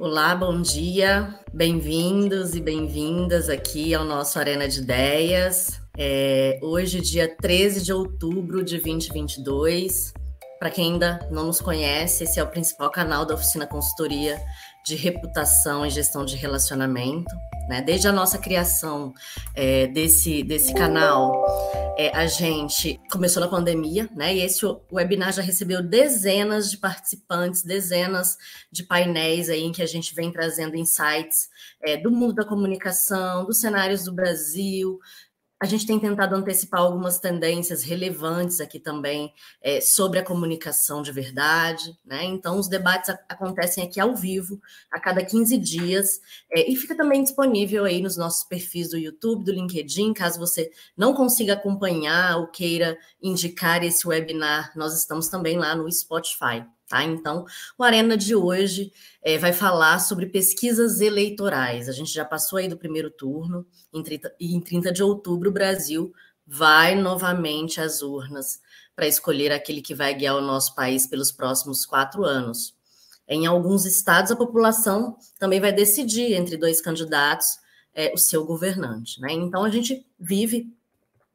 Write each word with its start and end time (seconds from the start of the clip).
Olá, 0.00 0.34
bom 0.34 0.62
dia, 0.62 1.38
bem-vindos 1.52 2.54
e 2.54 2.60
bem-vindas 2.62 3.50
aqui 3.50 3.92
ao 3.94 4.02
nosso 4.02 4.38
Arena 4.38 4.66
de 4.66 4.80
Ideias. 4.80 5.78
É, 5.94 6.58
hoje, 6.62 7.02
dia 7.02 7.28
13 7.36 7.82
de 7.82 7.92
outubro 7.92 8.64
de 8.64 8.78
2022. 8.78 10.14
Para 10.58 10.70
quem 10.70 10.92
ainda 10.92 11.18
não 11.30 11.44
nos 11.44 11.60
conhece, 11.60 12.24
esse 12.24 12.40
é 12.40 12.42
o 12.42 12.46
principal 12.46 12.90
canal 12.90 13.26
da 13.26 13.34
Oficina 13.34 13.66
Consultoria 13.66 14.40
de 14.86 14.96
Reputação 14.96 15.84
e 15.84 15.90
Gestão 15.90 16.24
de 16.24 16.34
Relacionamento. 16.34 17.34
Né? 17.68 17.82
Desde 17.82 18.08
a 18.08 18.12
nossa 18.12 18.38
criação 18.38 19.12
é, 19.54 19.86
desse, 19.86 20.42
desse 20.42 20.72
canal, 20.72 21.30
é, 22.00 22.16
a 22.16 22.26
gente 22.26 22.98
começou 23.12 23.42
na 23.42 23.48
pandemia, 23.48 24.08
né? 24.16 24.34
E 24.34 24.40
esse 24.40 24.64
webinar 24.90 25.34
já 25.34 25.42
recebeu 25.42 25.82
dezenas 25.82 26.70
de 26.70 26.78
participantes, 26.78 27.62
dezenas 27.62 28.38
de 28.72 28.84
painéis 28.84 29.50
aí 29.50 29.60
em 29.60 29.70
que 29.70 29.82
a 29.82 29.86
gente 29.86 30.14
vem 30.14 30.32
trazendo 30.32 30.76
insights 30.76 31.50
é, 31.82 31.98
do 31.98 32.10
mundo 32.10 32.32
da 32.32 32.46
comunicação, 32.46 33.44
dos 33.44 33.60
cenários 33.60 34.04
do 34.04 34.14
Brasil, 34.14 34.98
a 35.62 35.66
gente 35.66 35.86
tem 35.86 36.00
tentado 36.00 36.34
antecipar 36.34 36.80
algumas 36.80 37.18
tendências 37.18 37.82
relevantes 37.82 38.60
aqui 38.60 38.80
também 38.80 39.30
é, 39.62 39.78
sobre 39.78 40.18
a 40.18 40.24
comunicação 40.24 41.02
de 41.02 41.12
verdade, 41.12 41.94
né? 42.02 42.24
Então, 42.24 42.58
os 42.58 42.66
debates 42.66 43.14
acontecem 43.28 43.84
aqui 43.84 44.00
ao 44.00 44.16
vivo, 44.16 44.58
a 44.90 44.98
cada 44.98 45.22
15 45.22 45.58
dias, 45.58 46.18
é, 46.50 46.70
e 46.70 46.74
fica 46.76 46.96
também 46.96 47.22
disponível 47.22 47.84
aí 47.84 48.00
nos 48.00 48.16
nossos 48.16 48.42
perfis 48.48 48.88
do 48.88 48.96
YouTube, 48.96 49.44
do 49.44 49.52
LinkedIn, 49.52 50.14
caso 50.14 50.38
você 50.38 50.70
não 50.96 51.12
consiga 51.12 51.52
acompanhar 51.52 52.38
ou 52.38 52.46
queira 52.46 52.96
indicar 53.22 53.84
esse 53.84 54.08
webinar, 54.08 54.72
nós 54.74 54.98
estamos 54.98 55.28
também 55.28 55.58
lá 55.58 55.76
no 55.76 55.92
Spotify. 55.92 56.64
Tá? 56.90 57.04
Então, 57.04 57.44
o 57.78 57.84
Arena 57.84 58.16
de 58.16 58.34
hoje 58.34 58.92
é, 59.22 59.38
vai 59.38 59.52
falar 59.52 60.00
sobre 60.00 60.26
pesquisas 60.26 61.00
eleitorais. 61.00 61.88
A 61.88 61.92
gente 61.92 62.12
já 62.12 62.24
passou 62.24 62.58
aí 62.58 62.66
do 62.66 62.76
primeiro 62.76 63.12
turno, 63.12 63.64
em 63.92 64.02
30, 64.02 64.34
e 64.40 64.56
em 64.56 64.60
30 64.60 64.92
de 64.92 65.00
outubro 65.00 65.50
o 65.50 65.52
Brasil 65.52 66.12
vai 66.44 66.96
novamente 66.96 67.80
às 67.80 68.02
urnas 68.02 68.58
para 68.96 69.06
escolher 69.06 69.52
aquele 69.52 69.80
que 69.80 69.94
vai 69.94 70.12
guiar 70.12 70.34
o 70.34 70.40
nosso 70.40 70.74
país 70.74 71.06
pelos 71.06 71.30
próximos 71.30 71.86
quatro 71.86 72.24
anos. 72.24 72.74
Em 73.28 73.46
alguns 73.46 73.86
estados, 73.86 74.32
a 74.32 74.36
população 74.36 75.16
também 75.38 75.60
vai 75.60 75.72
decidir 75.72 76.32
entre 76.32 76.56
dois 76.56 76.80
candidatos 76.80 77.46
é, 77.94 78.12
o 78.12 78.18
seu 78.18 78.44
governante. 78.44 79.20
Né? 79.20 79.32
Então, 79.32 79.62
a 79.62 79.70
gente 79.70 80.04
vive 80.18 80.76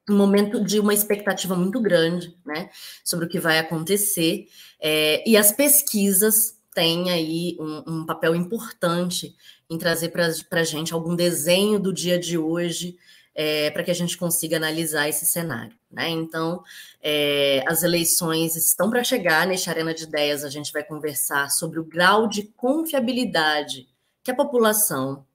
um 0.10 0.16
momento 0.16 0.64
de 0.64 0.80
uma 0.80 0.94
expectativa 0.94 1.56
muito 1.56 1.82
grande, 1.82 2.38
né, 2.46 2.70
sobre 3.04 3.26
o 3.26 3.30
que 3.30 3.40
vai 3.40 3.58
acontecer, 3.58 4.48
é, 4.80 5.28
e 5.28 5.36
as 5.36 5.52
pesquisas 5.52 6.56
têm 6.74 7.10
aí 7.10 7.58
um, 7.60 7.84
um 7.88 8.06
papel 8.06 8.36
importante 8.36 9.36
em 9.70 9.78
trazer 9.78 10.10
para 10.10 10.28
a 10.52 10.64
gente 10.64 10.94
algum 10.94 11.16
desenho 11.16 11.80
do 11.80 11.94
dia 11.94 12.20
de 12.20 12.38
hoje, 12.38 12.98
é, 13.34 13.70
para 13.72 13.84
que 13.84 13.92
a 13.92 13.96
gente 13.96 14.18
consiga 14.18 14.58
analisar 14.58 15.10
esse 15.10 15.26
cenário. 15.26 15.76
Né? 15.92 16.10
Então, 16.10 16.64
é, 17.02 17.64
as 17.68 17.84
eleições 17.84 18.56
estão 18.56 18.90
para 18.90 19.04
chegar, 19.04 19.46
neste 19.46 19.70
Arena 19.70 19.94
de 19.94 20.04
Ideias 20.04 20.44
a 20.44 20.50
gente 20.50 20.72
vai 20.72 20.84
conversar 20.84 21.50
sobre 21.50 21.80
o 21.80 21.84
grau 21.84 22.28
de 22.28 22.44
confiabilidade 22.56 23.88
que 24.24 24.32
a 24.32 24.36
população 24.36 25.26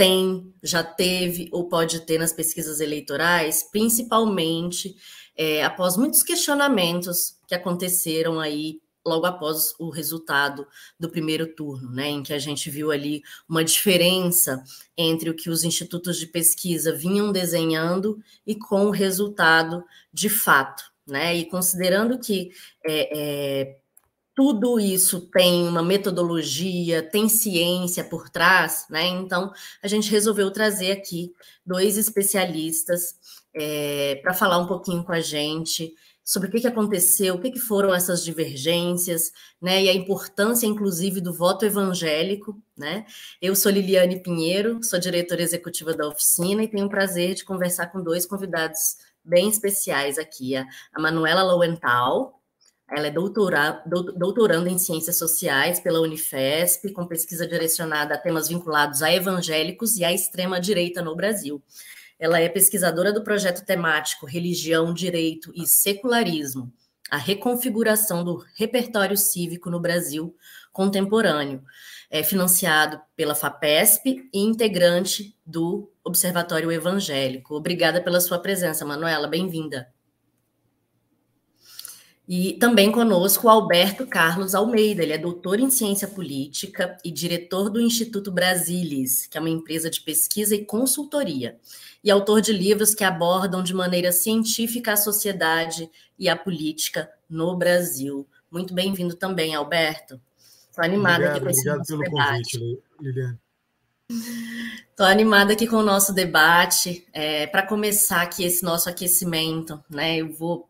tem, 0.00 0.50
já 0.62 0.82
teve 0.82 1.50
ou 1.52 1.68
pode 1.68 2.00
ter 2.06 2.18
nas 2.18 2.32
pesquisas 2.32 2.80
eleitorais, 2.80 3.62
principalmente 3.70 4.96
é, 5.36 5.62
após 5.62 5.94
muitos 5.94 6.22
questionamentos 6.22 7.36
que 7.46 7.54
aconteceram 7.54 8.40
aí 8.40 8.80
logo 9.06 9.26
após 9.26 9.74
o 9.78 9.90
resultado 9.90 10.66
do 10.98 11.10
primeiro 11.10 11.54
turno, 11.54 11.90
né, 11.90 12.08
em 12.08 12.22
que 12.22 12.32
a 12.32 12.38
gente 12.38 12.70
viu 12.70 12.90
ali 12.90 13.20
uma 13.46 13.62
diferença 13.62 14.64
entre 14.96 15.28
o 15.28 15.36
que 15.36 15.50
os 15.50 15.64
institutos 15.64 16.18
de 16.18 16.26
pesquisa 16.26 16.96
vinham 16.96 17.30
desenhando 17.30 18.18
e 18.46 18.54
com 18.54 18.86
o 18.86 18.90
resultado 18.90 19.84
de 20.10 20.30
fato, 20.30 20.82
né, 21.06 21.36
e 21.36 21.44
considerando 21.44 22.18
que 22.18 22.52
é, 22.86 23.18
é, 23.18 23.79
tudo 24.40 24.80
isso 24.80 25.20
tem 25.20 25.68
uma 25.68 25.82
metodologia, 25.82 27.02
tem 27.02 27.28
ciência 27.28 28.02
por 28.02 28.30
trás, 28.30 28.86
né? 28.88 29.06
Então, 29.06 29.52
a 29.82 29.86
gente 29.86 30.10
resolveu 30.10 30.50
trazer 30.50 30.92
aqui 30.92 31.30
dois 31.64 31.98
especialistas 31.98 33.16
é, 33.54 34.14
para 34.22 34.32
falar 34.32 34.56
um 34.56 34.66
pouquinho 34.66 35.04
com 35.04 35.12
a 35.12 35.20
gente 35.20 35.92
sobre 36.24 36.48
o 36.48 36.50
que, 36.50 36.62
que 36.62 36.66
aconteceu, 36.66 37.34
o 37.34 37.38
que, 37.38 37.50
que 37.50 37.58
foram 37.58 37.92
essas 37.92 38.24
divergências, 38.24 39.30
né? 39.60 39.82
E 39.82 39.90
a 39.90 39.94
importância, 39.94 40.66
inclusive, 40.66 41.20
do 41.20 41.34
voto 41.34 41.66
evangélico, 41.66 42.58
né? 42.74 43.04
Eu 43.42 43.54
sou 43.54 43.70
Liliane 43.70 44.22
Pinheiro, 44.22 44.82
sou 44.82 44.98
diretora 44.98 45.42
executiva 45.42 45.92
da 45.92 46.08
oficina 46.08 46.62
e 46.62 46.68
tenho 46.68 46.86
o 46.86 46.90
prazer 46.90 47.34
de 47.34 47.44
conversar 47.44 47.88
com 47.88 48.02
dois 48.02 48.24
convidados 48.24 48.96
bem 49.22 49.50
especiais 49.50 50.16
aqui, 50.16 50.56
a 50.56 50.66
Manuela 50.98 51.42
Lowenthal, 51.42 52.39
ela 52.90 53.06
é 53.06 53.10
doutora, 53.10 53.82
doutoranda 53.86 54.68
em 54.68 54.78
Ciências 54.78 55.16
Sociais 55.16 55.78
pela 55.78 56.00
Unifesp, 56.00 56.92
com 56.92 57.06
pesquisa 57.06 57.46
direcionada 57.46 58.14
a 58.14 58.18
temas 58.18 58.48
vinculados 58.48 59.02
a 59.02 59.12
evangélicos 59.12 59.96
e 59.96 60.04
à 60.04 60.12
extrema-direita 60.12 61.00
no 61.00 61.14
Brasil. 61.14 61.62
Ela 62.18 62.40
é 62.40 62.48
pesquisadora 62.48 63.12
do 63.12 63.22
projeto 63.22 63.64
temático 63.64 64.26
Religião, 64.26 64.92
Direito 64.92 65.52
e 65.54 65.66
Secularismo, 65.66 66.72
a 67.10 67.16
reconfiguração 67.16 68.22
do 68.22 68.44
repertório 68.54 69.16
cívico 69.16 69.70
no 69.70 69.80
Brasil 69.80 70.34
contemporâneo, 70.72 71.62
é 72.10 72.22
financiado 72.22 73.00
pela 73.16 73.34
FAPESP 73.34 74.28
e 74.32 74.40
integrante 74.40 75.36
do 75.44 75.90
Observatório 76.04 76.70
Evangélico. 76.70 77.54
Obrigada 77.54 78.00
pela 78.00 78.20
sua 78.20 78.38
presença, 78.38 78.84
Manuela, 78.84 79.28
bem-vinda. 79.28 79.88
E 82.32 82.52
também 82.52 82.92
conosco 82.92 83.48
o 83.48 83.50
Alberto 83.50 84.06
Carlos 84.06 84.54
Almeida, 84.54 85.02
ele 85.02 85.12
é 85.12 85.18
doutor 85.18 85.58
em 85.58 85.68
ciência 85.68 86.06
política 86.06 86.96
e 87.04 87.10
diretor 87.10 87.68
do 87.68 87.80
Instituto 87.80 88.30
Brasilis, 88.30 89.26
que 89.26 89.36
é 89.36 89.40
uma 89.40 89.50
empresa 89.50 89.90
de 89.90 90.00
pesquisa 90.00 90.54
e 90.54 90.64
consultoria, 90.64 91.58
e 92.04 92.08
autor 92.08 92.40
de 92.40 92.52
livros 92.52 92.94
que 92.94 93.02
abordam 93.02 93.64
de 93.64 93.74
maneira 93.74 94.12
científica 94.12 94.92
a 94.92 94.96
sociedade 94.96 95.90
e 96.16 96.28
a 96.28 96.36
política 96.36 97.10
no 97.28 97.56
Brasil. 97.56 98.24
Muito 98.48 98.72
bem-vindo 98.72 99.16
também, 99.16 99.56
Alberto. 99.56 100.20
Estou 100.68 100.84
animada 100.84 101.34
obrigado, 101.34 101.36
aqui 101.36 101.44
com 101.44 101.50
esse 101.50 101.66
nosso 101.66 101.84
pelo 101.88 102.02
debate. 102.04 102.58
Convite, 102.60 102.82
Liliane. 103.00 103.38
Estou 104.88 105.06
animada 105.06 105.52
aqui 105.54 105.66
com 105.66 105.76
o 105.76 105.82
nosso 105.82 106.12
debate. 106.12 107.04
É, 107.12 107.48
Para 107.48 107.66
começar 107.66 108.22
aqui 108.22 108.44
esse 108.44 108.62
nosso 108.62 108.88
aquecimento, 108.88 109.82
né? 109.90 110.18
Eu 110.18 110.32
vou 110.32 110.69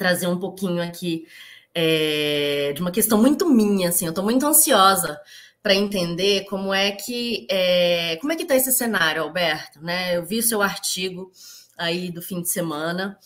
trazer 0.00 0.26
um 0.26 0.38
pouquinho 0.38 0.82
aqui 0.82 1.26
é, 1.74 2.72
de 2.74 2.80
uma 2.80 2.90
questão 2.90 3.20
muito 3.20 3.46
minha, 3.46 3.90
assim, 3.90 4.06
eu 4.06 4.12
estou 4.12 4.24
muito 4.24 4.46
ansiosa 4.46 5.20
para 5.62 5.74
entender 5.74 6.46
como 6.46 6.72
é 6.72 6.90
que 6.92 7.46
é, 7.50 8.16
como 8.16 8.32
é 8.32 8.36
que 8.36 8.44
está 8.44 8.56
esse 8.56 8.72
cenário, 8.72 9.22
Alberto, 9.22 9.78
né? 9.82 10.16
Eu 10.16 10.24
vi 10.24 10.42
seu 10.42 10.62
artigo 10.62 11.30
aí 11.76 12.10
do 12.10 12.22
fim 12.22 12.40
de 12.40 12.48
semana 12.48 13.18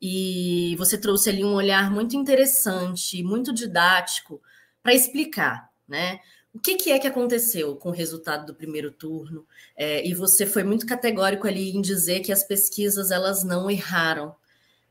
e 0.00 0.74
você 0.78 0.96
trouxe 0.96 1.28
ali 1.28 1.44
um 1.44 1.52
olhar 1.52 1.90
muito 1.90 2.16
interessante, 2.16 3.22
muito 3.22 3.52
didático 3.52 4.40
para 4.82 4.94
explicar, 4.94 5.68
né? 5.86 6.18
O 6.54 6.58
que, 6.58 6.76
que, 6.76 6.90
é 6.92 6.98
que 6.98 7.06
aconteceu 7.06 7.76
com 7.76 7.90
o 7.90 7.92
resultado 7.92 8.46
do 8.46 8.54
primeiro 8.54 8.90
turno? 8.90 9.46
É, 9.76 10.06
e 10.06 10.14
você 10.14 10.46
foi 10.46 10.64
muito 10.64 10.86
categórico 10.86 11.46
ali 11.46 11.76
em 11.76 11.82
dizer 11.82 12.20
que 12.20 12.32
as 12.32 12.42
pesquisas 12.42 13.10
elas 13.10 13.44
não 13.44 13.70
erraram, 13.70 14.34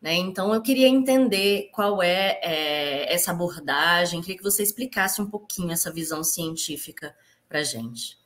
né? 0.02 0.16
Então, 0.16 0.54
eu 0.54 0.62
queria 0.62 0.88
entender 0.88 1.70
qual 1.72 2.02
é, 2.02 2.40
é, 2.42 3.14
essa 3.14 3.32
abordagem, 3.32 4.22
queria 4.22 4.38
que 4.38 4.44
você 4.44 4.64
explicasse 4.64 5.22
um 5.22 5.30
pouquinho 5.30 5.72
essa 5.72 5.92
visão 5.92 6.24
científica 6.24 7.16
para 7.48 7.60
a 7.60 7.64
gente. 7.64 8.18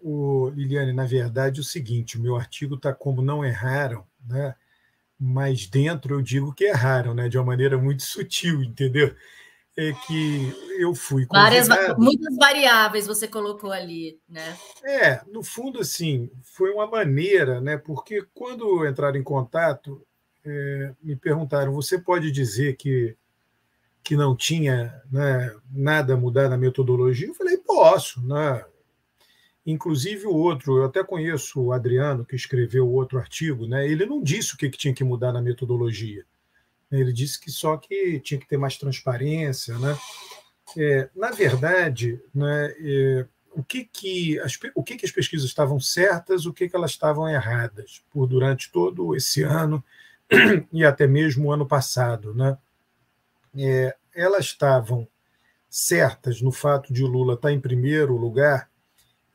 O, 0.00 0.48
Liliane, 0.48 0.92
na 0.92 1.04
verdade, 1.04 1.60
é 1.60 1.62
o 1.62 1.64
seguinte: 1.64 2.16
o 2.16 2.22
meu 2.22 2.36
artigo 2.36 2.76
está 2.76 2.94
como 2.94 3.20
não 3.20 3.44
erraram, 3.44 4.06
né? 4.26 4.54
mas 5.20 5.66
dentro 5.66 6.14
eu 6.14 6.22
digo 6.22 6.54
que 6.54 6.64
erraram, 6.64 7.12
né? 7.12 7.28
de 7.28 7.36
uma 7.36 7.44
maneira 7.44 7.76
muito 7.76 8.02
sutil, 8.04 8.62
entendeu? 8.62 9.14
É 9.76 9.92
que 9.92 10.52
eu 10.80 10.92
fui. 10.92 11.24
Várias, 11.26 11.68
muitas 11.96 12.36
variáveis 12.36 13.06
você 13.06 13.28
colocou 13.28 13.70
ali, 13.70 14.18
né? 14.28 14.56
É, 14.82 15.20
no 15.30 15.40
fundo, 15.40 15.78
assim, 15.78 16.28
foi 16.42 16.72
uma 16.72 16.88
maneira, 16.88 17.60
né? 17.60 17.76
Porque 17.76 18.26
quando 18.34 18.84
entraram 18.84 19.16
em 19.16 19.22
contato, 19.22 20.04
é, 20.48 20.94
me 21.02 21.14
perguntaram: 21.16 21.72
você 21.72 21.98
pode 21.98 22.30
dizer 22.30 22.76
que, 22.76 23.16
que 24.02 24.16
não 24.16 24.34
tinha 24.34 25.02
né, 25.10 25.54
nada 25.70 26.14
a 26.14 26.16
mudar 26.16 26.48
na 26.48 26.56
metodologia? 26.56 27.28
Eu 27.28 27.34
falei: 27.34 27.58
posso. 27.58 28.26
Né? 28.26 28.64
Inclusive 29.66 30.26
o 30.26 30.34
outro, 30.34 30.78
eu 30.78 30.84
até 30.84 31.04
conheço 31.04 31.60
o 31.60 31.72
Adriano, 31.72 32.24
que 32.24 32.34
escreveu 32.34 32.86
o 32.86 32.92
outro 32.92 33.18
artigo, 33.18 33.66
né? 33.66 33.86
ele 33.86 34.06
não 34.06 34.22
disse 34.22 34.54
o 34.54 34.56
que, 34.56 34.70
que 34.70 34.78
tinha 34.78 34.94
que 34.94 35.04
mudar 35.04 35.30
na 35.32 35.42
metodologia. 35.42 36.24
Ele 36.90 37.12
disse 37.12 37.38
que 37.38 37.50
só 37.50 37.76
que 37.76 38.18
tinha 38.20 38.40
que 38.40 38.48
ter 38.48 38.56
mais 38.56 38.78
transparência. 38.78 39.78
Né? 39.78 39.94
É, 40.76 41.10
na 41.14 41.30
verdade, 41.30 42.18
né, 42.34 42.74
é, 42.80 43.26
o, 43.52 43.62
que, 43.62 43.84
que, 43.84 44.40
as, 44.40 44.58
o 44.74 44.82
que, 44.82 44.96
que 44.96 45.04
as 45.04 45.12
pesquisas 45.12 45.46
estavam 45.46 45.78
certas, 45.78 46.46
o 46.46 46.52
que, 46.52 46.66
que 46.66 46.74
elas 46.74 46.92
estavam 46.92 47.28
erradas 47.28 48.02
por 48.10 48.26
durante 48.26 48.72
todo 48.72 49.14
esse 49.14 49.42
ano 49.42 49.84
e 50.72 50.84
até 50.84 51.06
mesmo 51.06 51.52
ano 51.52 51.66
passado. 51.66 52.34
Né? 52.34 52.56
É, 53.56 53.96
elas 54.14 54.46
estavam 54.46 55.06
certas 55.68 56.40
no 56.40 56.50
fato 56.50 56.92
de 56.92 57.02
Lula 57.02 57.34
estar 57.34 57.52
em 57.52 57.60
primeiro 57.60 58.16
lugar 58.16 58.70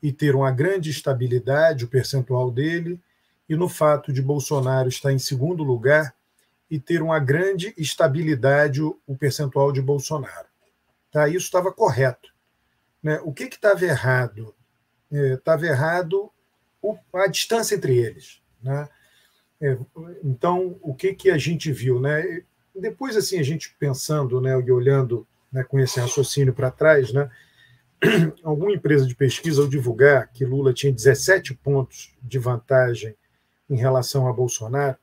e 0.02 0.12
ter 0.12 0.34
uma 0.34 0.50
grande 0.50 0.90
estabilidade, 0.90 1.84
o 1.84 1.88
percentual 1.88 2.50
dele, 2.50 3.00
e 3.48 3.56
no 3.56 3.68
fato 3.68 4.12
de 4.12 4.20
Bolsonaro 4.20 4.88
estar 4.88 5.12
em 5.12 5.18
segundo 5.18 5.62
lugar 5.62 6.14
e 6.70 6.78
ter 6.78 7.02
uma 7.02 7.18
grande 7.18 7.74
estabilidade, 7.76 8.82
o, 8.82 8.98
percentual 9.18 9.70
de 9.70 9.80
Bolsonaro. 9.80 10.48
Tá? 11.10 11.28
Isso 11.28 11.46
estava 11.46 11.72
correto. 11.72 12.32
Né? 13.02 13.20
O 13.22 13.32
que 13.32 13.44
estava 13.44 13.84
errado? 13.84 14.54
Estava 15.10 15.66
é, 15.66 15.70
errado 15.70 16.30
o, 16.82 16.98
a 17.14 17.26
distância 17.26 17.74
entre 17.74 17.96
eles. 17.96 18.42
Né? 18.62 18.88
É, 19.60 19.78
então, 20.22 20.76
o 20.82 20.94
que, 20.94 21.14
que 21.14 21.30
a 21.30 21.38
gente 21.38 21.72
viu? 21.72 22.00
Né? 22.00 22.42
Depois, 22.74 23.16
assim, 23.16 23.38
a 23.38 23.42
gente 23.42 23.74
pensando 23.78 24.40
né, 24.40 24.50
e 24.60 24.70
olhando 24.70 25.26
né, 25.52 25.62
com 25.62 25.78
esse 25.78 26.00
raciocínio 26.00 26.52
para 26.52 26.70
trás, 26.70 27.12
né, 27.12 27.30
alguma 28.42 28.72
empresa 28.72 29.06
de 29.06 29.14
pesquisa, 29.14 29.62
ao 29.62 29.68
divulgar 29.68 30.30
que 30.32 30.44
Lula 30.44 30.72
tinha 30.72 30.92
17 30.92 31.54
pontos 31.54 32.14
de 32.22 32.38
vantagem 32.38 33.14
em 33.70 33.76
relação 33.76 34.28
a 34.28 34.32
Bolsonaro, 34.32 34.96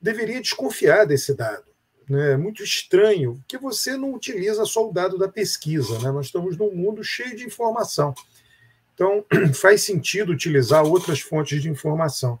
deveria 0.00 0.40
desconfiar 0.40 1.04
desse 1.04 1.34
dado. 1.34 1.70
Né? 2.08 2.32
É 2.32 2.36
muito 2.36 2.62
estranho 2.64 3.42
que 3.46 3.56
você 3.56 3.96
não 3.96 4.14
utiliza 4.14 4.64
só 4.64 4.88
o 4.88 4.92
dado 4.92 5.16
da 5.16 5.28
pesquisa. 5.28 5.98
Né? 6.00 6.10
Nós 6.10 6.26
estamos 6.26 6.56
num 6.56 6.74
mundo 6.74 7.04
cheio 7.04 7.36
de 7.36 7.44
informação. 7.44 8.14
Então, 8.94 9.24
faz 9.54 9.82
sentido 9.82 10.32
utilizar 10.32 10.84
outras 10.84 11.20
fontes 11.20 11.62
de 11.62 11.70
informação. 11.70 12.40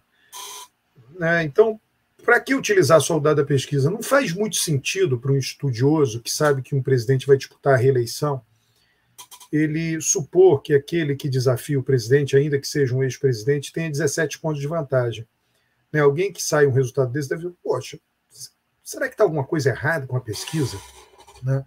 Né? 1.20 1.44
Então, 1.44 1.78
para 2.24 2.40
que 2.40 2.54
utilizar 2.54 2.98
só 3.02 3.18
o 3.18 3.20
da 3.20 3.44
pesquisa? 3.44 3.90
Não 3.90 4.02
faz 4.02 4.32
muito 4.32 4.56
sentido 4.56 5.20
para 5.20 5.30
um 5.30 5.36
estudioso 5.36 6.22
que 6.22 6.30
sabe 6.30 6.62
que 6.62 6.74
um 6.74 6.82
presidente 6.82 7.26
vai 7.26 7.36
disputar 7.36 7.74
a 7.74 7.76
reeleição 7.76 8.42
ele 9.52 10.00
supor 10.00 10.62
que 10.62 10.72
aquele 10.72 11.14
que 11.14 11.28
desafia 11.28 11.78
o 11.78 11.82
presidente, 11.82 12.36
ainda 12.36 12.58
que 12.58 12.66
seja 12.66 12.94
um 12.94 13.02
ex-presidente, 13.02 13.72
tenha 13.72 13.90
17 13.90 14.38
pontos 14.38 14.60
de 14.60 14.66
vantagem. 14.66 15.26
Né? 15.92 16.00
Alguém 16.00 16.32
que 16.32 16.42
sai 16.42 16.66
um 16.66 16.72
resultado 16.72 17.12
desse 17.12 17.28
deve 17.28 17.42
dizer, 17.42 17.56
poxa, 17.62 17.98
será 18.82 19.08
que 19.08 19.14
está 19.14 19.24
alguma 19.24 19.44
coisa 19.44 19.70
errada 19.70 20.06
com 20.06 20.16
a 20.16 20.20
pesquisa? 20.20 20.78
Né? 21.42 21.64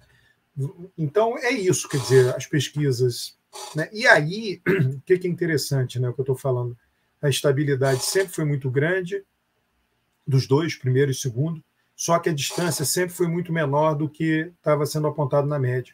Então, 0.97 1.37
é 1.37 1.51
isso, 1.51 1.89
quer 1.89 1.99
dizer, 1.99 2.35
as 2.35 2.47
pesquisas. 2.47 3.37
Né? 3.75 3.89
E 3.91 4.07
aí, 4.07 4.61
o 4.95 5.01
que 5.01 5.13
é 5.13 5.27
interessante, 5.27 5.99
né, 5.99 6.07
o 6.09 6.13
que 6.13 6.21
eu 6.21 6.23
estou 6.23 6.37
falando? 6.37 6.77
A 7.21 7.29
estabilidade 7.29 8.03
sempre 8.03 8.33
foi 8.33 8.45
muito 8.45 8.71
grande, 8.71 9.23
dos 10.25 10.47
dois, 10.47 10.75
primeiro 10.75 11.11
e 11.11 11.13
segundo, 11.13 11.63
só 11.95 12.17
que 12.19 12.29
a 12.29 12.33
distância 12.33 12.85
sempre 12.85 13.13
foi 13.13 13.27
muito 13.27 13.53
menor 13.53 13.95
do 13.95 14.09
que 14.09 14.51
estava 14.57 14.85
sendo 14.85 15.07
apontado 15.07 15.47
na 15.47 15.59
média. 15.59 15.93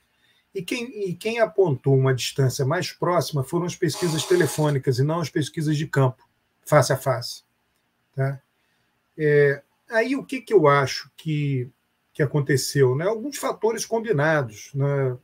E 0.53 0.61
quem, 0.61 1.09
e 1.09 1.13
quem 1.13 1.39
apontou 1.39 1.95
uma 1.95 2.13
distância 2.13 2.65
mais 2.65 2.91
próxima 2.91 3.43
foram 3.43 3.65
as 3.65 3.75
pesquisas 3.75 4.23
telefônicas 4.25 4.97
e 4.97 5.03
não 5.03 5.19
as 5.19 5.29
pesquisas 5.29 5.77
de 5.77 5.85
campo, 5.85 6.27
face 6.65 6.91
a 6.91 6.97
face. 6.97 7.43
Tá? 8.15 8.41
É, 9.17 9.61
Aí 9.89 10.15
o 10.15 10.23
que, 10.23 10.39
que 10.39 10.53
eu 10.53 10.67
acho 10.67 11.09
que, 11.17 11.67
que 12.13 12.21
aconteceu? 12.21 12.95
Né? 12.95 13.05
Alguns 13.05 13.37
fatores 13.37 13.85
combinados. 13.85 14.71
Né? 14.73 15.17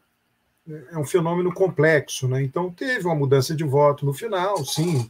É 0.91 0.97
um 0.97 1.05
fenômeno 1.05 1.53
complexo. 1.53 2.27
Né? 2.27 2.41
Então, 2.41 2.71
teve 2.71 3.05
uma 3.05 3.15
mudança 3.15 3.55
de 3.55 3.63
voto 3.63 4.05
no 4.05 4.13
final, 4.13 4.65
sim, 4.65 5.09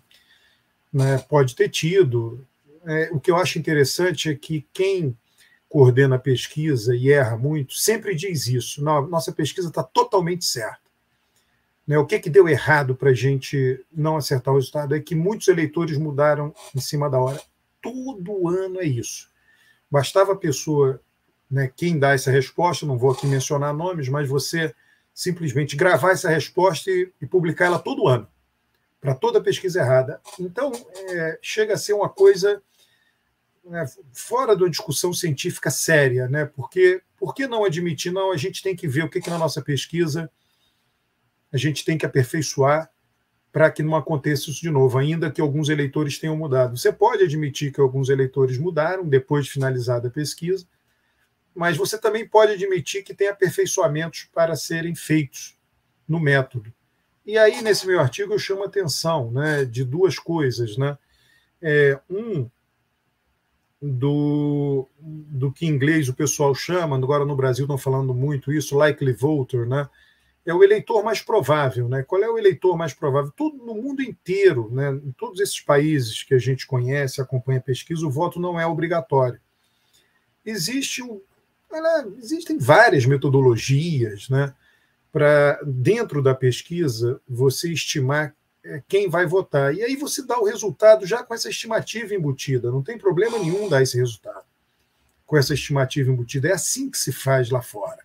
né? 0.92 1.18
pode 1.30 1.56
ter 1.56 1.70
tido. 1.70 2.46
É, 2.86 3.10
o 3.12 3.20
que 3.20 3.32
eu 3.32 3.38
acho 3.38 3.58
interessante 3.58 4.30
é 4.30 4.36
que 4.36 4.66
quem 4.72 5.18
coordena 5.68 6.16
a 6.16 6.20
pesquisa 6.20 6.96
e 6.96 7.12
erra 7.12 7.36
muito 7.36 7.74
sempre 7.74 8.16
diz 8.16 8.48
isso. 8.48 8.84
Nossa 8.84 9.32
pesquisa 9.32 9.68
está 9.68 9.84
totalmente 9.84 10.46
certa. 10.46 10.86
Né? 11.86 11.98
O 11.98 12.06
que, 12.06 12.20
que 12.20 12.30
deu 12.30 12.48
errado 12.48 12.96
para 12.96 13.10
a 13.10 13.14
gente 13.14 13.84
não 13.92 14.18
acertar 14.18 14.54
o 14.54 14.58
resultado 14.58 14.96
é 14.96 15.00
que 15.00 15.16
muitos 15.16 15.48
eleitores 15.48 15.98
mudaram 15.98 16.54
em 16.74 16.80
cima 16.80 17.10
da 17.10 17.20
hora. 17.20 17.42
Todo 17.82 18.48
ano 18.48 18.80
é 18.80 18.86
isso. 18.86 19.30
Bastava 19.90 20.34
a 20.34 20.38
pessoa, 20.38 21.00
né, 21.50 21.72
quem 21.76 22.00
dá 22.00 22.14
essa 22.14 22.32
resposta, 22.32 22.86
não 22.86 22.98
vou 22.98 23.12
aqui 23.12 23.28
mencionar 23.28 23.74
nomes, 23.74 24.10
mas 24.10 24.28
você 24.28 24.74
simplesmente 25.14 25.76
gravar 25.76 26.12
essa 26.12 26.30
resposta 26.30 26.90
e, 26.90 27.12
e 27.22 27.26
publicar 27.26 27.66
ela 27.66 27.80
todo 27.80 28.08
ano, 28.08 28.28
para 29.00 29.14
toda 29.14 29.42
pesquisa 29.42 29.80
errada. 29.80 30.20
Então, 30.40 30.72
é, 31.10 31.40
chega 31.42 31.76
a 31.76 31.78
ser 31.78 31.94
uma 31.94 32.10
coisa 32.10 32.62
né, 33.66 33.86
fora 34.14 34.56
da 34.56 34.68
discussão 34.68 35.14
científica 35.14 35.70
séria, 35.70 36.28
né? 36.28 36.46
Porque 36.46 37.02
por 37.18 37.34
que 37.34 37.48
não 37.48 37.66
admitir? 37.66 38.12
Não, 38.12 38.32
a 38.32 38.38
gente 38.38 38.62
tem 38.62 38.76
que 38.76 38.88
ver 38.88 39.04
o 39.04 39.10
que, 39.10 39.22
que 39.22 39.30
na 39.30 39.38
nossa 39.38 39.62
pesquisa 39.62 40.30
a 41.52 41.58
gente 41.58 41.86
tem 41.86 41.98
que 41.98 42.06
aperfeiçoar 42.06 42.90
para 43.52 43.72
que 43.72 43.82
não 43.82 43.96
aconteça 43.96 44.50
isso 44.50 44.62
de 44.62 44.70
novo, 44.70 44.98
ainda 44.98 45.32
que 45.32 45.40
alguns 45.40 45.70
eleitores 45.70 46.20
tenham 46.20 46.36
mudado. 46.36 46.78
Você 46.78 46.92
pode 46.92 47.24
admitir 47.24 47.72
que 47.72 47.80
alguns 47.80 48.10
eleitores 48.10 48.58
mudaram 48.58 49.08
depois 49.08 49.46
de 49.46 49.52
finalizada 49.52 50.10
a 50.10 50.12
pesquisa, 50.12 50.68
mas 51.56 51.78
você 51.78 51.98
também 51.98 52.28
pode 52.28 52.52
admitir 52.52 53.02
que 53.02 53.14
tem 53.14 53.30
aperfeiçoamentos 53.30 54.30
para 54.34 54.58
serem 54.58 54.94
feitos 54.94 55.58
no 56.06 56.20
método. 56.20 56.74
E 57.26 57.38
aí, 57.38 57.62
nesse 57.62 57.88
meu 57.88 58.02
artigo, 58.02 58.34
eu 58.34 58.40
chamo 58.40 58.64
a 58.64 58.68
atenção 58.68 59.32
né, 59.32 59.64
de 59.64 59.86
duas 59.86 60.20
coisas. 60.20 60.76
Né? 60.78 60.98
É, 61.62 61.98
um, 62.10 62.50
do, 63.86 64.88
do 65.00 65.52
que 65.52 65.66
em 65.66 65.70
inglês 65.70 66.10
o 66.10 66.14
pessoal 66.14 66.56
chama, 66.56 66.96
agora 66.96 67.26
no 67.26 67.36
Brasil 67.36 67.66
estão 67.66 67.78
falando 67.78 68.14
muito 68.14 68.52
isso, 68.52 68.78
likely 68.78 69.14
voter, 69.14 69.68
né? 69.68 69.88
é 70.46 70.54
o 70.54 70.64
eleitor 70.64 71.04
mais 71.04 71.22
provável. 71.22 71.90
Né? 71.90 72.04
Qual 72.04 72.24
é 72.24 72.30
o 72.30 72.38
eleitor 72.38 72.78
mais 72.78 72.94
provável? 72.94 73.32
Tudo 73.36 73.58
no 73.66 73.76
mundo 73.76 74.02
inteiro, 74.02 74.70
né? 74.72 74.92
em 74.92 75.12
todos 75.12 75.40
esses 75.40 75.60
países 75.60 76.24
que 76.24 76.34
a 76.34 76.38
gente 76.38 76.68
conhece, 76.68 77.20
acompanha 77.20 77.60
a 77.60 77.64
pesquisa, 77.64 78.06
o 78.06 78.12
voto 78.12 78.40
não 78.40 78.60
é 78.60 78.66
obrigatório. 78.66 79.40
Existe 80.46 81.02
um, 81.02 81.20
existem 82.18 82.58
várias 82.58 83.06
metodologias 83.06 84.30
né, 84.30 84.54
para, 85.12 85.60
dentro 85.66 86.22
da 86.22 86.36
pesquisa, 86.36 87.20
você 87.28 87.72
estimar 87.72 88.36
quem 88.88 89.10
vai 89.10 89.26
votar. 89.26 89.74
E 89.74 89.84
aí 89.84 89.96
você 89.96 90.26
dá 90.26 90.40
o 90.40 90.46
resultado 90.46 91.06
já 91.06 91.24
com 91.24 91.34
essa 91.34 91.50
estimativa 91.50 92.14
embutida. 92.14 92.72
Não 92.72 92.84
tem 92.84 92.98
problema 92.98 93.38
nenhum 93.38 93.70
dar 93.70 93.82
esse 93.82 93.98
resultado 93.98 94.46
com 95.26 95.38
essa 95.38 95.54
estimativa 95.54 96.12
embutida. 96.12 96.50
É 96.50 96.54
assim 96.54 96.90
que 96.90 96.98
se 96.98 97.12
faz 97.12 97.50
lá 97.50 97.62
fora. 97.62 98.04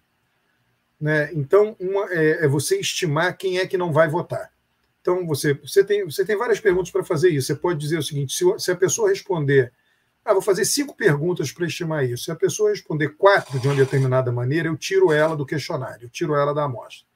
Né? 1.01 1.31
Então, 1.33 1.77
uma, 1.79 2.13
é, 2.13 2.45
é, 2.45 2.49
você 2.49 2.79
estimar 2.79 3.37
quem 3.37 3.59
é 3.59 3.67
que 3.67 3.79
não 3.79 3.93
vai 3.93 4.09
votar. 4.09 4.53
Então, 5.01 5.27
você, 5.27 5.55
você, 5.55 5.83
tem, 5.83 6.05
você 6.05 6.25
tem 6.25 6.37
várias 6.37 6.61
perguntas 6.61 6.91
para 6.91 7.05
fazer 7.05 7.31
isso. 7.31 7.47
Você 7.47 7.55
pode 7.55 7.79
dizer 7.79 7.99
o 7.99 8.03
seguinte: 8.03 8.35
se, 8.35 8.45
se 8.59 8.71
a 8.71 8.77
pessoa 8.77 9.09
responder, 9.09 9.73
ah, 10.25 10.35
vou 10.35 10.43
fazer 10.43 10.65
cinco 10.67 10.95
perguntas 10.95 11.53
para 11.53 11.67
estimar 11.67 12.05
isso. 12.05 12.25
Se 12.25 12.31
a 12.31 12.37
pessoa 12.37 12.71
responder 12.71 13.11
quatro 13.11 13.59
de 13.59 13.67
uma 13.67 13.75
determinada 13.75 14.31
maneira, 14.31 14.69
eu 14.69 14.77
tiro 14.77 15.11
ela 15.11 15.35
do 15.35 15.47
questionário, 15.47 16.05
eu 16.05 16.11
tiro 16.11 16.35
ela 16.35 16.53
da 16.53 16.65
amostra. 16.65 17.09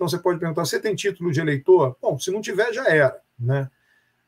Então, 0.00 0.08
você 0.08 0.18
pode 0.18 0.40
perguntar: 0.40 0.64
você 0.64 0.80
tem 0.80 0.94
título 0.94 1.30
de 1.30 1.40
eleitor? 1.40 1.94
Bom, 2.00 2.18
se 2.18 2.30
não 2.30 2.40
tiver, 2.40 2.72
já 2.72 2.88
era. 2.88 3.20
Né? 3.38 3.70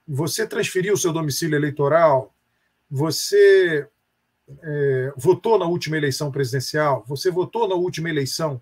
Você 0.07 0.47
transferiu 0.47 0.93
o 0.93 0.99
seu 0.99 1.15
domicílio 1.15 1.57
eleitoral? 1.57 2.35
Você 2.91 3.89
é, 4.63 5.13
votou 5.17 5.59
na 5.59 5.65
última 5.65 5.97
eleição 5.97 6.31
presidencial? 6.31 7.03
Você 7.09 7.31
votou 7.31 7.67
na 7.67 7.75
última 7.75 8.11
eleição 8.11 8.61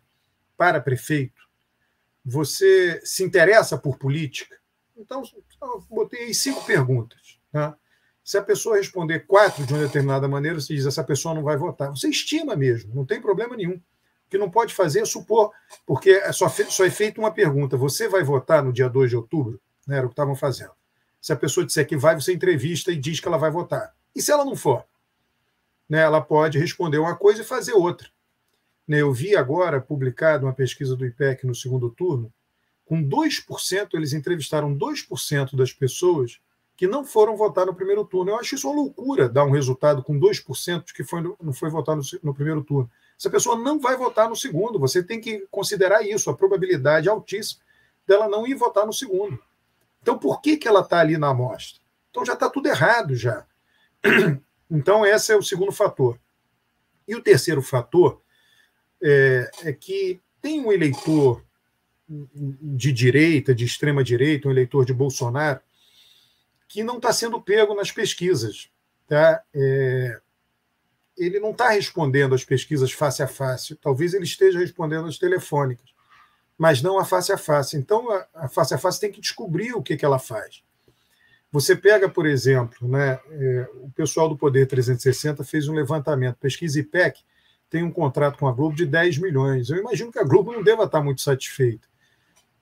para 0.57 0.81
prefeito? 0.81 1.43
Você 2.25 3.01
se 3.05 3.25
interessa 3.25 3.77
por 3.77 3.99
política? 3.99 4.57
Então, 4.97 5.25
eu 5.61 5.85
botei 5.91 6.33
cinco 6.33 6.65
perguntas. 6.65 7.41
Né? 7.53 7.75
Se 8.23 8.39
a 8.39 8.43
pessoa 8.43 8.77
responder 8.77 9.27
quatro 9.27 9.67
de 9.67 9.73
uma 9.75 9.83
determinada 9.85 10.29
maneira, 10.29 10.61
você 10.61 10.77
diz 10.77 10.87
essa 10.87 11.03
pessoa 11.03 11.35
não 11.35 11.43
vai 11.43 11.57
votar. 11.57 11.91
Você 11.91 12.09
estima 12.09 12.55
mesmo, 12.55 12.95
não 12.95 13.05
tem 13.05 13.21
problema 13.21 13.57
nenhum. 13.57 13.81
Que 14.31 14.39
não 14.39 14.49
pode 14.49 14.73
fazer 14.73 15.01
é 15.01 15.05
supor, 15.05 15.51
porque 15.85 16.11
é 16.11 16.33
só, 16.33 16.49
só 16.49 16.85
é 16.85 16.91
feita 16.91 17.21
uma 17.21 17.33
pergunta: 17.33 17.77
você 17.77 18.09
vai 18.09 18.23
votar 18.23 18.65
no 18.65 18.73
dia 18.73 18.89
2 18.89 19.11
de 19.11 19.17
outubro? 19.17 19.61
Né, 19.87 19.97
era 19.97 20.07
o 20.07 20.09
que 20.09 20.15
estavam 20.15 20.37
fazendo. 20.37 20.71
Se 21.21 21.33
a 21.33 21.37
pessoa 21.37 21.67
disser 21.67 21.87
que 21.87 21.97
vai, 21.97 22.15
você 22.15 22.33
entrevista 22.33 22.93
e 22.93 22.97
diz 22.97 23.21
que 23.21 23.29
ela 23.29 23.37
vai 23.37 23.51
votar. 23.51 23.93
E 24.15 24.23
se 24.23 24.31
ela 24.31 24.45
não 24.45 24.57
for? 24.57 24.85
Né, 25.89 25.99
ela 25.99 26.21
pode 26.21 26.59
responder 26.59 26.99
uma 26.99 27.17
coisa 27.17 27.43
e 27.43 27.45
fazer 27.45 27.73
outra. 27.73 28.09
Né, 28.87 29.03
eu 29.03 29.13
vi 29.13 29.37
agora 29.37 29.81
publicado 29.81 30.47
uma 30.47 30.53
pesquisa 30.53 30.97
do 30.97 31.05
IPEC 31.05 31.47
no 31.47 31.55
segundo 31.55 31.91
turno, 31.91 32.33
com 32.91 33.05
2%, 33.05 33.91
eles 33.95 34.13
entrevistaram 34.13 34.77
2% 34.77 35.55
das 35.55 35.73
pessoas 35.73 36.41
que 36.77 36.89
não 36.89 37.05
foram 37.05 37.37
votar 37.37 37.67
no 37.67 37.75
primeiro 37.75 38.05
turno. 38.05 38.33
Eu 38.33 38.41
acho 38.41 38.55
isso 38.55 38.67
uma 38.67 38.75
loucura 38.75 39.29
dar 39.29 39.45
um 39.45 39.51
resultado 39.51 40.03
com 40.03 40.19
2% 40.19 40.87
de 40.87 40.95
que 40.95 41.05
foi, 41.05 41.23
não 41.41 41.53
foi 41.53 41.71
votar 41.71 41.95
no, 41.95 42.03
no 42.23 42.35
primeiro 42.35 42.65
turno. 42.65 42.91
Essa 43.21 43.29
pessoa 43.29 43.55
não 43.55 43.79
vai 43.79 43.99
votar 43.99 44.31
no 44.31 44.35
segundo. 44.35 44.79
Você 44.79 45.03
tem 45.03 45.21
que 45.21 45.47
considerar 45.51 46.01
isso, 46.03 46.31
a 46.31 46.35
probabilidade 46.35 47.07
altíssima 47.07 47.61
dela 48.09 48.27
não 48.27 48.47
ir 48.47 48.55
votar 48.55 48.87
no 48.87 48.95
segundo. 48.95 49.39
Então, 50.01 50.19
por 50.19 50.41
que, 50.41 50.57
que 50.57 50.67
ela 50.67 50.81
está 50.81 51.01
ali 51.01 51.19
na 51.19 51.29
amostra? 51.29 51.83
Então, 52.11 52.25
já 52.25 52.33
está 52.33 52.49
tudo 52.49 52.69
errado 52.69 53.15
já. 53.15 53.47
Então, 54.73 55.05
esse 55.05 55.33
é 55.33 55.37
o 55.37 55.43
segundo 55.43 55.73
fator. 55.73 56.17
E 57.09 57.17
o 57.17 57.21
terceiro 57.21 57.61
fator 57.61 58.23
é, 59.03 59.51
é 59.65 59.73
que 59.73 60.21
tem 60.41 60.65
um 60.65 60.71
eleitor 60.71 61.45
de 62.09 62.93
direita, 62.93 63.53
de 63.53 63.65
extrema 63.65 64.05
direita, 64.05 64.47
um 64.47 64.53
eleitor 64.53 64.85
de 64.85 64.95
Bolsonaro, 64.95 65.59
que 66.69 66.85
não 66.85 66.99
está 66.99 67.13
sendo 67.13 67.43
pego 67.43 67.75
nas 67.75 67.91
pesquisas. 67.91 68.71
Tá? 69.09 69.43
É, 69.53 70.21
ele 71.27 71.41
não 71.41 71.51
está 71.51 71.69
respondendo 71.71 72.35
às 72.35 72.45
pesquisas 72.45 72.93
face 72.93 73.23
a 73.23 73.27
face. 73.27 73.75
Talvez 73.77 74.15
ele 74.15 74.25
esteja 74.25 74.59
respondendo 74.59 75.07
às 75.07 75.19
telefônicas, 75.19 75.91
mas 76.57 76.83
não 76.83 76.99
a 76.99 77.05
face 77.05 77.33
a 77.33 77.39
face. 77.39 77.77
Então, 77.77 78.11
a, 78.11 78.27
a 78.35 78.49
face 78.49 78.75
a 78.75 78.79
face 78.79 79.01
tem 79.01 79.13
que 79.13 79.21
descobrir 79.21 79.75
o 79.75 79.83
que, 79.83 79.97
que 79.97 80.05
ela 80.05 80.19
faz. 80.19 80.63
Você 81.53 81.75
pega, 81.75 82.09
por 82.09 82.27
exemplo, 82.27 82.89
né, 82.89 83.19
é, 83.31 83.69
o 83.83 83.91
pessoal 83.91 84.29
do 84.29 84.37
Poder 84.37 84.67
360 84.67 85.43
fez 85.43 85.69
um 85.69 85.75
levantamento, 85.75 86.37
pesquisa 86.37 86.79
IPEC 86.79 87.21
tem 87.69 87.85
um 87.85 87.91
contrato 87.91 88.39
com 88.39 88.49
a 88.49 88.53
Globo 88.53 88.75
de 88.75 88.85
10 88.85 89.19
milhões. 89.19 89.71
Eu 89.71 89.79
imagino 89.79 90.11
que 90.11 90.19
a 90.19 90.25
Globo 90.25 90.53
não 90.53 90.63
deva 90.63 90.85
estar 90.85 91.01
muito 91.01 91.21
satisfeita, 91.21 91.87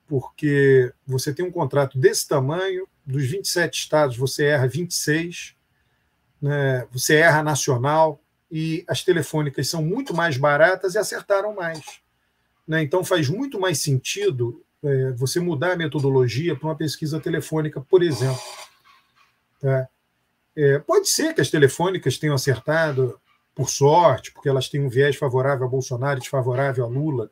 porque 0.07 0.93
você 1.07 1.33
tem 1.33 1.45
um 1.45 1.51
contrato 1.51 1.99
desse 1.99 2.29
tamanho, 2.29 2.87
dos 3.07 3.25
27 3.25 3.79
estados 3.79 4.17
você 4.17 4.45
erra 4.45 4.67
26, 4.67 5.55
né, 6.41 6.87
você 6.93 7.17
erra 7.17 7.43
nacional, 7.43 8.21
e 8.51 8.85
as 8.89 9.03
telefônicas 9.05 9.69
são 9.69 9.83
muito 9.83 10.15
mais 10.15 10.37
baratas 10.37 10.95
e 10.95 10.99
acertaram 10.99 11.55
mais. 11.55 12.01
Né? 12.67 12.83
Então 12.83 13.05
faz 13.05 13.29
muito 13.29 13.61
mais 13.61 13.81
sentido 13.81 14.65
é, 14.83 15.13
você 15.13 15.41
mudar 15.41 15.73
a 15.73 15.77
metodologia 15.77 16.57
para 16.57 16.69
uma 16.69 16.77
pesquisa 16.77 17.21
telefônica, 17.21 17.81
por 17.81 18.03
exemplo. 18.03 18.41
Tá? 19.61 19.89
É, 20.57 20.79
pode 20.79 21.09
ser 21.09 21.35
que 21.35 21.41
as 21.41 21.51
telefônicas 21.51 22.19
tenham 22.19 22.35
acertado, 22.35 23.21
por 23.55 23.69
sorte, 23.69 24.33
porque 24.33 24.49
elas 24.49 24.69
têm 24.69 24.81
um 24.81 24.89
viés 24.89 25.17
favorável 25.17 25.67
a 25.67 25.69
Bolsonaro 25.69 26.19
e 26.19 26.21
desfavorável 26.21 26.85
a 26.85 26.89
Lula, 26.89 27.29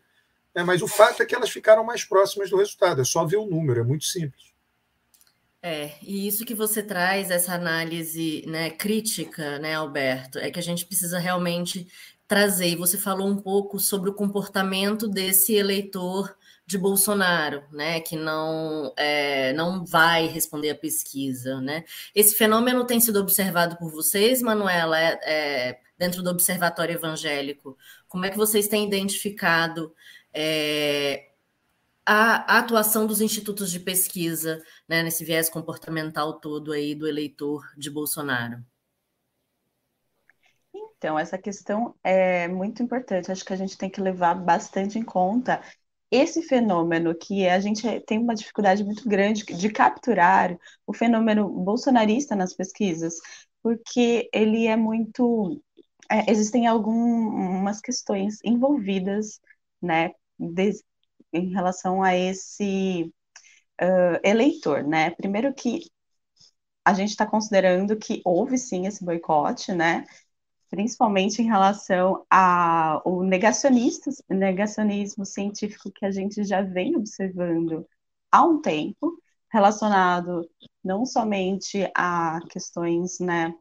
é, 0.52 0.64
mas 0.64 0.82
o 0.82 0.88
fato 0.88 1.22
é 1.22 1.26
que 1.26 1.34
elas 1.34 1.50
ficaram 1.50 1.84
mais 1.84 2.02
próximas 2.02 2.50
do 2.50 2.56
resultado, 2.56 3.00
é 3.00 3.04
só 3.04 3.24
ver 3.24 3.36
o 3.36 3.46
número, 3.46 3.80
é 3.80 3.84
muito 3.84 4.04
simples. 4.06 4.55
É, 5.68 5.94
e 6.00 6.28
isso 6.28 6.44
que 6.44 6.54
você 6.54 6.80
traz, 6.80 7.28
essa 7.28 7.52
análise 7.52 8.44
né, 8.46 8.70
crítica, 8.70 9.58
né, 9.58 9.74
Alberto, 9.74 10.38
é 10.38 10.48
que 10.48 10.60
a 10.60 10.62
gente 10.62 10.86
precisa 10.86 11.18
realmente 11.18 11.88
trazer. 12.28 12.68
E 12.68 12.76
você 12.76 12.96
falou 12.96 13.26
um 13.26 13.36
pouco 13.36 13.80
sobre 13.80 14.08
o 14.08 14.14
comportamento 14.14 15.08
desse 15.08 15.54
eleitor 15.56 16.36
de 16.64 16.78
Bolsonaro, 16.78 17.64
né, 17.72 17.98
que 17.98 18.14
não 18.14 18.94
é, 18.96 19.52
não 19.54 19.84
vai 19.84 20.28
responder 20.28 20.70
a 20.70 20.74
pesquisa, 20.76 21.60
né? 21.60 21.82
Esse 22.14 22.36
fenômeno 22.36 22.86
tem 22.86 23.00
sido 23.00 23.18
observado 23.18 23.76
por 23.76 23.90
vocês, 23.90 24.40
Manuela, 24.40 24.96
é, 25.00 25.18
é, 25.24 25.80
dentro 25.98 26.22
do 26.22 26.30
Observatório 26.30 26.94
Evangélico. 26.94 27.76
Como 28.06 28.24
é 28.24 28.30
que 28.30 28.36
vocês 28.36 28.68
têm 28.68 28.86
identificado 28.86 29.92
é, 30.32 31.26
a, 32.06 32.58
atuação 32.58 33.06
dos 33.06 33.20
institutos 33.20 33.70
de 33.70 33.80
pesquisa 33.80 34.62
né, 34.88 35.02
nesse 35.02 35.24
viés 35.24 35.50
comportamental 35.50 36.38
todo 36.38 36.72
aí 36.72 36.94
do 36.94 37.06
eleitor 37.06 37.64
de 37.76 37.90
Bolsonaro? 37.90 38.64
Então, 40.72 41.18
essa 41.18 41.36
questão 41.36 41.94
é 42.02 42.48
muito 42.48 42.82
importante. 42.82 43.30
Acho 43.30 43.44
que 43.44 43.52
a 43.52 43.56
gente 43.56 43.76
tem 43.76 43.90
que 43.90 44.00
levar 44.00 44.34
bastante 44.34 44.98
em 44.98 45.02
conta 45.02 45.60
esse 46.10 46.42
fenômeno 46.42 47.14
que 47.14 47.48
a 47.48 47.58
gente 47.58 47.82
tem 48.06 48.18
uma 48.18 48.34
dificuldade 48.34 48.84
muito 48.84 49.06
grande 49.08 49.44
de 49.44 49.68
capturar 49.70 50.56
o 50.86 50.94
fenômeno 50.94 51.48
bolsonarista 51.48 52.36
nas 52.36 52.54
pesquisas, 52.54 53.16
porque 53.60 54.30
ele 54.32 54.66
é 54.66 54.76
muito 54.76 55.60
é, 56.10 56.30
existem 56.30 56.66
algumas 56.66 57.80
questões 57.80 58.38
envolvidas, 58.44 59.40
né, 59.82 60.12
em 61.32 61.52
relação 61.52 62.02
a 62.02 62.16
esse 62.16 63.12
uh, 63.80 64.20
eleitor, 64.22 64.82
né? 64.84 65.10
Primeiro 65.10 65.52
que 65.54 65.90
a 66.84 66.94
gente 66.94 67.10
está 67.10 67.26
considerando 67.26 67.96
que 67.96 68.22
houve 68.24 68.58
sim 68.58 68.86
esse 68.86 69.04
boicote, 69.04 69.72
né? 69.72 70.04
principalmente 70.70 71.40
em 71.40 71.46
relação 71.46 72.24
ao 72.30 73.22
negacionismo 73.22 75.24
científico 75.24 75.90
que 75.90 76.04
a 76.04 76.10
gente 76.10 76.44
já 76.44 76.62
vem 76.62 76.96
observando 76.96 77.86
há 78.30 78.44
um 78.44 78.60
tempo, 78.60 79.18
relacionado 79.52 80.48
não 80.82 81.06
somente 81.06 81.90
a 81.94 82.40
questões 82.50 83.18
né, 83.20 83.54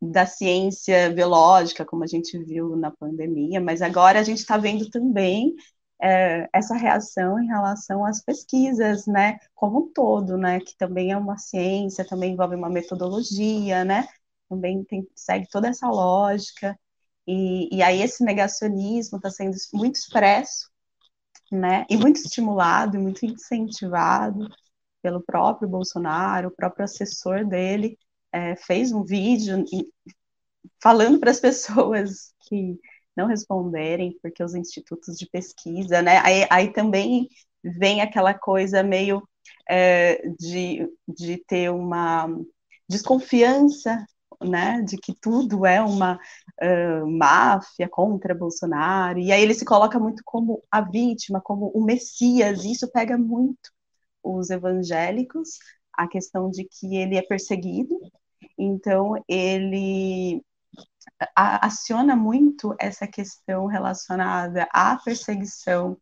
da 0.00 0.26
ciência 0.26 1.10
biológica, 1.10 1.84
como 1.84 2.04
a 2.04 2.06
gente 2.06 2.38
viu 2.38 2.76
na 2.76 2.90
pandemia, 2.90 3.60
mas 3.60 3.82
agora 3.82 4.20
a 4.20 4.22
gente 4.22 4.38
está 4.38 4.56
vendo 4.56 4.88
também 4.90 5.54
é, 6.02 6.48
essa 6.52 6.74
reação 6.74 7.38
em 7.42 7.46
relação 7.46 8.04
às 8.04 8.22
pesquisas, 8.22 9.06
né, 9.06 9.38
como 9.54 9.80
um 9.86 9.92
todo, 9.92 10.36
né, 10.36 10.60
que 10.60 10.76
também 10.76 11.12
é 11.12 11.16
uma 11.16 11.38
ciência, 11.38 12.06
também 12.06 12.32
envolve 12.32 12.56
uma 12.56 12.70
metodologia, 12.70 13.84
né, 13.84 14.08
também 14.48 14.84
tem, 14.84 15.06
segue 15.14 15.48
toda 15.50 15.68
essa 15.68 15.88
lógica, 15.88 16.78
e, 17.26 17.74
e 17.76 17.82
aí 17.82 18.02
esse 18.02 18.24
negacionismo 18.24 19.18
está 19.18 19.30
sendo 19.30 19.56
muito 19.74 19.96
expresso, 19.96 20.70
né, 21.52 21.84
e 21.90 21.96
muito 21.96 22.16
estimulado, 22.16 22.96
e 22.96 23.00
muito 23.00 23.24
incentivado 23.26 24.48
pelo 25.02 25.22
próprio 25.22 25.68
Bolsonaro, 25.68 26.48
o 26.48 26.54
próprio 26.54 26.84
assessor 26.84 27.46
dele 27.46 27.98
é, 28.32 28.56
fez 28.56 28.92
um 28.92 29.04
vídeo 29.04 29.64
falando 30.82 31.18
para 31.18 31.30
as 31.30 31.40
pessoas 31.40 32.34
que 32.40 32.78
não 33.20 33.26
responderem, 33.28 34.16
porque 34.22 34.42
os 34.42 34.54
institutos 34.54 35.16
de 35.16 35.26
pesquisa, 35.26 36.02
né, 36.02 36.18
aí, 36.24 36.46
aí 36.50 36.72
também 36.72 37.28
vem 37.62 38.00
aquela 38.00 38.34
coisa 38.34 38.82
meio 38.82 39.22
é, 39.68 40.28
de, 40.38 40.88
de 41.06 41.38
ter 41.46 41.70
uma 41.70 42.28
desconfiança 42.88 44.04
né, 44.42 44.82
de 44.82 44.96
que 44.96 45.14
tudo 45.14 45.66
é 45.66 45.82
uma 45.82 46.18
uh, 46.62 47.06
máfia 47.06 47.88
contra 47.88 48.34
Bolsonaro, 48.34 49.18
e 49.18 49.30
aí 49.30 49.42
ele 49.42 49.54
se 49.54 49.64
coloca 49.64 49.98
muito 49.98 50.22
como 50.24 50.62
a 50.70 50.80
vítima, 50.80 51.40
como 51.42 51.70
o 51.74 51.84
Messias, 51.84 52.64
e 52.64 52.72
isso 52.72 52.90
pega 52.90 53.18
muito 53.18 53.70
os 54.22 54.50
evangélicos, 54.50 55.58
a 55.92 56.08
questão 56.08 56.50
de 56.50 56.64
que 56.64 56.96
ele 56.96 57.16
é 57.16 57.22
perseguido, 57.22 57.98
então 58.58 59.22
ele 59.28 60.42
aciona 61.34 62.14
muito 62.16 62.74
essa 62.78 63.06
questão 63.06 63.66
relacionada 63.66 64.68
à 64.72 64.96
perseguição, 64.96 65.92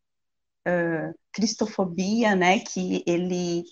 uh, 0.67 1.15
cristofobia, 1.33 2.35
né, 2.35 2.61
que 2.61 3.03
ele 3.07 3.63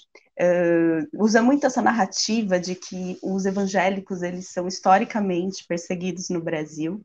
uh, 0.40 1.22
usa 1.22 1.42
muito 1.42 1.66
essa 1.66 1.82
narrativa 1.82 2.58
de 2.58 2.74
que 2.74 3.18
os 3.22 3.46
evangélicos 3.46 4.22
eles 4.22 4.50
são 4.50 4.66
historicamente 4.66 5.64
perseguidos 5.66 6.28
no 6.30 6.42
Brasil 6.42 7.04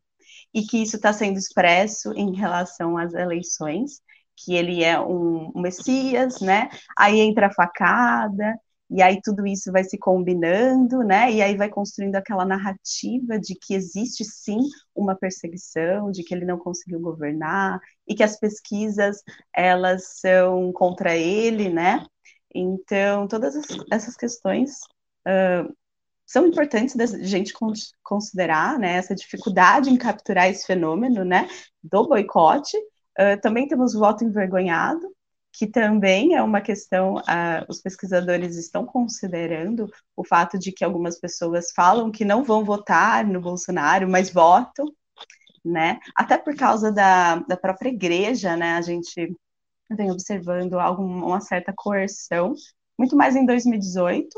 e 0.53 0.63
que 0.63 0.81
isso 0.81 0.97
está 0.97 1.13
sendo 1.13 1.37
expresso 1.37 2.13
em 2.13 2.35
relação 2.35 2.97
às 2.97 3.13
eleições, 3.13 4.01
que 4.35 4.53
ele 4.55 4.83
é 4.83 4.99
um, 4.99 5.51
um 5.55 5.61
messias, 5.61 6.41
né? 6.41 6.69
Aí 6.97 7.19
entra 7.19 7.47
a 7.47 7.53
facada, 7.53 8.59
e 8.91 9.01
aí 9.01 9.21
tudo 9.23 9.47
isso 9.47 9.71
vai 9.71 9.83
se 9.85 9.97
combinando, 9.97 10.99
né? 10.99 11.31
E 11.31 11.41
aí 11.41 11.55
vai 11.55 11.69
construindo 11.69 12.15
aquela 12.17 12.45
narrativa 12.45 13.39
de 13.39 13.55
que 13.55 13.73
existe 13.73 14.25
sim 14.25 14.59
uma 14.93 15.15
perseguição, 15.15 16.11
de 16.11 16.23
que 16.23 16.33
ele 16.33 16.45
não 16.45 16.57
conseguiu 16.57 16.99
governar 16.99 17.79
e 18.05 18.13
que 18.13 18.23
as 18.23 18.37
pesquisas 18.37 19.23
elas 19.55 20.19
são 20.19 20.73
contra 20.73 21.15
ele, 21.15 21.69
né? 21.69 22.05
Então, 22.53 23.27
todas 23.29 23.55
essas 23.89 24.17
questões 24.17 24.79
uh, 25.25 25.73
são 26.25 26.47
importantes 26.47 26.95
da 26.95 27.05
gente 27.05 27.53
considerar, 28.03 28.77
né, 28.77 28.95
essa 28.95 29.15
dificuldade 29.15 29.89
em 29.89 29.97
capturar 29.97 30.49
esse 30.49 30.65
fenômeno, 30.65 31.23
né, 31.23 31.47
do 31.81 32.07
boicote. 32.07 32.77
Uh, 33.17 33.39
também 33.41 33.67
temos 33.67 33.93
voto 33.93 34.23
envergonhado, 34.23 35.01
que 35.51 35.67
também 35.67 36.35
é 36.35 36.41
uma 36.41 36.61
questão, 36.61 37.15
os 37.67 37.81
pesquisadores 37.81 38.55
estão 38.55 38.85
considerando 38.85 39.91
o 40.15 40.23
fato 40.23 40.57
de 40.57 40.71
que 40.71 40.83
algumas 40.83 41.19
pessoas 41.19 41.71
falam 41.75 42.11
que 42.11 42.23
não 42.23 42.43
vão 42.43 42.63
votar 42.63 43.25
no 43.25 43.41
Bolsonaro, 43.41 44.09
mas 44.09 44.31
votam, 44.31 44.85
né, 45.63 45.99
até 46.15 46.37
por 46.37 46.55
causa 46.55 46.91
da, 46.91 47.35
da 47.35 47.57
própria 47.57 47.89
igreja, 47.89 48.55
né, 48.55 48.73
a 48.73 48.81
gente 48.81 49.35
vem 49.91 50.11
observando 50.11 50.79
alguma, 50.79 51.25
uma 51.25 51.41
certa 51.41 51.73
coerção, 51.75 52.53
muito 52.97 53.15
mais 53.15 53.35
em 53.35 53.45
2018, 53.45 54.29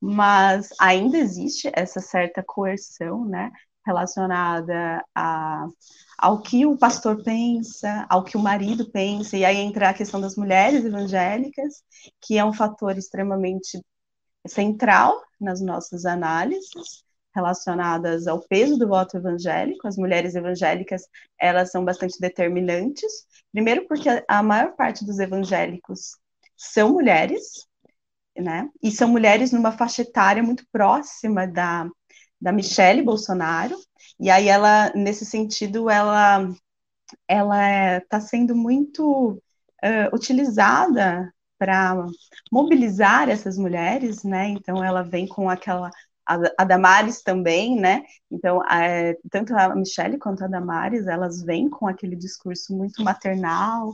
mas 0.00 0.70
ainda 0.80 1.18
existe 1.18 1.70
essa 1.72 2.00
certa 2.00 2.42
coerção, 2.46 3.24
né, 3.24 3.50
relacionada 3.88 5.02
a, 5.14 5.66
ao 6.18 6.42
que 6.42 6.66
o 6.66 6.76
pastor 6.76 7.22
pensa, 7.22 8.06
ao 8.10 8.22
que 8.22 8.36
o 8.36 8.40
marido 8.40 8.90
pensa, 8.90 9.36
e 9.36 9.44
aí 9.46 9.56
entra 9.56 9.88
a 9.88 9.94
questão 9.94 10.20
das 10.20 10.36
mulheres 10.36 10.84
evangélicas, 10.84 11.82
que 12.20 12.36
é 12.36 12.44
um 12.44 12.52
fator 12.52 12.98
extremamente 12.98 13.82
central 14.46 15.18
nas 15.40 15.60
nossas 15.62 16.04
análises 16.04 17.02
relacionadas 17.34 18.26
ao 18.26 18.40
peso 18.40 18.76
do 18.78 18.88
voto 18.88 19.16
evangélico. 19.16 19.88
As 19.88 19.96
mulheres 19.96 20.34
evangélicas, 20.34 21.02
elas 21.38 21.70
são 21.70 21.84
bastante 21.84 22.20
determinantes. 22.20 23.10
Primeiro 23.52 23.86
porque 23.86 24.08
a 24.28 24.42
maior 24.42 24.74
parte 24.76 25.06
dos 25.06 25.18
evangélicos 25.18 26.16
são 26.56 26.92
mulheres, 26.92 27.66
né? 28.36 28.68
E 28.82 28.90
são 28.90 29.08
mulheres 29.08 29.52
numa 29.52 29.72
faixa 29.72 30.02
etária 30.02 30.42
muito 30.42 30.64
próxima 30.72 31.46
da, 31.46 31.88
da 32.40 32.52
Michelle 32.52 33.02
Bolsonaro. 33.02 33.76
E 34.20 34.30
aí 34.30 34.48
ela, 34.48 34.92
nesse 34.94 35.24
sentido, 35.24 35.88
ela 35.90 36.48
ela 37.26 37.98
está 37.98 38.20
sendo 38.20 38.54
muito 38.54 39.32
uh, 39.82 40.14
utilizada 40.14 41.32
para 41.58 42.06
mobilizar 42.52 43.28
essas 43.28 43.56
mulheres, 43.56 44.22
né? 44.22 44.48
Então 44.48 44.84
ela 44.84 45.02
vem 45.02 45.26
com 45.26 45.48
aquela 45.48 45.90
a, 46.58 46.64
Damares 46.64 47.22
também, 47.22 47.80
né? 47.80 48.02
Então, 48.30 48.62
é, 48.70 49.16
tanto 49.30 49.56
a 49.56 49.74
Michelle 49.74 50.18
quanto 50.18 50.44
a 50.44 50.48
Damares, 50.48 51.06
elas 51.06 51.42
vêm 51.42 51.70
com 51.70 51.86
aquele 51.86 52.14
discurso 52.14 52.76
muito 52.76 53.02
maternal, 53.02 53.92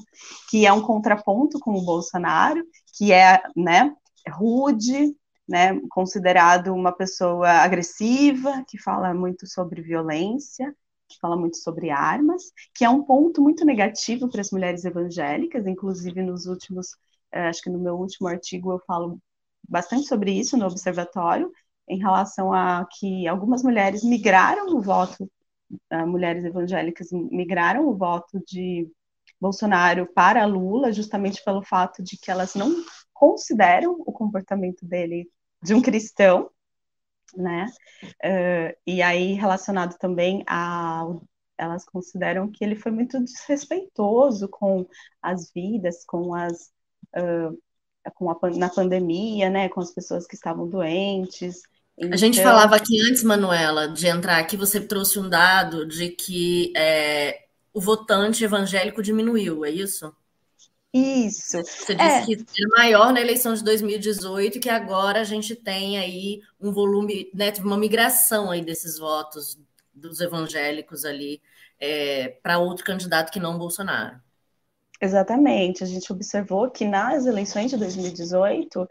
que 0.50 0.66
é 0.66 0.72
um 0.72 0.82
contraponto 0.82 1.60
com 1.60 1.74
o 1.74 1.84
Bolsonaro, 1.84 2.60
que 2.96 3.12
é, 3.12 3.40
né, 3.56 3.94
rude, 4.28 5.14
né, 5.48 5.78
considerado 5.90 6.74
uma 6.74 6.92
pessoa 6.92 7.48
agressiva, 7.48 8.64
que 8.68 8.78
fala 8.78 9.12
muito 9.12 9.46
sobre 9.46 9.82
violência, 9.82 10.74
que 11.08 11.18
fala 11.20 11.36
muito 11.36 11.58
sobre 11.58 11.90
armas, 11.90 12.52
que 12.74 12.84
é 12.84 12.88
um 12.88 13.02
ponto 13.02 13.42
muito 13.42 13.64
negativo 13.64 14.28
para 14.30 14.40
as 14.40 14.50
mulheres 14.50 14.84
evangélicas, 14.84 15.66
inclusive 15.66 16.22
nos 16.22 16.46
últimos, 16.46 16.96
é, 17.32 17.48
acho 17.48 17.62
que 17.62 17.70
no 17.70 17.78
meu 17.78 17.94
último 17.96 18.28
artigo 18.28 18.72
eu 18.72 18.80
falo 18.86 19.18
bastante 19.68 20.06
sobre 20.06 20.32
isso 20.32 20.56
no 20.56 20.66
observatório, 20.66 21.52
em 21.88 21.98
relação 21.98 22.52
a 22.52 22.86
que 22.98 23.26
algumas 23.28 23.62
mulheres 23.62 24.02
migraram 24.02 24.74
o 24.74 24.80
voto, 24.80 25.30
uh, 25.92 26.06
mulheres 26.06 26.44
evangélicas 26.44 27.08
migraram 27.12 27.86
o 27.86 27.96
voto 27.96 28.42
de 28.46 28.90
Bolsonaro 29.40 30.06
para 30.14 30.46
Lula, 30.46 30.92
justamente 30.92 31.42
pelo 31.44 31.62
fato 31.62 32.02
de 32.02 32.16
que 32.16 32.30
elas 32.30 32.54
não 32.54 32.74
consideram 33.24 33.94
o 34.00 34.12
comportamento 34.12 34.84
dele 34.84 35.30
de 35.62 35.72
um 35.72 35.80
cristão, 35.80 36.50
né? 37.34 37.66
Uh, 38.22 38.76
e 38.86 39.00
aí 39.00 39.32
relacionado 39.32 39.96
também 39.96 40.44
a 40.46 41.06
elas 41.56 41.84
consideram 41.84 42.50
que 42.50 42.62
ele 42.62 42.74
foi 42.74 42.90
muito 42.90 43.18
desrespeitoso 43.22 44.48
com 44.48 44.86
as 45.22 45.50
vidas, 45.52 46.04
com 46.04 46.34
as 46.34 46.70
uh, 47.16 47.58
com 48.14 48.30
a, 48.30 48.36
na 48.50 48.68
pandemia, 48.68 49.48
né, 49.48 49.70
com 49.70 49.80
as 49.80 49.90
pessoas 49.90 50.26
que 50.26 50.34
estavam 50.34 50.68
doentes, 50.68 51.62
então... 51.96 52.12
A 52.12 52.16
gente 52.16 52.40
então 52.40 52.50
falava 52.50 52.76
aqui 52.76 53.00
antes, 53.08 53.22
Manuela, 53.22 53.88
de 53.88 54.06
entrar 54.08 54.38
aqui, 54.38 54.56
você 54.56 54.80
trouxe 54.80 55.18
um 55.18 55.28
dado 55.28 55.86
de 55.86 56.10
que 56.10 56.72
é, 56.76 57.44
o 57.72 57.80
votante 57.80 58.44
evangélico 58.44 59.02
diminuiu, 59.02 59.64
é 59.64 59.70
isso? 59.70 60.14
Isso. 60.94 61.60
Você 61.60 61.96
disse 61.96 61.98
é. 61.98 62.24
que 62.24 62.32
era 62.34 62.68
maior 62.76 63.12
na 63.12 63.20
eleição 63.20 63.52
de 63.52 63.64
2018 63.64 64.58
e 64.58 64.60
que 64.60 64.70
agora 64.70 65.20
a 65.20 65.24
gente 65.24 65.56
tem 65.56 65.98
aí 65.98 66.40
um 66.60 66.70
volume, 66.72 67.28
né, 67.34 67.52
uma 67.58 67.76
migração 67.76 68.48
aí 68.48 68.64
desses 68.64 68.96
votos 68.96 69.58
dos 69.92 70.20
evangélicos 70.20 71.04
ali 71.04 71.42
é, 71.80 72.28
para 72.40 72.60
outro 72.60 72.84
candidato 72.84 73.32
que 73.32 73.40
não 73.40 73.58
Bolsonaro. 73.58 74.20
Exatamente. 75.00 75.82
A 75.82 75.86
gente 75.86 76.12
observou 76.12 76.70
que 76.70 76.86
nas 76.86 77.26
eleições 77.26 77.72
de 77.72 77.76
2018 77.76 78.82
uh, 78.82 78.88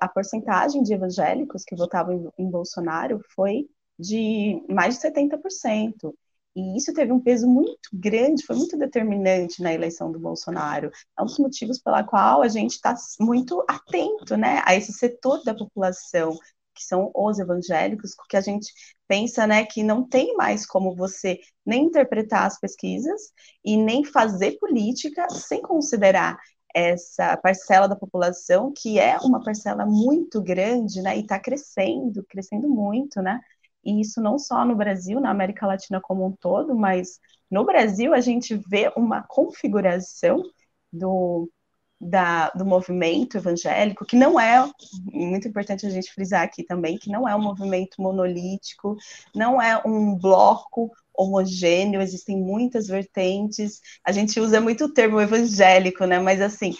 a 0.00 0.08
porcentagem 0.08 0.82
de 0.82 0.92
evangélicos 0.92 1.64
que 1.64 1.76
votavam 1.76 2.32
em 2.36 2.50
Bolsonaro 2.50 3.20
foi 3.34 3.68
de 3.96 4.60
mais 4.68 4.96
de 4.96 5.02
70%. 5.02 6.12
E 6.58 6.76
isso 6.76 6.92
teve 6.92 7.12
um 7.12 7.20
peso 7.20 7.46
muito 7.46 7.88
grande, 7.92 8.44
foi 8.44 8.56
muito 8.56 8.76
determinante 8.76 9.62
na 9.62 9.72
eleição 9.72 10.10
do 10.10 10.18
Bolsonaro. 10.18 10.90
É 11.16 11.22
um 11.22 11.26
dos 11.26 11.38
motivos 11.38 11.78
pela 11.78 12.02
qual 12.02 12.42
a 12.42 12.48
gente 12.48 12.72
está 12.72 12.96
muito 13.20 13.64
atento 13.68 14.36
né, 14.36 14.60
a 14.64 14.74
esse 14.74 14.92
setor 14.92 15.40
da 15.44 15.54
população, 15.54 16.36
que 16.74 16.82
são 16.82 17.12
os 17.14 17.38
evangélicos, 17.38 18.16
porque 18.16 18.36
a 18.36 18.40
gente 18.40 18.72
pensa 19.06 19.46
né, 19.46 19.64
que 19.66 19.84
não 19.84 20.02
tem 20.02 20.34
mais 20.34 20.66
como 20.66 20.96
você 20.96 21.38
nem 21.64 21.84
interpretar 21.84 22.46
as 22.46 22.58
pesquisas 22.58 23.32
e 23.64 23.76
nem 23.76 24.04
fazer 24.04 24.58
política 24.58 25.30
sem 25.30 25.62
considerar 25.62 26.36
essa 26.74 27.36
parcela 27.36 27.86
da 27.88 27.94
população 27.94 28.72
que 28.76 28.98
é 28.98 29.16
uma 29.18 29.42
parcela 29.42 29.86
muito 29.86 30.42
grande, 30.42 31.00
né, 31.02 31.16
e 31.16 31.20
está 31.20 31.38
crescendo, 31.38 32.24
crescendo 32.28 32.68
muito, 32.68 33.22
né, 33.22 33.40
e 33.84 34.00
isso 34.00 34.20
não 34.20 34.38
só 34.38 34.64
no 34.64 34.76
Brasil, 34.76 35.20
na 35.20 35.30
América 35.30 35.66
Latina 35.66 36.00
como 36.00 36.26
um 36.26 36.32
todo, 36.32 36.74
mas 36.76 37.18
no 37.50 37.64
Brasil 37.64 38.12
a 38.14 38.20
gente 38.20 38.54
vê 38.68 38.92
uma 38.96 39.22
configuração 39.22 40.42
do, 40.92 41.50
da, 42.00 42.50
do 42.50 42.64
movimento 42.64 43.36
evangélico, 43.38 44.04
que 44.04 44.16
não 44.16 44.38
é, 44.38 44.70
muito 45.12 45.48
importante 45.48 45.86
a 45.86 45.90
gente 45.90 46.12
frisar 46.12 46.42
aqui 46.42 46.62
também, 46.64 46.98
que 46.98 47.10
não 47.10 47.28
é 47.28 47.34
um 47.34 47.42
movimento 47.42 48.00
monolítico, 48.00 48.96
não 49.34 49.60
é 49.60 49.80
um 49.86 50.14
bloco 50.16 50.90
homogêneo, 51.14 52.00
existem 52.00 52.36
muitas 52.36 52.86
vertentes. 52.86 53.80
A 54.04 54.12
gente 54.12 54.38
usa 54.38 54.60
muito 54.60 54.84
o 54.84 54.92
termo 54.92 55.20
evangélico, 55.20 56.04
né? 56.04 56.18
Mas 56.20 56.40
assim, 56.40 56.74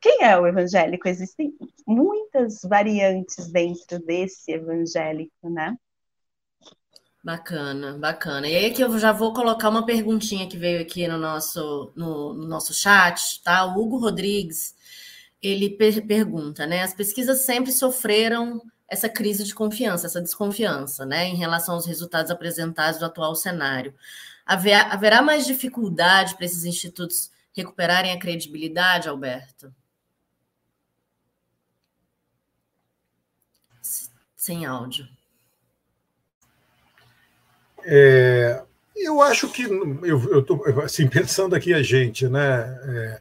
quem 0.00 0.24
é 0.24 0.36
o 0.38 0.46
evangélico? 0.46 1.08
Existem 1.08 1.52
muitas 1.86 2.60
variantes 2.62 3.50
dentro 3.50 3.98
desse 4.04 4.52
evangélico, 4.52 5.48
né? 5.48 5.76
Bacana, 7.26 7.98
bacana. 7.98 8.46
E 8.48 8.54
aí 8.54 8.72
que 8.72 8.80
eu 8.84 8.96
já 9.00 9.10
vou 9.10 9.32
colocar 9.34 9.68
uma 9.68 9.84
perguntinha 9.84 10.48
que 10.48 10.56
veio 10.56 10.80
aqui 10.80 11.08
no 11.08 11.18
nosso, 11.18 11.92
no, 11.96 12.32
no 12.32 12.46
nosso 12.46 12.72
chat, 12.72 13.42
tá? 13.42 13.64
O 13.66 13.80
Hugo 13.82 13.98
Rodrigues, 13.98 14.76
ele 15.42 15.70
per 15.70 16.06
pergunta, 16.06 16.66
né? 16.68 16.84
As 16.84 16.94
pesquisas 16.94 17.44
sempre 17.44 17.72
sofreram 17.72 18.62
essa 18.88 19.08
crise 19.08 19.42
de 19.42 19.52
confiança, 19.52 20.06
essa 20.06 20.22
desconfiança, 20.22 21.04
né, 21.04 21.26
em 21.26 21.34
relação 21.34 21.74
aos 21.74 21.86
resultados 21.86 22.30
apresentados 22.30 23.00
do 23.00 23.06
atual 23.06 23.34
cenário. 23.34 23.92
Haverá, 24.46 24.92
haverá 24.92 25.20
mais 25.20 25.46
dificuldade 25.46 26.36
para 26.36 26.46
esses 26.46 26.64
institutos 26.64 27.32
recuperarem 27.52 28.12
a 28.12 28.20
credibilidade, 28.20 29.08
Alberto? 29.08 29.74
Sem 34.36 34.64
áudio. 34.64 35.15
É, 37.88 38.62
eu 38.96 39.22
acho 39.22 39.48
que 39.48 39.62
eu 39.62 40.40
estou 40.40 40.64
assim 40.82 41.06
pensando 41.08 41.54
aqui 41.54 41.72
a 41.72 41.82
gente, 41.82 42.28
né? 42.28 42.78
É, 42.88 43.20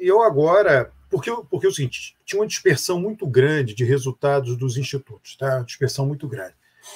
eu 0.00 0.22
agora 0.22 0.90
porque, 1.14 1.30
porque 1.48 1.66
é 1.66 1.68
o 1.68 1.72
seguinte, 1.72 2.16
tinha 2.24 2.40
uma 2.40 2.46
dispersão 2.46 3.00
muito 3.00 3.24
grande 3.24 3.72
de 3.72 3.84
resultados 3.84 4.56
dos 4.56 4.76
institutos, 4.76 5.36
tá? 5.36 5.58
Uma 5.58 5.64
dispersão 5.64 6.04
muito 6.04 6.26
grande. 6.26 6.54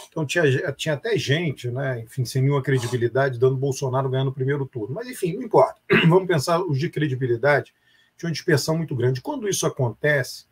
Então 0.08 0.26
tinha, 0.26 0.72
tinha 0.72 0.94
até 0.94 1.16
gente, 1.16 1.70
né, 1.70 2.00
enfim, 2.00 2.24
sem 2.24 2.42
nenhuma 2.42 2.60
credibilidade, 2.60 3.38
dando 3.38 3.56
Bolsonaro 3.56 4.10
ganhando 4.10 4.28
o 4.28 4.34
primeiro 4.34 4.66
turno. 4.66 4.92
Mas, 4.92 5.08
enfim, 5.08 5.34
não 5.34 5.42
importa. 5.42 5.80
Vamos 6.08 6.26
pensar 6.26 6.60
os 6.60 6.80
de 6.80 6.90
credibilidade, 6.90 7.72
tinha 8.16 8.28
uma 8.28 8.32
dispersão 8.32 8.76
muito 8.76 8.94
grande. 8.96 9.20
Quando 9.20 9.48
isso 9.48 9.64
acontece, 9.64 10.46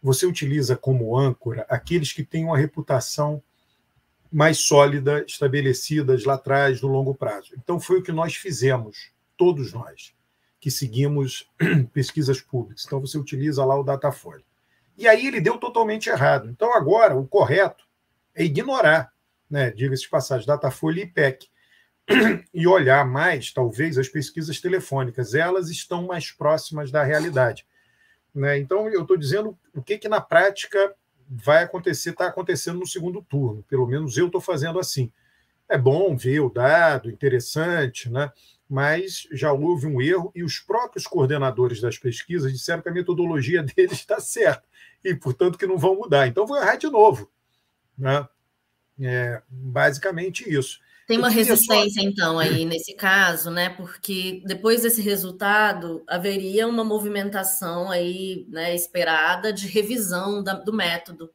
você 0.00 0.24
utiliza 0.24 0.76
como 0.76 1.18
âncora 1.18 1.66
aqueles 1.68 2.12
que 2.12 2.22
têm 2.22 2.44
uma 2.44 2.56
reputação 2.56 3.42
mais 4.32 4.58
sólida, 4.58 5.24
estabelecidas 5.26 6.24
lá 6.24 6.34
atrás, 6.34 6.80
no 6.80 6.88
longo 6.88 7.14
prazo. 7.14 7.52
Então 7.56 7.80
foi 7.80 7.98
o 7.98 8.02
que 8.02 8.12
nós 8.12 8.34
fizemos, 8.34 9.10
todos 9.36 9.72
nós 9.72 10.14
que 10.60 10.70
seguimos 10.70 11.48
pesquisas 11.92 12.40
públicas. 12.40 12.84
Então 12.86 13.00
você 13.00 13.18
utiliza 13.18 13.64
lá 13.64 13.78
o 13.80 13.82
Datafolha. 13.82 14.44
E 14.96 15.08
aí 15.08 15.26
ele 15.26 15.40
deu 15.40 15.56
totalmente 15.56 16.10
errado. 16.10 16.50
Então 16.50 16.74
agora 16.74 17.16
o 17.16 17.26
correto 17.26 17.84
é 18.34 18.44
ignorar, 18.44 19.10
né, 19.48 19.70
diga-se 19.70 20.02
de 20.02 20.10
passagem, 20.10 20.46
Datafolha 20.46 21.00
e 21.00 21.04
IPEC, 21.04 21.48
e 22.52 22.66
olhar 22.66 23.06
mais, 23.06 23.52
talvez, 23.52 23.96
as 23.96 24.08
pesquisas 24.08 24.60
telefônicas. 24.60 25.34
Elas 25.34 25.70
estão 25.70 26.06
mais 26.06 26.30
próximas 26.30 26.90
da 26.90 27.02
realidade. 27.02 27.66
Né? 28.34 28.58
Então 28.58 28.88
eu 28.88 29.02
estou 29.02 29.16
dizendo 29.16 29.58
o 29.74 29.82
que, 29.82 29.98
que 29.98 30.08
na 30.08 30.20
prática 30.20 30.94
vai 31.30 31.62
acontecer, 31.62 32.10
está 32.10 32.26
acontecendo 32.26 32.80
no 32.80 32.86
segundo 32.86 33.22
turno. 33.22 33.62
Pelo 33.68 33.86
menos 33.86 34.16
eu 34.16 34.26
estou 34.26 34.40
fazendo 34.40 34.78
assim. 34.78 35.12
É 35.68 35.78
bom 35.78 36.16
ver 36.16 36.40
o 36.40 36.50
dado, 36.50 37.08
interessante, 37.08 38.10
né? 38.10 38.32
mas 38.68 39.26
já 39.32 39.52
houve 39.52 39.86
um 39.86 40.00
erro 40.00 40.30
e 40.32 40.44
os 40.44 40.60
próprios 40.60 41.04
coordenadores 41.04 41.80
das 41.80 41.98
pesquisas 41.98 42.52
disseram 42.52 42.80
que 42.80 42.88
a 42.88 42.92
metodologia 42.92 43.62
deles 43.76 43.98
está 43.98 44.20
certa 44.20 44.62
e, 45.04 45.12
portanto, 45.14 45.58
que 45.58 45.66
não 45.66 45.76
vão 45.76 45.96
mudar. 45.96 46.28
Então, 46.28 46.46
vou 46.46 46.56
errar 46.56 46.76
de 46.76 46.88
novo. 46.88 47.30
Né? 47.96 48.26
É, 49.00 49.42
basicamente 49.48 50.48
isso. 50.48 50.80
Tem 51.10 51.18
uma 51.18 51.28
resistência, 51.28 52.00
então, 52.00 52.38
aí 52.38 52.64
nesse 52.64 52.94
caso, 52.94 53.50
né? 53.50 53.68
Porque 53.70 54.44
depois 54.46 54.82
desse 54.82 55.02
resultado 55.02 56.04
haveria 56.06 56.68
uma 56.68 56.84
movimentação 56.84 57.90
aí, 57.90 58.46
né, 58.48 58.76
esperada 58.76 59.52
de 59.52 59.66
revisão 59.66 60.40
da, 60.40 60.54
do 60.54 60.72
método. 60.72 61.28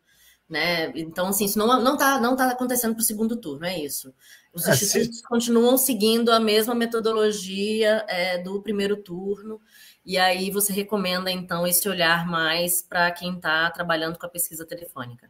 Né? 0.48 0.94
Então, 0.96 1.28
assim, 1.28 1.44
isso 1.44 1.60
não 1.60 1.94
está 1.94 2.22
não 2.22 2.38
tá 2.38 2.52
acontecendo 2.52 2.94
para 2.94 3.02
o 3.02 3.06
segundo 3.06 3.36
turno, 3.36 3.66
é 3.66 3.78
isso. 3.78 4.14
Os 4.54 4.66
é, 4.66 4.72
institutos 4.72 5.18
sim. 5.18 5.24
continuam 5.28 5.78
seguindo 5.78 6.32
a 6.32 6.40
mesma 6.40 6.74
metodologia 6.74 8.06
é, 8.08 8.38
do 8.38 8.62
primeiro 8.62 8.96
turno, 8.96 9.60
e 10.06 10.18
aí 10.18 10.52
você 10.52 10.72
recomenda, 10.72 11.30
então, 11.30 11.68
esse 11.68 11.90
olhar 11.90 12.26
mais 12.26 12.82
para 12.82 13.12
quem 13.12 13.36
está 13.36 13.70
trabalhando 13.72 14.18
com 14.18 14.26
a 14.26 14.30
pesquisa 14.30 14.66
telefônica. 14.66 15.30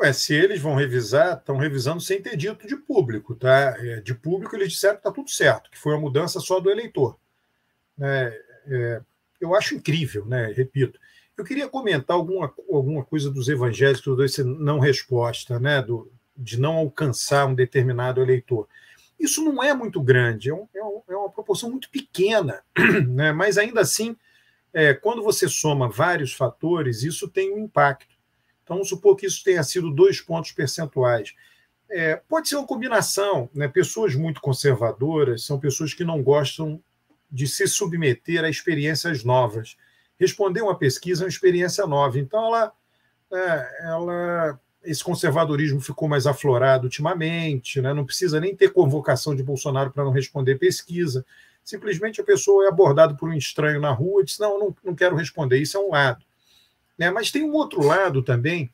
Ué, 0.00 0.12
se 0.14 0.34
eles 0.34 0.60
vão 0.60 0.74
revisar, 0.74 1.36
estão 1.36 1.58
revisando 1.58 2.00
sem 2.00 2.22
ter 2.22 2.34
dito 2.34 2.66
de 2.66 2.74
público, 2.74 3.34
tá? 3.34 3.76
É, 3.78 4.00
de 4.00 4.14
público 4.14 4.56
eles 4.56 4.72
disseram 4.72 4.94
que 4.94 5.00
está 5.00 5.12
tudo 5.12 5.28
certo, 5.28 5.70
que 5.70 5.78
foi 5.78 5.92
uma 5.92 6.00
mudança 6.00 6.40
só 6.40 6.58
do 6.58 6.70
eleitor. 6.70 7.18
É, 8.00 8.42
é, 8.66 9.00
eu 9.40 9.54
acho 9.54 9.74
incrível, 9.74 10.24
né? 10.24 10.52
Repito. 10.56 10.98
Eu 11.36 11.44
queria 11.44 11.68
comentar 11.68 12.16
alguma, 12.16 12.52
alguma 12.70 13.04
coisa 13.04 13.30
dos 13.30 13.48
evangélicos, 13.48 14.16
desse 14.16 14.42
não 14.42 14.78
resposta, 14.78 15.60
né? 15.60 15.82
Do, 15.82 16.10
de 16.34 16.58
não 16.58 16.76
alcançar 16.76 17.46
um 17.46 17.54
determinado 17.54 18.22
eleitor. 18.22 18.66
Isso 19.18 19.44
não 19.44 19.62
é 19.62 19.74
muito 19.74 20.00
grande, 20.00 20.48
é, 20.48 20.54
um, 20.54 20.66
é, 20.74 21.12
é 21.12 21.16
uma 21.16 21.30
proporção 21.30 21.70
muito 21.70 21.90
pequena, 21.90 22.62
né? 23.06 23.32
mas 23.32 23.58
ainda 23.58 23.82
assim, 23.82 24.16
é, 24.72 24.94
quando 24.94 25.22
você 25.22 25.46
soma 25.46 25.90
vários 25.90 26.32
fatores, 26.32 27.02
isso 27.02 27.28
tem 27.28 27.52
um 27.52 27.58
impacto. 27.58 28.09
Então, 28.70 28.76
vamos 28.76 28.88
supor 28.88 29.16
que 29.16 29.26
isso 29.26 29.42
tenha 29.42 29.64
sido 29.64 29.90
dois 29.90 30.20
pontos 30.20 30.52
percentuais. 30.52 31.34
É, 31.90 32.14
pode 32.14 32.48
ser 32.48 32.54
uma 32.54 32.66
combinação. 32.68 33.50
Né? 33.52 33.66
Pessoas 33.66 34.14
muito 34.14 34.40
conservadoras 34.40 35.42
são 35.42 35.58
pessoas 35.58 35.92
que 35.92 36.04
não 36.04 36.22
gostam 36.22 36.80
de 37.28 37.48
se 37.48 37.66
submeter 37.66 38.44
a 38.44 38.48
experiências 38.48 39.24
novas. 39.24 39.76
Responder 40.20 40.62
uma 40.62 40.78
pesquisa 40.78 41.22
é 41.22 41.24
uma 41.24 41.28
experiência 41.28 41.84
nova. 41.84 42.20
Então, 42.20 42.46
ela, 42.46 42.72
é, 43.32 43.88
ela 43.88 44.60
esse 44.84 45.02
conservadorismo 45.02 45.80
ficou 45.80 46.08
mais 46.08 46.24
aflorado 46.24 46.84
ultimamente, 46.84 47.80
né? 47.80 47.92
não 47.92 48.06
precisa 48.06 48.38
nem 48.38 48.54
ter 48.54 48.72
convocação 48.72 49.34
de 49.34 49.42
Bolsonaro 49.42 49.90
para 49.90 50.04
não 50.04 50.12
responder 50.12 50.60
pesquisa. 50.60 51.26
Simplesmente 51.64 52.20
a 52.20 52.24
pessoa 52.24 52.66
é 52.66 52.68
abordada 52.68 53.16
por 53.16 53.30
um 53.30 53.34
estranho 53.34 53.80
na 53.80 53.90
rua 53.90 54.22
e 54.22 54.26
diz: 54.26 54.38
Não, 54.38 54.60
não, 54.60 54.76
não 54.84 54.94
quero 54.94 55.16
responder. 55.16 55.58
Isso 55.58 55.76
é 55.76 55.80
um 55.80 55.90
lado. 55.90 56.24
Né? 57.00 57.10
Mas 57.10 57.30
tem 57.30 57.42
um 57.42 57.54
outro 57.54 57.82
lado 57.82 58.22
também, 58.22 58.70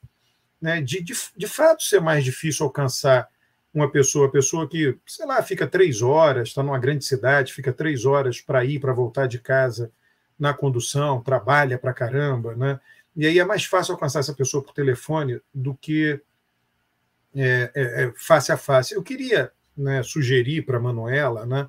né, 0.61 0.81
de, 0.81 1.01
de, 1.01 1.15
de 1.37 1.47
fato 1.47 1.85
ser 1.85 2.01
mais 2.01 2.25
difícil 2.25 2.67
alcançar 2.67 3.29
uma 3.73 3.89
pessoa, 3.89 4.29
pessoa 4.29 4.69
que, 4.69 4.99
sei 5.07 5.25
lá, 5.27 5.41
fica 5.45 5.65
três 5.65 6.03
horas, 6.03 6.49
está 6.49 6.61
numa 6.61 6.79
grande 6.79 7.05
cidade, 7.05 7.53
fica 7.53 7.73
três 7.73 8.05
horas 8.05 8.41
para 8.41 8.65
ir, 8.65 8.81
para 8.81 8.93
voltar 8.93 9.29
de 9.29 9.39
casa 9.39 9.93
na 10.37 10.53
condução, 10.53 11.23
trabalha 11.23 11.79
para 11.79 11.95
caramba, 11.95 12.57
né? 12.57 12.81
E 13.15 13.27
aí 13.27 13.39
é 13.39 13.45
mais 13.45 13.65
fácil 13.65 13.93
alcançar 13.93 14.19
essa 14.19 14.35
pessoa 14.35 14.63
por 14.63 14.75
telefone 14.75 15.41
do 15.55 15.75
que 15.75 16.21
é, 17.33 17.71
é, 17.75 18.05
é 18.05 18.13
face 18.17 18.51
a 18.51 18.57
face. 18.57 18.93
Eu 18.93 19.05
queria 19.05 19.53
né, 19.77 20.03
sugerir 20.03 20.63
para 20.63 20.79
a 20.79 20.81
Manuela, 20.81 21.47
né, 21.47 21.69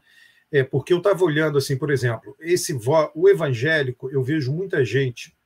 é, 0.51 0.63
porque 0.63 0.91
eu 0.91 0.97
estava 0.97 1.23
olhando 1.23 1.59
assim, 1.59 1.77
por 1.77 1.91
exemplo, 1.91 2.35
esse 2.39 2.75
o 3.13 3.29
evangélico, 3.29 4.09
eu 4.09 4.23
vejo 4.23 4.51
muita 4.51 4.83
gente 4.83 5.36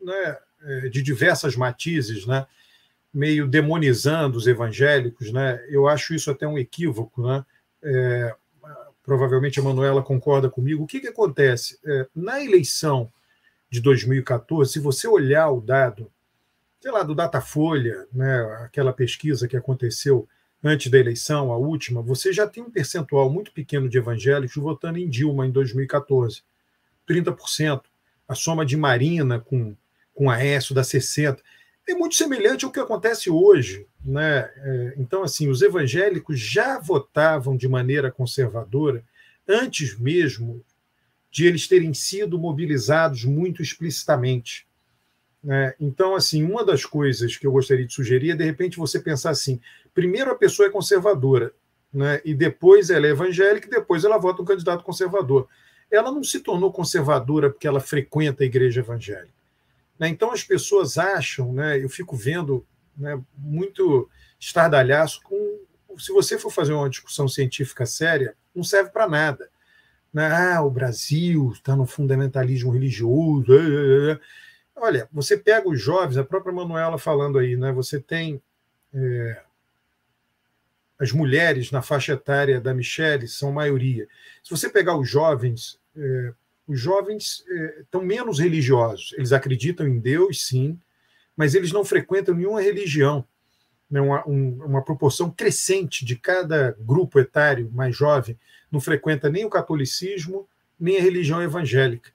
né, 0.00 0.38
é, 0.62 0.88
de 0.88 1.02
diversas 1.02 1.56
matizes, 1.56 2.26
né, 2.26 2.46
meio 3.12 3.46
demonizando 3.46 4.38
os 4.38 4.46
evangélicos, 4.46 5.32
né? 5.32 5.64
Eu 5.68 5.88
acho 5.88 6.14
isso 6.14 6.30
até 6.30 6.46
um 6.46 6.58
equívoco, 6.58 7.26
né? 7.26 7.44
É, 7.82 8.34
provavelmente 9.02 9.58
a 9.58 9.62
Manuela 9.62 10.02
concorda 10.02 10.50
comigo. 10.50 10.84
O 10.84 10.86
que, 10.86 11.00
que 11.00 11.08
acontece? 11.08 11.78
É, 11.84 12.06
na 12.14 12.44
eleição 12.44 13.10
de 13.70 13.80
2014, 13.80 14.72
se 14.72 14.78
você 14.78 15.08
olhar 15.08 15.50
o 15.50 15.60
dado, 15.60 16.10
sei 16.80 16.90
lá, 16.90 17.02
do 17.02 17.14
Datafolha, 17.14 18.06
né, 18.12 18.40
aquela 18.64 18.92
pesquisa 18.92 19.48
que 19.48 19.56
aconteceu 19.56 20.28
antes 20.62 20.90
da 20.90 20.98
eleição, 20.98 21.52
a 21.52 21.56
última, 21.56 22.02
você 22.02 22.32
já 22.32 22.46
tem 22.46 22.62
um 22.62 22.70
percentual 22.70 23.30
muito 23.30 23.52
pequeno 23.52 23.88
de 23.88 23.96
evangélicos 23.96 24.56
votando 24.56 24.98
em 24.98 25.08
Dilma 25.08 25.46
em 25.46 25.50
2014, 25.50 26.42
30%. 27.08 27.82
A 28.28 28.34
soma 28.34 28.66
de 28.66 28.76
Marina 28.76 29.40
com 29.40 29.74
com 30.18 30.28
a 30.28 30.34
Aécio 30.34 30.74
da 30.74 30.82
60. 30.82 31.40
É 31.88 31.94
muito 31.94 32.16
semelhante 32.16 32.64
ao 32.64 32.72
que 32.72 32.80
acontece 32.80 33.30
hoje. 33.30 33.86
Né? 34.04 34.50
É, 34.56 34.94
então, 34.96 35.22
assim, 35.22 35.48
os 35.48 35.62
evangélicos 35.62 36.40
já 36.40 36.80
votavam 36.80 37.56
de 37.56 37.68
maneira 37.68 38.10
conservadora 38.10 39.04
antes 39.46 39.96
mesmo 39.96 40.60
de 41.30 41.46
eles 41.46 41.68
terem 41.68 41.94
sido 41.94 42.36
mobilizados 42.36 43.24
muito 43.24 43.62
explicitamente. 43.62 44.66
Né? 45.42 45.72
Então, 45.78 46.16
assim, 46.16 46.42
uma 46.42 46.64
das 46.64 46.84
coisas 46.84 47.36
que 47.36 47.46
eu 47.46 47.52
gostaria 47.52 47.86
de 47.86 47.94
sugerir 47.94 48.32
é, 48.32 48.36
de 48.36 48.44
repente, 48.44 48.76
você 48.76 48.98
pensar 48.98 49.30
assim: 49.30 49.60
primeiro 49.94 50.32
a 50.32 50.34
pessoa 50.34 50.66
é 50.66 50.70
conservadora, 50.70 51.52
né? 51.94 52.20
e 52.24 52.34
depois 52.34 52.90
ela 52.90 53.06
é 53.06 53.10
evangélica, 53.10 53.68
e 53.68 53.70
depois 53.70 54.02
ela 54.02 54.18
vota 54.18 54.42
um 54.42 54.44
candidato 54.44 54.82
conservador. 54.82 55.48
Ela 55.88 56.10
não 56.10 56.24
se 56.24 56.40
tornou 56.40 56.72
conservadora 56.72 57.50
porque 57.50 57.68
ela 57.68 57.78
frequenta 57.78 58.42
a 58.42 58.46
igreja 58.46 58.80
evangélica. 58.80 59.37
Né? 59.98 60.08
Então 60.08 60.30
as 60.32 60.44
pessoas 60.44 60.96
acham, 60.96 61.52
né, 61.52 61.82
eu 61.82 61.88
fico 61.88 62.16
vendo 62.16 62.66
né, 62.96 63.20
muito 63.36 64.08
estardalhaço 64.38 65.20
com. 65.22 65.58
Se 65.98 66.12
você 66.12 66.38
for 66.38 66.50
fazer 66.50 66.72
uma 66.72 66.88
discussão 66.88 67.26
científica 67.26 67.84
séria, 67.84 68.36
não 68.54 68.62
serve 68.62 68.90
para 68.90 69.08
nada. 69.08 69.50
Né? 70.12 70.28
Ah, 70.30 70.62
o 70.62 70.70
Brasil 70.70 71.50
está 71.52 71.74
no 71.74 71.86
fundamentalismo 71.86 72.70
religioso. 72.70 73.52
É, 73.52 74.10
é, 74.10 74.12
é. 74.12 74.20
Olha, 74.76 75.08
você 75.12 75.36
pega 75.36 75.68
os 75.68 75.80
jovens, 75.80 76.16
a 76.16 76.24
própria 76.24 76.52
Manuela 76.52 76.98
falando 76.98 77.38
aí, 77.38 77.56
né? 77.56 77.72
Você 77.72 77.98
tem 77.98 78.40
é, 78.94 79.42
as 80.98 81.12
mulheres 81.12 81.70
na 81.70 81.82
faixa 81.82 82.12
etária 82.12 82.60
da 82.60 82.72
Michelle 82.72 83.26
são 83.26 83.52
maioria. 83.52 84.06
Se 84.42 84.50
você 84.50 84.68
pegar 84.68 84.96
os 84.96 85.08
jovens, 85.08 85.80
é, 85.96 86.32
os 86.68 86.78
jovens 86.78 87.42
eh, 87.48 87.80
estão 87.80 88.02
menos 88.02 88.38
religiosos. 88.38 89.14
Eles 89.16 89.32
acreditam 89.32 89.88
em 89.88 89.98
Deus, 89.98 90.46
sim, 90.46 90.78
mas 91.34 91.54
eles 91.54 91.72
não 91.72 91.84
frequentam 91.84 92.34
nenhuma 92.34 92.60
religião. 92.60 93.24
Né? 93.90 94.00
Uma, 94.00 94.28
um, 94.28 94.62
uma 94.64 94.82
proporção 94.84 95.30
crescente 95.30 96.04
de 96.04 96.14
cada 96.14 96.76
grupo 96.78 97.18
etário 97.18 97.70
mais 97.72 97.96
jovem 97.96 98.38
não 98.70 98.80
frequenta 98.80 99.30
nem 99.30 99.46
o 99.46 99.50
catolicismo, 99.50 100.46
nem 100.78 100.98
a 100.98 101.02
religião 101.02 101.42
evangélica. 101.42 102.10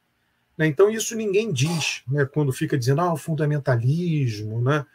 Né? 0.55 0.67
Então, 0.67 0.89
isso 0.89 1.15
ninguém 1.15 1.51
diz 1.51 2.03
né? 2.07 2.25
quando 2.25 2.53
fica 2.53 2.77
dizendo 2.77 3.01
ah, 3.01 3.13
o 3.13 3.17
fundamentalismo. 3.17 4.61
Né? 4.61 4.85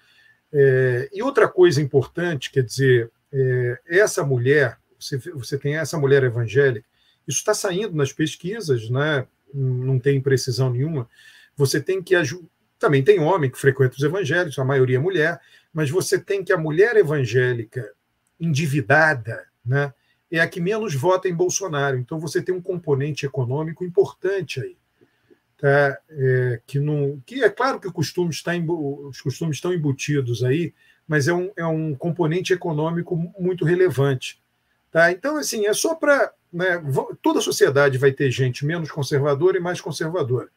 É, 0.53 1.11
e 1.13 1.21
outra 1.21 1.49
coisa 1.49 1.83
importante, 1.83 2.51
quer 2.51 2.63
dizer, 2.63 3.11
é, 3.33 3.81
essa 3.87 4.25
mulher, 4.25 4.79
você, 4.99 5.19
você 5.19 5.59
tem 5.59 5.77
essa 5.77 5.99
mulher 5.99 6.23
evangélica, 6.23 6.87
isso 7.27 7.39
está 7.39 7.53
saindo 7.53 7.95
nas 7.95 8.13
pesquisas, 8.13 8.89
né? 8.89 9.27
Não 9.53 9.99
tem 9.99 10.21
precisão 10.21 10.71
nenhuma, 10.71 11.09
você 11.57 11.81
tem 11.81 12.03
que 12.03 12.15
também 12.79 13.03
tem 13.03 13.19
homem 13.19 13.51
que 13.51 13.59
frequenta 13.59 13.97
os 13.97 14.03
evangélicos, 14.03 14.59
a 14.59 14.65
maioria 14.65 14.97
é 14.97 15.01
mulher, 15.01 15.41
mas 15.73 15.91
você 15.91 16.19
tem 16.19 16.45
que 16.45 16.53
a 16.53 16.59
mulher 16.59 16.97
evangélica 16.97 17.93
endividada, 18.39 19.47
né, 19.65 19.93
é 20.31 20.41
a 20.41 20.49
que 20.49 20.61
menos 20.61 20.95
vota 20.95 21.29
em 21.29 21.35
Bolsonaro. 21.35 21.99
Então 21.99 22.21
você 22.21 22.41
tem 22.43 22.55
um 22.55 22.61
componente 22.61 23.27
econômico 23.27 23.85
importante 23.85 24.61
aí. 24.61 24.77
Tá? 25.57 25.99
É, 26.11 26.61
que, 26.67 26.79
não, 26.79 27.21
que 27.27 27.43
é 27.43 27.51
claro 27.51 27.81
que 27.81 27.89
o 27.89 27.93
costume 27.93 28.31
está 28.31 28.53
os 28.57 29.21
costumes 29.21 29.57
estão 29.57 29.73
embutidos 29.73 30.45
aí, 30.45 30.73
mas 31.07 31.27
é 31.27 31.35
um, 31.35 31.51
é 31.57 31.67
um 31.67 31.95
componente 31.95 32.53
econômico 32.53 33.17
muito 33.39 33.65
relevante. 33.65 34.41
Tá? 34.91 35.13
Então, 35.13 35.37
assim, 35.37 35.67
é 35.67 35.73
só 35.73 35.95
para 35.95 36.33
né, 36.53 36.83
toda 37.23 37.41
a 37.41 37.43
sociedade 37.43 37.99
vai 37.99 38.13
ter 38.13 38.31
gente 38.31 38.65
menos 38.65 38.91
conservadora 38.91 39.59
e 39.59 39.61
mais 39.61 39.81
conservadora. 39.81 40.49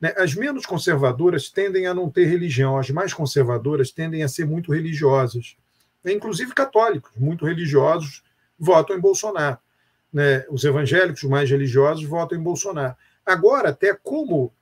Né? 0.00 0.14
As 0.16 0.34
menos 0.34 0.66
conservadoras 0.66 1.50
tendem 1.50 1.86
a 1.86 1.94
não 1.94 2.10
ter 2.10 2.26
religião, 2.26 2.78
as 2.78 2.90
mais 2.90 3.12
conservadoras 3.12 3.90
tendem 3.90 4.22
a 4.22 4.28
ser 4.28 4.46
muito 4.46 4.72
religiosas. 4.72 5.56
Né? 6.02 6.12
Inclusive 6.12 6.54
católicos, 6.54 7.12
muito 7.16 7.46
religiosos, 7.46 8.22
votam 8.58 8.96
em 8.96 9.00
Bolsonaro. 9.00 9.58
Né? 10.12 10.44
Os 10.48 10.64
evangélicos 10.64 11.22
mais 11.24 11.50
religiosos 11.50 12.04
votam 12.04 12.38
em 12.38 12.42
Bolsonaro. 12.42 12.96
Agora, 13.24 13.70
até 13.70 13.94
como 13.94 14.52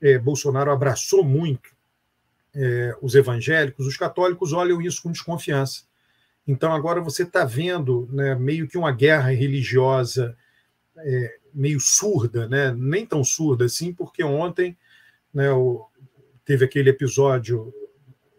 é, 0.00 0.18
Bolsonaro 0.18 0.70
abraçou 0.70 1.24
muito 1.24 1.70
é, 2.54 2.96
os 3.00 3.14
evangélicos, 3.14 3.86
os 3.86 3.96
católicos 3.96 4.52
olham 4.52 4.82
isso 4.82 5.02
com 5.02 5.12
desconfiança. 5.12 5.82
Então, 6.50 6.72
agora 6.72 7.00
você 7.00 7.22
está 7.22 7.44
vendo 7.44 8.08
né, 8.10 8.34
meio 8.34 8.66
que 8.66 8.76
uma 8.76 8.90
guerra 8.90 9.30
religiosa 9.30 10.36
é, 10.96 11.38
meio 11.54 11.78
surda, 11.78 12.48
né? 12.48 12.74
nem 12.76 13.06
tão 13.06 13.22
surda 13.22 13.66
assim, 13.66 13.92
porque 13.94 14.24
ontem 14.24 14.76
né, 15.32 15.52
o, 15.52 15.86
teve 16.44 16.64
aquele 16.64 16.90
episódio 16.90 17.72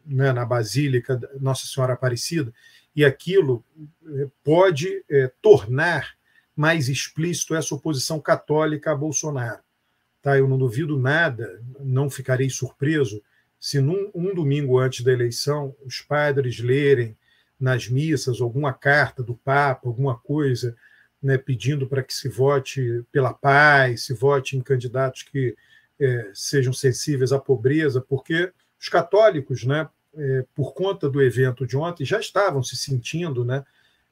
né, 0.06 0.34
na 0.34 0.43
Basílica 0.43 1.17
Nossa 1.39 1.65
Senhora 1.65 1.93
Aparecida, 1.93 2.54
e 2.93 3.06
aquilo 3.06 3.63
é, 4.06 4.28
pode 4.43 5.06
é, 5.10 5.32
tornar 5.41 6.13
mais 6.54 6.89
explícito 6.89 7.56
essa 7.56 7.74
oposição 7.74 8.19
católica 8.19 8.91
a 8.91 8.95
Bolsonaro. 8.95 9.62
Tá? 10.21 10.38
Eu 10.38 10.50
não 10.50 10.58
duvido 10.58 11.00
nada, 11.00 11.63
não 11.80 12.10
ficarei 12.10 12.50
surpreso 12.50 13.24
se 13.58 13.80
num, 13.80 14.12
um 14.13 14.36
domingo 14.36 14.78
antes 14.78 15.02
da 15.02 15.13
eleição 15.13 15.74
os 15.86 16.02
padres 16.02 16.60
lerem 16.60 17.15
nas 17.62 17.88
missas 17.88 18.41
alguma 18.41 18.74
carta 18.74 19.21
do 19.24 19.36
Papa, 19.36 19.88
alguma 19.88 20.17
coisa 20.17 20.76
né, 21.21 21.38
pedindo 21.38 21.88
para 21.88 22.02
que 22.02 22.13
se 22.13 22.28
vote 22.28 23.04
pela 23.12 23.34
paz, 23.34 24.06
se 24.06 24.13
vote 24.13 24.58
em 24.58 24.62
candidatos 24.62 25.24
que 25.24 25.56
é, 26.00 26.32
sejam 26.34 26.74
sensíveis 26.74 27.32
à 27.32 27.39
pobreza, 27.39 28.02
porque 28.02 28.52
os 28.80 28.89
católicos, 28.89 29.63
né, 29.63 29.88
é, 30.15 30.45
por 30.56 30.74
conta 30.74 31.08
do 31.08 31.21
evento 31.21 31.67
de 31.67 31.78
ontem, 31.78 32.04
já 32.04 32.19
estavam 32.19 32.63
se 32.63 32.76
sentindo, 32.76 33.45
né, 33.45 33.63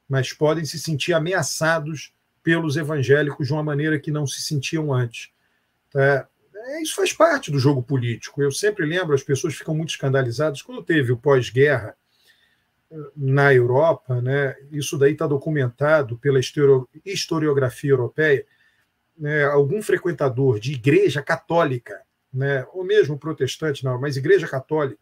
mas 0.08 0.32
podem 0.32 0.64
se 0.64 0.78
sentir 0.78 1.12
ameaçados 1.12 2.14
pelos 2.42 2.76
evangélicos 2.76 3.48
de 3.48 3.52
uma 3.52 3.62
maneira 3.62 3.98
que 3.98 4.10
não 4.10 4.26
se 4.26 4.40
sentiam 4.40 4.92
antes. 4.92 5.30
É, 5.94 6.24
isso 6.80 6.94
faz 6.94 7.12
parte 7.12 7.50
do 7.50 7.58
jogo 7.58 7.82
político. 7.82 8.40
Eu 8.40 8.52
sempre 8.52 8.86
lembro, 8.86 9.14
as 9.14 9.22
pessoas 9.22 9.54
ficam 9.54 9.74
muito 9.74 9.90
escandalizadas 9.90 10.62
quando 10.62 10.82
teve 10.82 11.10
o 11.10 11.16
pós-guerra 11.16 11.96
na 13.16 13.54
Europa, 13.54 14.20
né, 14.20 14.56
isso 14.72 14.98
daí 14.98 15.12
está 15.12 15.26
documentado 15.26 16.18
pela 16.18 16.40
historiografia 17.04 17.90
europeia, 17.90 18.44
né, 19.16 19.44
algum 19.44 19.80
frequentador 19.80 20.58
de 20.58 20.72
igreja 20.72 21.22
católica, 21.22 22.00
né, 22.32 22.66
ou 22.72 22.84
mesmo 22.84 23.18
protestante, 23.18 23.84
não, 23.84 24.00
mas 24.00 24.16
igreja 24.16 24.48
católica, 24.48 25.00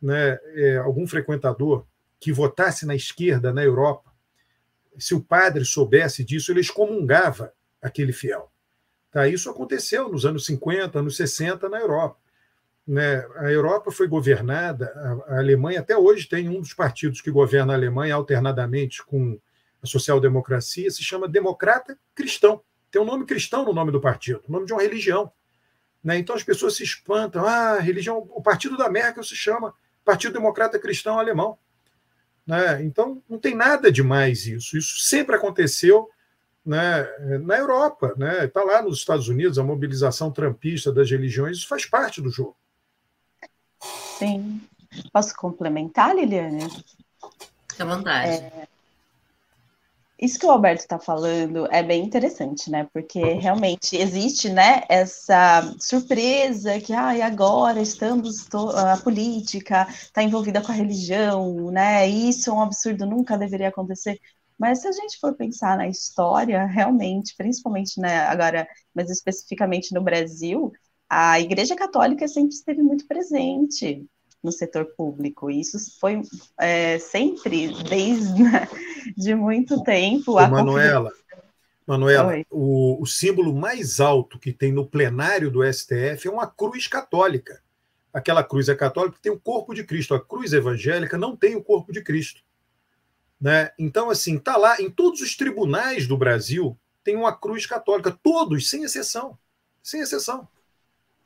né, 0.00 0.38
é, 0.54 0.76
algum 0.78 1.06
frequentador 1.06 1.86
que 2.18 2.32
votasse 2.32 2.86
na 2.86 2.94
esquerda 2.94 3.52
na 3.52 3.62
Europa, 3.62 4.12
se 4.98 5.14
o 5.14 5.22
padre 5.22 5.64
soubesse 5.64 6.24
disso, 6.24 6.52
ele 6.52 6.60
excomungava 6.60 7.52
aquele 7.80 8.12
fiel. 8.12 8.50
Tá? 9.10 9.28
Isso 9.28 9.50
aconteceu 9.50 10.08
nos 10.08 10.24
anos 10.24 10.44
50, 10.46 10.98
anos 10.98 11.16
60 11.16 11.68
na 11.68 11.78
Europa. 11.78 12.21
Né? 12.86 13.24
A 13.36 13.50
Europa 13.50 13.92
foi 13.92 14.08
governada, 14.08 14.92
a, 15.28 15.38
Alemanha 15.38 15.80
até 15.80 15.96
hoje 15.96 16.28
tem 16.28 16.48
um 16.48 16.60
dos 16.60 16.74
partidos 16.74 17.20
que 17.20 17.30
governa 17.30 17.72
a 17.72 17.76
Alemanha 17.76 18.14
alternadamente 18.14 19.04
com 19.04 19.38
a 19.82 19.86
social-democracia, 19.86 20.90
se 20.90 21.02
chama 21.02 21.28
Democrata 21.28 21.98
Cristão. 22.14 22.60
Tem 22.90 23.00
um 23.00 23.06
nome 23.06 23.24
cristão 23.24 23.64
no 23.64 23.72
nome 23.72 23.90
do 23.90 24.00
partido, 24.00 24.42
o 24.46 24.52
nome 24.52 24.66
de 24.66 24.72
uma 24.72 24.82
religião. 24.82 25.32
Né? 26.02 26.18
Então 26.18 26.34
as 26.34 26.42
pessoas 26.42 26.76
se 26.76 26.82
espantam. 26.82 27.46
Ah, 27.46 27.78
religião, 27.78 28.18
o 28.30 28.42
partido 28.42 28.76
da 28.76 28.90
Merkel 28.90 29.24
se 29.24 29.36
chama 29.36 29.74
Partido 30.04 30.34
Democrata 30.34 30.78
Cristão 30.78 31.18
Alemão. 31.18 31.56
Né? 32.46 32.82
Então 32.82 33.22
não 33.28 33.38
tem 33.38 33.54
nada 33.54 33.90
de 33.90 34.02
mais 34.02 34.46
isso. 34.46 34.76
Isso 34.76 35.00
sempre 35.00 35.36
aconteceu 35.36 36.08
né, 36.66 37.08
na 37.42 37.56
Europa. 37.56 38.14
Está 38.44 38.64
né? 38.64 38.72
Lá 38.72 38.82
nos 38.82 38.98
Estados 38.98 39.28
Unidos 39.28 39.58
a 39.58 39.64
mobilização 39.64 40.30
trampista 40.30 40.92
das 40.92 41.10
religiões, 41.10 41.58
isso 41.58 41.68
faz 41.68 41.86
parte 41.86 42.20
do 42.20 42.30
jogo. 42.30 42.56
Sim. 44.26 44.60
Posso 45.12 45.34
complementar, 45.36 46.14
Liliane? 46.14 46.68
Fique 47.68 47.82
à 47.82 47.84
vontade. 47.84 48.30
É, 48.30 48.66
isso 50.22 50.38
que 50.38 50.46
o 50.46 50.50
Alberto 50.52 50.82
está 50.82 51.00
falando 51.00 51.66
é 51.72 51.82
bem 51.82 52.04
interessante, 52.04 52.70
né? 52.70 52.88
Porque 52.92 53.20
realmente 53.20 53.96
existe, 53.96 54.48
né, 54.48 54.82
essa 54.88 55.74
surpresa 55.80 56.78
que, 56.80 56.92
ah, 56.92 57.26
agora 57.26 57.80
estamos, 57.80 58.46
a 58.76 58.96
política 58.98 59.84
está 59.90 60.22
envolvida 60.22 60.60
com 60.60 60.70
a 60.70 60.74
religião, 60.76 61.72
né? 61.72 62.08
Isso 62.08 62.50
é 62.50 62.52
um 62.52 62.60
absurdo, 62.62 63.04
nunca 63.04 63.36
deveria 63.36 63.68
acontecer. 63.68 64.20
Mas 64.56 64.80
se 64.80 64.86
a 64.86 64.92
gente 64.92 65.18
for 65.18 65.34
pensar 65.34 65.76
na 65.76 65.88
história, 65.88 66.66
realmente, 66.66 67.34
principalmente, 67.36 67.98
né, 67.98 68.20
agora, 68.26 68.68
mas 68.94 69.10
especificamente 69.10 69.92
no 69.92 70.00
Brasil, 70.00 70.70
a 71.08 71.40
Igreja 71.40 71.74
Católica 71.74 72.28
sempre 72.28 72.54
esteve 72.54 72.80
muito 72.80 73.08
presente 73.08 74.06
no 74.42 74.50
setor 74.52 74.86
público. 74.96 75.50
Isso 75.50 75.78
foi 76.00 76.22
é, 76.58 76.98
sempre, 76.98 77.72
desde 77.84 78.42
né, 78.42 78.68
de 79.16 79.34
muito 79.34 79.82
tempo. 79.82 80.32
Ô, 80.32 80.48
Manuela, 80.48 81.12
Manuela 81.86 82.44
o, 82.50 83.00
o, 83.02 83.06
símbolo 83.06 83.54
mais 83.54 84.00
alto 84.00 84.38
que 84.38 84.52
tem 84.52 84.72
no 84.72 84.86
plenário 84.86 85.50
do 85.50 85.62
STF 85.64 86.26
é 86.26 86.30
uma 86.30 86.46
cruz 86.46 86.86
católica. 86.86 87.62
Aquela 88.12 88.44
cruz 88.44 88.68
é 88.68 88.74
católica 88.74 89.16
que 89.16 89.22
tem 89.22 89.32
o 89.32 89.40
corpo 89.40 89.74
de 89.74 89.84
Cristo. 89.84 90.14
A 90.14 90.20
cruz 90.20 90.52
evangélica 90.52 91.16
não 91.16 91.36
tem 91.36 91.56
o 91.56 91.62
corpo 91.62 91.92
de 91.92 92.02
Cristo. 92.02 92.42
Né? 93.40 93.70
Então, 93.78 94.10
assim, 94.10 94.36
está 94.36 94.56
lá 94.56 94.80
em 94.80 94.90
todos 94.90 95.20
os 95.20 95.36
tribunais 95.36 96.06
do 96.06 96.16
Brasil 96.16 96.78
tem 97.02 97.16
uma 97.16 97.36
cruz 97.36 97.66
católica, 97.66 98.16
todos, 98.22 98.68
sem 98.70 98.84
exceção. 98.84 99.38
Sem 99.82 100.00
exceção. 100.00 100.48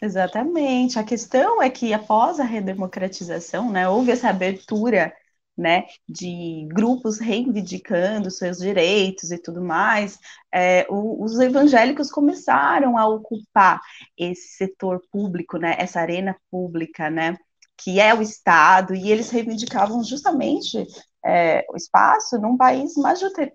Exatamente. 0.01 0.99
A 0.99 1.05
questão 1.05 1.63
é 1.63 1.71
que 1.71 1.93
após 1.95 2.39
a 2.39 2.45
redemocratização, 2.45 3.71
né, 3.73 3.89
houve 3.89 4.11
essa 4.11 4.29
abertura, 4.29 5.13
né, 5.57 5.87
de 6.07 6.69
grupos 6.71 7.19
reivindicando 7.19 8.31
seus 8.31 8.59
direitos 8.59 9.31
e 9.31 9.39
tudo 9.39 9.63
mais. 9.63 10.19
É, 10.53 10.87
o, 10.91 11.25
os 11.25 11.39
evangélicos 11.41 12.11
começaram 12.11 12.99
a 12.99 13.07
ocupar 13.09 13.81
esse 14.19 14.57
setor 14.57 15.01
público, 15.11 15.57
né, 15.59 15.75
essa 15.79 16.01
arena 16.01 16.37
pública, 16.51 17.09
né, 17.11 17.39
que 17.79 17.99
é 18.01 18.15
o 18.15 18.21
Estado, 18.23 18.95
e 18.95 19.11
eles 19.11 19.31
reivindicavam 19.31 20.03
justamente 20.05 20.85
é, 21.25 21.65
o 21.71 21.77
espaço 21.77 22.39
num 22.39 22.57
país 22.57 22.93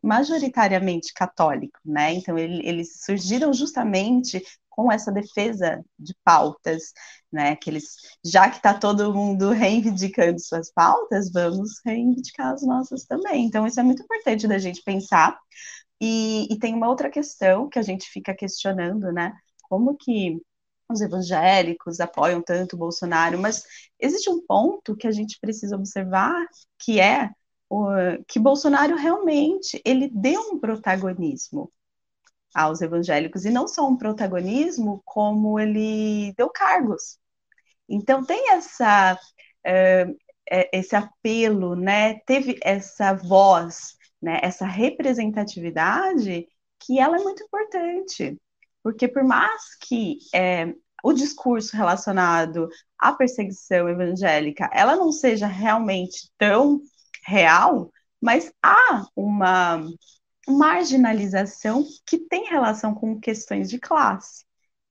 majoritariamente 0.03 1.13
católico, 1.13 1.79
né? 1.85 2.13
Então 2.13 2.37
ele, 2.37 2.61
eles 2.67 3.01
surgiram 3.03 3.53
justamente 3.53 4.43
com 4.71 4.91
essa 4.91 5.11
defesa 5.11 5.83
de 5.99 6.15
pautas, 6.23 6.93
né? 7.31 7.55
Que 7.55 7.69
eles, 7.69 7.85
já 8.25 8.49
que 8.49 8.57
está 8.57 8.73
todo 8.73 9.13
mundo 9.13 9.51
reivindicando 9.51 10.39
suas 10.39 10.71
pautas, 10.73 11.31
vamos 11.31 11.73
reivindicar 11.85 12.53
as 12.53 12.63
nossas 12.63 13.05
também. 13.05 13.45
Então, 13.45 13.67
isso 13.67 13.79
é 13.79 13.83
muito 13.83 14.01
importante 14.01 14.47
da 14.47 14.57
gente 14.57 14.81
pensar. 14.83 15.37
E, 16.01 16.47
e 16.51 16.57
tem 16.57 16.73
uma 16.73 16.89
outra 16.89 17.09
questão 17.11 17.69
que 17.69 17.77
a 17.77 17.83
gente 17.83 18.09
fica 18.09 18.33
questionando, 18.33 19.11
né? 19.11 19.33
Como 19.69 19.95
que 19.95 20.41
os 20.89 21.01
evangélicos 21.01 21.99
apoiam 21.99 22.41
tanto 22.41 22.75
o 22.75 22.79
Bolsonaro, 22.79 23.39
mas 23.39 23.63
existe 23.99 24.29
um 24.29 24.45
ponto 24.45 24.95
que 24.95 25.07
a 25.07 25.11
gente 25.11 25.37
precisa 25.39 25.75
observar, 25.75 26.45
que 26.79 26.99
é 26.99 27.29
que 28.27 28.39
Bolsonaro 28.39 28.97
realmente 28.97 29.81
ele 29.85 30.09
deu 30.09 30.41
um 30.51 30.59
protagonismo 30.59 31.71
aos 32.53 32.81
evangélicos, 32.81 33.45
e 33.45 33.49
não 33.49 33.67
só 33.67 33.87
um 33.87 33.97
protagonismo, 33.97 35.01
como 35.05 35.59
ele 35.59 36.33
deu 36.37 36.49
cargos. 36.49 37.17
Então, 37.89 38.23
tem 38.23 38.51
essa, 38.51 39.13
uh, 39.15 40.17
esse 40.73 40.95
apelo, 40.95 41.75
né? 41.75 42.19
teve 42.25 42.57
essa 42.63 43.13
voz, 43.13 43.95
né? 44.21 44.39
essa 44.43 44.65
representatividade, 44.65 46.47
que 46.79 46.99
ela 46.99 47.17
é 47.17 47.23
muito 47.23 47.43
importante, 47.43 48.37
porque 48.83 49.07
por 49.07 49.23
mais 49.23 49.75
que 49.75 50.17
é, 50.33 50.73
o 51.03 51.13
discurso 51.13 51.75
relacionado 51.75 52.67
à 52.97 53.13
perseguição 53.13 53.87
evangélica 53.89 54.69
ela 54.73 54.95
não 54.95 55.11
seja 55.11 55.47
realmente 55.47 56.29
tão 56.37 56.81
real, 57.25 57.91
mas 58.19 58.51
há 58.63 59.05
uma 59.15 59.83
marginalização 60.51 61.85
que 62.05 62.17
tem 62.17 62.45
relação 62.49 62.93
com 62.93 63.19
questões 63.19 63.69
de 63.69 63.79
classe, 63.79 64.45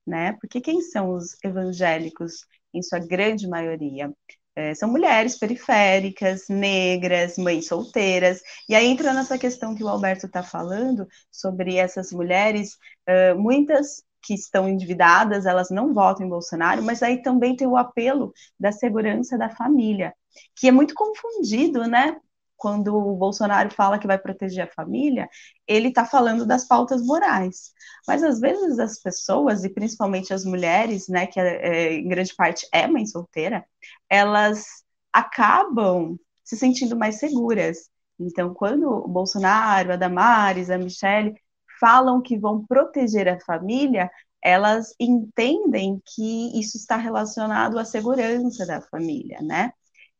né? 0.05 0.33
Porque 0.33 0.61
quem 0.61 0.81
são 0.81 1.11
os 1.13 1.37
evangélicos, 1.43 2.45
em 2.73 2.81
sua 2.81 2.99
grande 2.99 3.47
maioria? 3.47 4.11
É, 4.55 4.75
são 4.75 4.89
mulheres 4.89 5.37
periféricas, 5.37 6.47
negras, 6.49 7.37
mães 7.37 7.67
solteiras, 7.67 8.41
e 8.67 8.75
aí 8.75 8.85
entra 8.87 9.13
nessa 9.13 9.37
questão 9.37 9.73
que 9.73 9.83
o 9.83 9.87
Alberto 9.87 10.25
está 10.25 10.43
falando 10.43 11.07
sobre 11.31 11.77
essas 11.77 12.11
mulheres, 12.11 12.77
uh, 13.07 13.39
muitas 13.39 14.03
que 14.21 14.33
estão 14.33 14.67
endividadas, 14.67 15.45
elas 15.45 15.69
não 15.69 15.93
votam 15.93 16.25
em 16.25 16.29
Bolsonaro, 16.29 16.83
mas 16.83 17.01
aí 17.01 17.21
também 17.21 17.55
tem 17.55 17.67
o 17.67 17.77
apelo 17.77 18.33
da 18.59 18.71
segurança 18.71 19.37
da 19.37 19.49
família, 19.49 20.13
que 20.55 20.67
é 20.67 20.71
muito 20.71 20.93
confundido, 20.93 21.87
né? 21.87 22.19
Quando 22.61 22.95
o 22.95 23.15
Bolsonaro 23.15 23.71
fala 23.73 23.97
que 23.97 24.05
vai 24.05 24.19
proteger 24.19 24.65
a 24.65 24.71
família, 24.71 25.27
ele 25.67 25.87
está 25.87 26.05
falando 26.05 26.45
das 26.45 26.67
pautas 26.67 27.03
morais. 27.03 27.71
Mas 28.07 28.21
às 28.21 28.39
vezes 28.39 28.77
as 28.77 29.01
pessoas, 29.01 29.63
e 29.63 29.69
principalmente 29.69 30.31
as 30.31 30.45
mulheres, 30.45 31.07
né, 31.07 31.25
que 31.25 31.39
é, 31.39 31.95
em 31.95 32.07
grande 32.07 32.35
parte 32.35 32.67
é 32.71 32.85
mãe 32.85 33.03
solteira, 33.07 33.65
elas 34.07 34.83
acabam 35.11 36.19
se 36.43 36.55
sentindo 36.55 36.95
mais 36.95 37.17
seguras. 37.17 37.89
Então, 38.19 38.53
quando 38.53 38.87
o 38.87 39.07
Bolsonaro, 39.07 39.93
a 39.93 39.95
Damares, 39.95 40.69
a 40.69 40.77
Michelle 40.77 41.33
falam 41.79 42.21
que 42.21 42.37
vão 42.37 42.63
proteger 42.63 43.27
a 43.27 43.39
família, 43.39 44.11
elas 44.43 44.93
entendem 44.99 45.99
que 46.13 46.59
isso 46.59 46.77
está 46.77 46.95
relacionado 46.95 47.79
à 47.79 47.85
segurança 47.85 48.67
da 48.67 48.81
família, 48.81 49.39
né? 49.41 49.71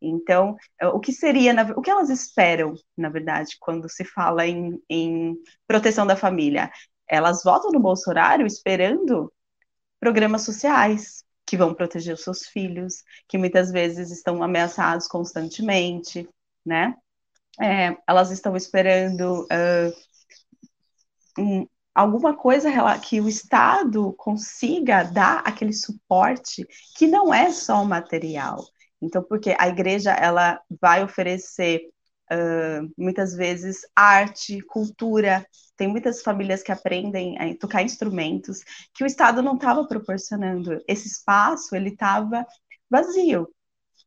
Então, 0.02 0.56
é, 0.80 0.88
o 0.88 1.00
que 1.00 1.14
seria, 1.14 1.54
o 1.76 1.82
que 1.82 1.90
elas 1.90 2.10
esperam, 2.10 2.74
na 2.98 3.10
verdade, 3.10 3.58
quando 3.60 3.88
se 3.90 4.04
fala 4.04 4.48
em, 4.48 4.82
em 4.90 5.36
proteção 5.68 6.08
da 6.08 6.16
família? 6.16 6.72
Elas 7.08 7.44
votam 7.44 7.72
no 7.72 7.80
Bolsonaro 7.80 8.46
esperando 8.46 9.32
programas 10.00 10.44
sociais 10.44 11.24
que 11.46 11.58
vão 11.58 11.74
proteger 11.74 12.16
os 12.16 12.24
seus 12.24 12.48
filhos, 12.48 13.04
que 13.28 13.38
muitas 13.38 13.72
vezes 13.72 14.10
estão 14.10 14.42
ameaçados 14.42 15.08
constantemente, 15.08 16.28
né? 16.66 16.96
É, 17.60 17.96
elas 18.08 18.32
estão 18.32 18.56
esperando 18.56 19.44
uh, 19.44 19.94
um, 21.38 21.68
alguma 21.94 22.36
coisa 22.36 22.70
que 23.00 23.20
o 23.20 23.28
Estado 23.28 24.14
consiga 24.14 25.04
dar 25.04 25.40
aquele 25.46 25.74
suporte 25.74 26.66
que 26.98 27.06
não 27.06 27.34
é 27.34 27.52
só 27.52 27.84
material. 27.84 28.64
Então, 29.02 29.24
porque 29.24 29.56
a 29.58 29.68
igreja 29.68 30.12
ela 30.12 30.62
vai 30.80 31.04
oferecer 31.04 31.90
uh, 32.32 32.92
muitas 32.98 33.34
vezes 33.36 33.82
arte, 33.96 34.62
cultura. 34.62 35.46
Tem 35.76 35.88
muitas 35.88 36.22
famílias 36.22 36.62
que 36.62 36.72
aprendem 36.72 37.38
a 37.40 37.58
tocar 37.58 37.82
instrumentos 37.82 38.64
que 38.94 39.04
o 39.04 39.08
Estado 39.08 39.42
não 39.42 39.56
estava 39.56 39.88
proporcionando. 39.88 40.82
Esse 40.88 41.08
espaço 41.08 41.76
ele 41.76 41.90
estava 41.90 42.46
vazio 42.90 43.48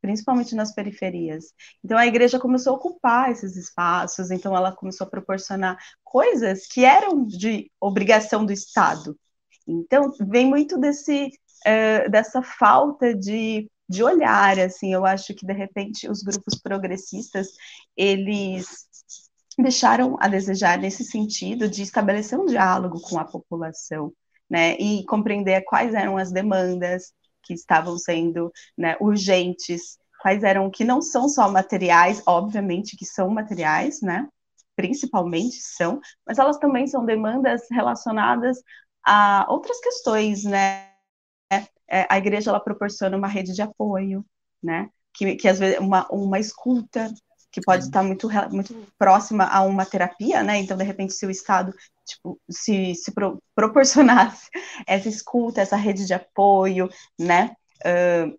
principalmente 0.04 0.54
nas 0.54 0.74
periferias. 0.74 1.54
Então 1.82 1.96
a 1.96 2.06
igreja 2.06 2.38
começou 2.38 2.74
a 2.74 2.76
ocupar 2.76 3.30
esses 3.30 3.56
espaços, 3.56 4.30
então 4.30 4.54
ela 4.54 4.70
começou 4.70 5.06
a 5.06 5.10
proporcionar 5.10 5.78
coisas 6.02 6.66
que 6.66 6.84
eram 6.84 7.24
de 7.24 7.70
obrigação 7.80 8.44
do 8.44 8.52
Estado. 8.52 9.18
Então 9.66 10.12
vem 10.20 10.44
muito 10.44 10.76
desse 10.76 11.30
uh, 11.66 12.10
dessa 12.10 12.42
falta 12.42 13.14
de, 13.14 13.70
de 13.88 14.02
olhar, 14.02 14.58
assim, 14.58 14.92
eu 14.92 15.04
acho 15.04 15.34
que 15.34 15.46
de 15.46 15.52
repente 15.52 16.08
os 16.08 16.22
grupos 16.22 16.54
progressistas 16.54 17.48
eles 17.96 18.66
deixaram 19.58 20.16
a 20.20 20.26
desejar 20.28 20.78
nesse 20.78 21.04
sentido 21.04 21.68
de 21.68 21.82
estabelecer 21.82 22.38
um 22.38 22.46
diálogo 22.46 23.00
com 23.00 23.18
a 23.18 23.24
população, 23.24 24.12
né, 24.48 24.76
e 24.78 25.04
compreender 25.06 25.62
quais 25.64 25.94
eram 25.94 26.16
as 26.16 26.32
demandas, 26.32 27.12
que 27.44 27.54
estavam 27.54 27.96
sendo 27.98 28.50
né, 28.76 28.96
urgentes, 29.00 29.98
quais 30.20 30.42
eram 30.42 30.70
que 30.70 30.84
não 30.84 31.02
são 31.02 31.28
só 31.28 31.50
materiais, 31.50 32.22
obviamente 32.26 32.96
que 32.96 33.04
são 33.04 33.28
materiais, 33.28 34.00
né? 34.00 34.26
Principalmente 34.74 35.56
são, 35.60 36.00
mas 36.26 36.38
elas 36.38 36.56
também 36.56 36.86
são 36.86 37.04
demandas 37.04 37.62
relacionadas 37.70 38.58
a 39.04 39.46
outras 39.50 39.78
questões, 39.80 40.42
né? 40.44 40.93
É, 41.94 42.06
a 42.10 42.18
igreja 42.18 42.50
ela 42.50 42.58
proporciona 42.58 43.16
uma 43.16 43.28
rede 43.28 43.54
de 43.54 43.62
apoio, 43.62 44.26
né? 44.60 44.90
Que, 45.12 45.36
que 45.36 45.46
às 45.46 45.60
vezes 45.60 45.78
uma, 45.78 46.08
uma 46.10 46.40
escuta 46.40 47.14
que 47.52 47.60
pode 47.60 47.84
estar 47.84 48.02
muito, 48.02 48.28
muito 48.50 48.74
próxima 48.98 49.44
a 49.44 49.62
uma 49.62 49.86
terapia, 49.86 50.42
né? 50.42 50.58
Então, 50.58 50.76
de 50.76 50.82
repente, 50.82 51.12
se 51.12 51.24
o 51.24 51.30
Estado 51.30 51.72
tipo, 52.04 52.36
se, 52.50 52.96
se 52.96 53.12
pro, 53.12 53.40
proporcionasse 53.54 54.48
essa 54.88 55.08
escuta, 55.08 55.60
essa 55.60 55.76
rede 55.76 56.04
de 56.04 56.12
apoio, 56.12 56.88
né? 57.16 57.54
Uh, 57.86 58.36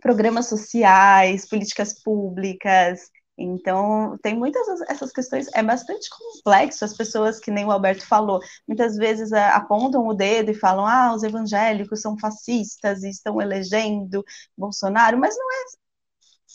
programas 0.00 0.48
sociais, 0.48 1.46
políticas 1.46 2.02
públicas. 2.02 3.10
Então, 3.38 4.16
tem 4.22 4.34
muitas 4.36 4.66
essas 4.88 5.12
questões, 5.12 5.46
é 5.54 5.62
bastante 5.62 6.08
complexo. 6.10 6.84
As 6.84 6.96
pessoas, 6.96 7.38
que 7.38 7.50
nem 7.50 7.66
o 7.66 7.70
Alberto 7.70 8.06
falou, 8.06 8.40
muitas 8.66 8.96
vezes 8.96 9.30
é, 9.32 9.48
apontam 9.50 10.06
o 10.06 10.14
dedo 10.14 10.50
e 10.50 10.54
falam: 10.54 10.86
ah, 10.86 11.14
os 11.14 11.22
evangélicos 11.22 12.00
são 12.00 12.18
fascistas 12.18 13.02
e 13.02 13.10
estão 13.10 13.40
elegendo 13.40 14.24
Bolsonaro, 14.56 15.18
mas 15.18 15.36
não 15.36 15.52
é, 15.52 15.64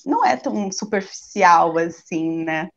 não 0.06 0.26
é 0.26 0.38
tão 0.38 0.72
superficial 0.72 1.78
assim, 1.78 2.44
né? 2.44 2.70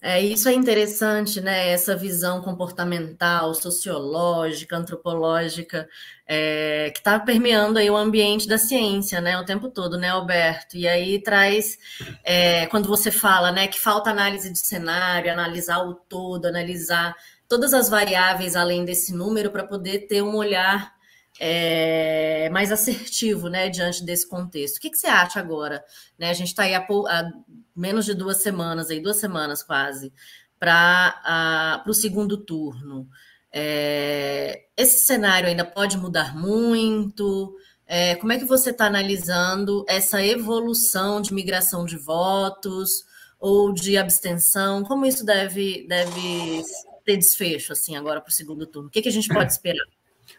É, 0.00 0.20
isso 0.20 0.48
é 0.48 0.52
interessante, 0.54 1.40
né? 1.40 1.70
Essa 1.70 1.96
visão 1.96 2.40
comportamental, 2.40 3.52
sociológica, 3.52 4.76
antropológica, 4.76 5.88
é, 6.26 6.90
que 6.92 6.98
está 7.00 7.18
permeando 7.18 7.78
aí 7.80 7.90
o 7.90 7.96
ambiente 7.96 8.46
da 8.46 8.58
ciência, 8.58 9.20
né? 9.20 9.36
O 9.38 9.44
tempo 9.44 9.68
todo, 9.68 9.98
né, 9.98 10.10
Alberto? 10.10 10.76
E 10.76 10.86
aí 10.86 11.20
traz, 11.20 11.78
é, 12.24 12.66
quando 12.66 12.88
você 12.88 13.10
fala, 13.10 13.50
né, 13.50 13.66
que 13.66 13.80
falta 13.80 14.10
análise 14.10 14.52
de 14.52 14.58
cenário, 14.60 15.32
analisar 15.32 15.80
o 15.80 15.94
todo, 15.94 16.46
analisar 16.46 17.14
todas 17.48 17.74
as 17.74 17.88
variáveis 17.88 18.54
além 18.54 18.84
desse 18.84 19.12
número 19.12 19.50
para 19.50 19.66
poder 19.66 20.06
ter 20.06 20.22
um 20.22 20.36
olhar 20.36 20.92
é, 21.38 22.48
mais 22.50 22.70
assertivo, 22.72 23.48
né, 23.48 23.68
diante 23.68 24.04
desse 24.04 24.28
contexto. 24.28 24.76
O 24.76 24.80
que, 24.80 24.90
que 24.90 24.98
você 24.98 25.06
acha 25.06 25.38
agora? 25.40 25.84
Né, 26.18 26.30
a 26.30 26.34
gente 26.34 26.48
está 26.48 26.64
aí 26.64 26.74
há, 26.74 26.80
há, 26.80 27.32
menos 27.74 28.04
de 28.04 28.14
duas 28.14 28.38
semanas, 28.38 28.90
aí, 28.90 29.00
duas 29.00 29.18
semanas 29.18 29.62
quase, 29.62 30.12
para 30.58 31.84
o 31.86 31.94
segundo 31.94 32.36
turno. 32.36 33.08
É, 33.52 34.64
esse 34.76 35.04
cenário 35.04 35.48
ainda 35.48 35.64
pode 35.64 35.96
mudar 35.96 36.36
muito? 36.36 37.56
É, 37.86 38.16
como 38.16 38.32
é 38.32 38.38
que 38.38 38.44
você 38.44 38.70
está 38.70 38.86
analisando 38.86 39.84
essa 39.88 40.22
evolução 40.22 41.22
de 41.22 41.32
migração 41.32 41.86
de 41.86 41.96
votos 41.96 43.04
ou 43.40 43.72
de 43.72 43.96
abstenção? 43.96 44.84
Como 44.84 45.06
isso 45.06 45.24
deve, 45.24 45.86
deve 45.88 46.62
ter 47.04 47.16
desfecho 47.16 47.72
assim 47.72 47.96
agora 47.96 48.20
para 48.20 48.28
o 48.28 48.32
segundo 48.32 48.66
turno? 48.66 48.88
O 48.88 48.90
que, 48.90 49.00
que 49.00 49.08
a 49.08 49.12
gente 49.12 49.28
pode 49.28 49.52
esperar? 49.52 49.86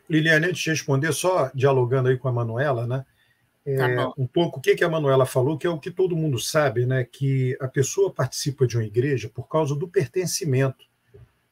Liliane, 0.09 0.47
antes 0.47 0.61
de 0.61 0.69
responder, 0.69 1.11
só 1.13 1.51
dialogando 1.53 2.09
aí 2.09 2.17
com 2.17 2.27
a 2.27 2.31
Manuela, 2.31 2.87
né? 2.87 3.05
É, 3.65 3.95
tá 3.95 4.13
um 4.17 4.25
pouco 4.25 4.57
o 4.57 4.61
que, 4.61 4.75
que 4.75 4.83
a 4.83 4.89
Manuela 4.89 5.25
falou, 5.25 5.57
que 5.57 5.67
é 5.67 5.69
o 5.69 5.79
que 5.79 5.91
todo 5.91 6.15
mundo 6.15 6.39
sabe, 6.39 6.85
né? 6.85 7.03
Que 7.03 7.57
a 7.59 7.67
pessoa 7.67 8.11
participa 8.11 8.65
de 8.65 8.77
uma 8.77 8.85
igreja 8.85 9.29
por 9.29 9.47
causa 9.47 9.75
do 9.75 9.87
pertencimento. 9.87 10.85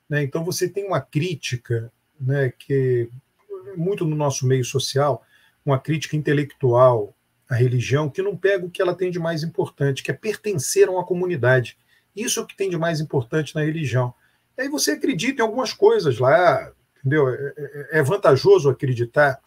Né? 0.10 0.24
Então 0.24 0.44
você 0.44 0.68
tem 0.70 0.86
uma 0.86 1.02
crítica, 1.02 1.92
né? 2.20 2.52
Que 2.58 3.10
muito 3.76 4.06
no 4.06 4.16
nosso 4.16 4.48
meio 4.48 4.66
social, 4.66 5.24
uma 5.66 5.80
crítica 5.80 6.16
intelectual 6.16 7.14
à 7.50 7.56
religião 7.56 8.10
que 8.10 8.22
não 8.22 8.36
pega 8.36 8.66
o 8.66 8.70
que 8.70 8.82
ela 8.82 8.96
tem 8.96 9.12
de 9.12 9.20
mais 9.20 9.44
importante, 9.44 10.02
que 10.02 10.12
é 10.12 10.14
pertencer 10.14 10.88
a 10.88 10.92
uma 10.92 11.06
comunidade. 11.06 11.78
Isso 12.16 12.40
é 12.40 12.44
o 12.44 12.48
que 12.48 12.58
tem 12.58 12.70
de 12.70 12.78
mais 12.78 13.00
importante 13.00 13.54
na 13.54 13.64
religião. 13.64 14.14
E 14.58 14.64
aí 14.64 14.70
você 14.70 14.92
acredita 14.92 15.42
em 15.42 15.46
algumas 15.46 15.72
coisas 15.72 16.18
lá, 16.18 16.72
entendeu? 17.08 17.30
É, 17.30 17.54
é, 17.58 18.00
é 18.00 18.04
vantajoso 18.04 18.70
acreditar 18.70 19.40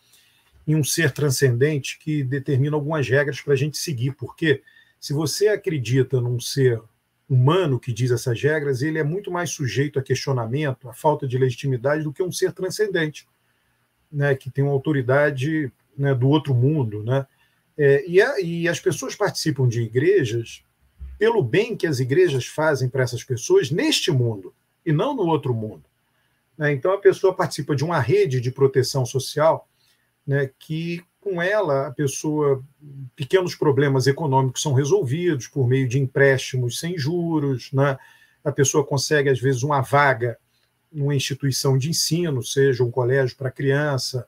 em 0.67 0.75
um 0.75 0.83
ser 0.83 1.13
transcendente 1.13 1.99
que 1.99 2.25
determina 2.25 2.77
algumas 2.77 3.09
regras 3.09 3.41
para 3.41 3.53
a 3.53 3.57
gente 3.57 3.77
seguir, 3.77 4.13
porque 4.13 4.63
se 4.99 5.13
você 5.13 5.49
acredita 5.49 6.21
num 6.21 6.41
ser 6.41 6.81
humano 7.29 7.79
que 7.79 7.93
diz 7.93 8.11
essas 8.11 8.41
regras, 8.43 8.83
ele 8.83 8.99
é 8.99 9.05
muito 9.05 9.31
mais 9.31 9.51
sujeito 9.51 9.99
a 9.99 10.03
questionamento, 10.03 10.89
a 10.89 10.93
falta 10.93 11.29
de 11.29 11.39
legitimidade 11.39 12.03
do 12.03 12.13
que 12.13 12.23
um 12.23 12.33
ser 12.33 12.53
transcendente, 12.53 13.27
né, 14.11 14.35
que 14.35 14.51
tem 14.51 14.65
uma 14.65 14.73
autoridade 14.73 15.71
né, 15.97 16.15
do 16.15 16.29
outro 16.29 16.55
mundo, 16.55 17.05
né? 17.05 17.27
É, 17.79 18.05
e, 18.07 18.21
a, 18.21 18.41
e 18.41 18.69
as 18.69 18.79
pessoas 18.79 19.15
participam 19.15 19.67
de 19.67 19.81
igrejas 19.81 20.63
pelo 21.19 21.43
bem 21.43 21.77
que 21.77 21.87
as 21.87 21.99
igrejas 21.99 22.45
fazem 22.47 22.89
para 22.89 23.03
essas 23.03 23.25
pessoas 23.25 23.71
neste 23.71 24.11
mundo 24.11 24.53
e 24.85 24.93
não 24.93 25.15
no 25.15 25.23
outro 25.23 25.55
mundo. 25.55 25.85
Né? 26.61 26.73
Então, 26.73 26.93
a 26.93 26.99
pessoa 26.99 27.35
participa 27.35 27.75
de 27.75 27.83
uma 27.83 27.99
rede 27.99 28.39
de 28.39 28.51
proteção 28.51 29.07
social 29.07 29.67
né, 30.27 30.51
que, 30.59 31.03
com 31.19 31.41
ela, 31.41 31.87
a 31.87 31.91
pessoa, 31.91 32.63
pequenos 33.17 33.55
problemas 33.55 34.07
econômicos 34.07 34.61
são 34.61 34.75
resolvidos 34.75 35.49
por 35.49 35.67
meio 35.67 35.89
de 35.89 35.99
empréstimos 35.99 36.79
sem 36.79 36.99
juros, 36.99 37.73
né? 37.73 37.97
a 38.45 38.53
pessoa 38.53 38.85
consegue, 38.85 39.31
às 39.31 39.41
vezes, 39.41 39.63
uma 39.63 39.81
vaga 39.81 40.39
numa 40.93 41.15
instituição 41.15 41.79
de 41.79 41.89
ensino, 41.89 42.43
seja 42.43 42.85
um 42.85 42.91
colégio 42.91 43.37
para 43.39 43.51
criança, 43.51 44.27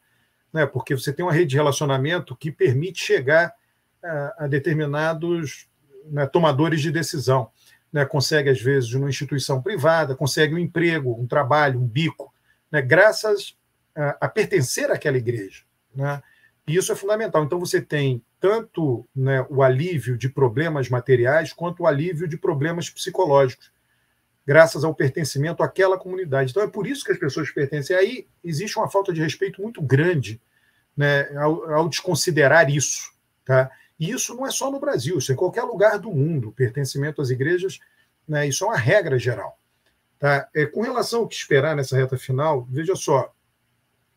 né? 0.50 0.64
porque 0.64 0.94
você 0.94 1.12
tem 1.12 1.24
uma 1.24 1.32
rede 1.32 1.50
de 1.50 1.56
relacionamento 1.56 2.34
que 2.34 2.50
permite 2.50 3.04
chegar 3.04 3.54
a, 4.02 4.44
a 4.44 4.46
determinados 4.46 5.66
né, 6.06 6.26
tomadores 6.26 6.80
de 6.80 6.90
decisão 6.90 7.50
né, 7.92 8.04
consegue, 8.06 8.48
às 8.48 8.60
vezes, 8.60 8.92
numa 8.92 9.08
instituição 9.08 9.60
privada, 9.60 10.16
consegue 10.16 10.54
um 10.54 10.58
emprego, 10.58 11.20
um 11.20 11.26
trabalho, 11.26 11.80
um 11.80 11.86
bico, 11.86 12.32
né, 12.70 12.80
graças 12.80 13.56
a, 13.94 14.16
a, 14.20 14.28
pertencer 14.28 14.90
àquela 14.90 15.18
igreja. 15.18 15.62
Né? 15.94 16.22
E 16.66 16.76
isso 16.76 16.90
é 16.90 16.96
fundamental. 16.96 17.44
Então, 17.44 17.60
você 17.60 17.80
tem 17.82 18.22
tanto 18.40 19.06
né, 19.14 19.44
o 19.50 19.62
alívio 19.62 20.16
de 20.16 20.28
problemas 20.28 20.88
materiais, 20.88 21.52
quanto 21.52 21.82
o 21.82 21.86
alívio 21.86 22.26
de 22.26 22.36
problemas 22.36 22.88
psicológicos, 22.88 23.70
graças 24.46 24.84
ao 24.84 24.94
pertencimento 24.94 25.62
àquela 25.62 25.98
comunidade. 25.98 26.50
Então, 26.50 26.62
é 26.62 26.68
por 26.68 26.86
isso 26.86 27.04
que 27.04 27.12
as 27.12 27.18
pessoas 27.18 27.50
pertencem. 27.50 27.94
Aí 27.94 28.26
existe 28.42 28.78
uma 28.78 28.90
falta 28.90 29.12
de 29.12 29.20
respeito 29.20 29.60
muito 29.60 29.82
grande 29.82 30.40
né, 30.96 31.28
ao, 31.36 31.70
ao 31.72 31.88
desconsiderar 31.88 32.70
isso. 32.70 33.12
Tá? 33.44 33.70
E 34.02 34.10
isso 34.10 34.34
não 34.34 34.44
é 34.44 34.50
só 34.50 34.68
no 34.68 34.80
Brasil, 34.80 35.18
isso 35.18 35.30
é 35.30 35.34
em 35.36 35.38
qualquer 35.38 35.62
lugar 35.62 35.96
do 35.96 36.10
mundo. 36.10 36.48
O 36.48 36.52
pertencimento 36.52 37.22
às 37.22 37.30
igrejas, 37.30 37.78
né, 38.26 38.48
isso 38.48 38.64
é 38.64 38.66
uma 38.66 38.76
regra 38.76 39.16
geral. 39.16 39.56
Tá? 40.18 40.48
É, 40.52 40.66
com 40.66 40.80
relação 40.80 41.20
ao 41.20 41.28
que 41.28 41.36
esperar 41.36 41.76
nessa 41.76 41.96
reta 41.96 42.18
final, 42.18 42.66
veja 42.68 42.96
só, 42.96 43.32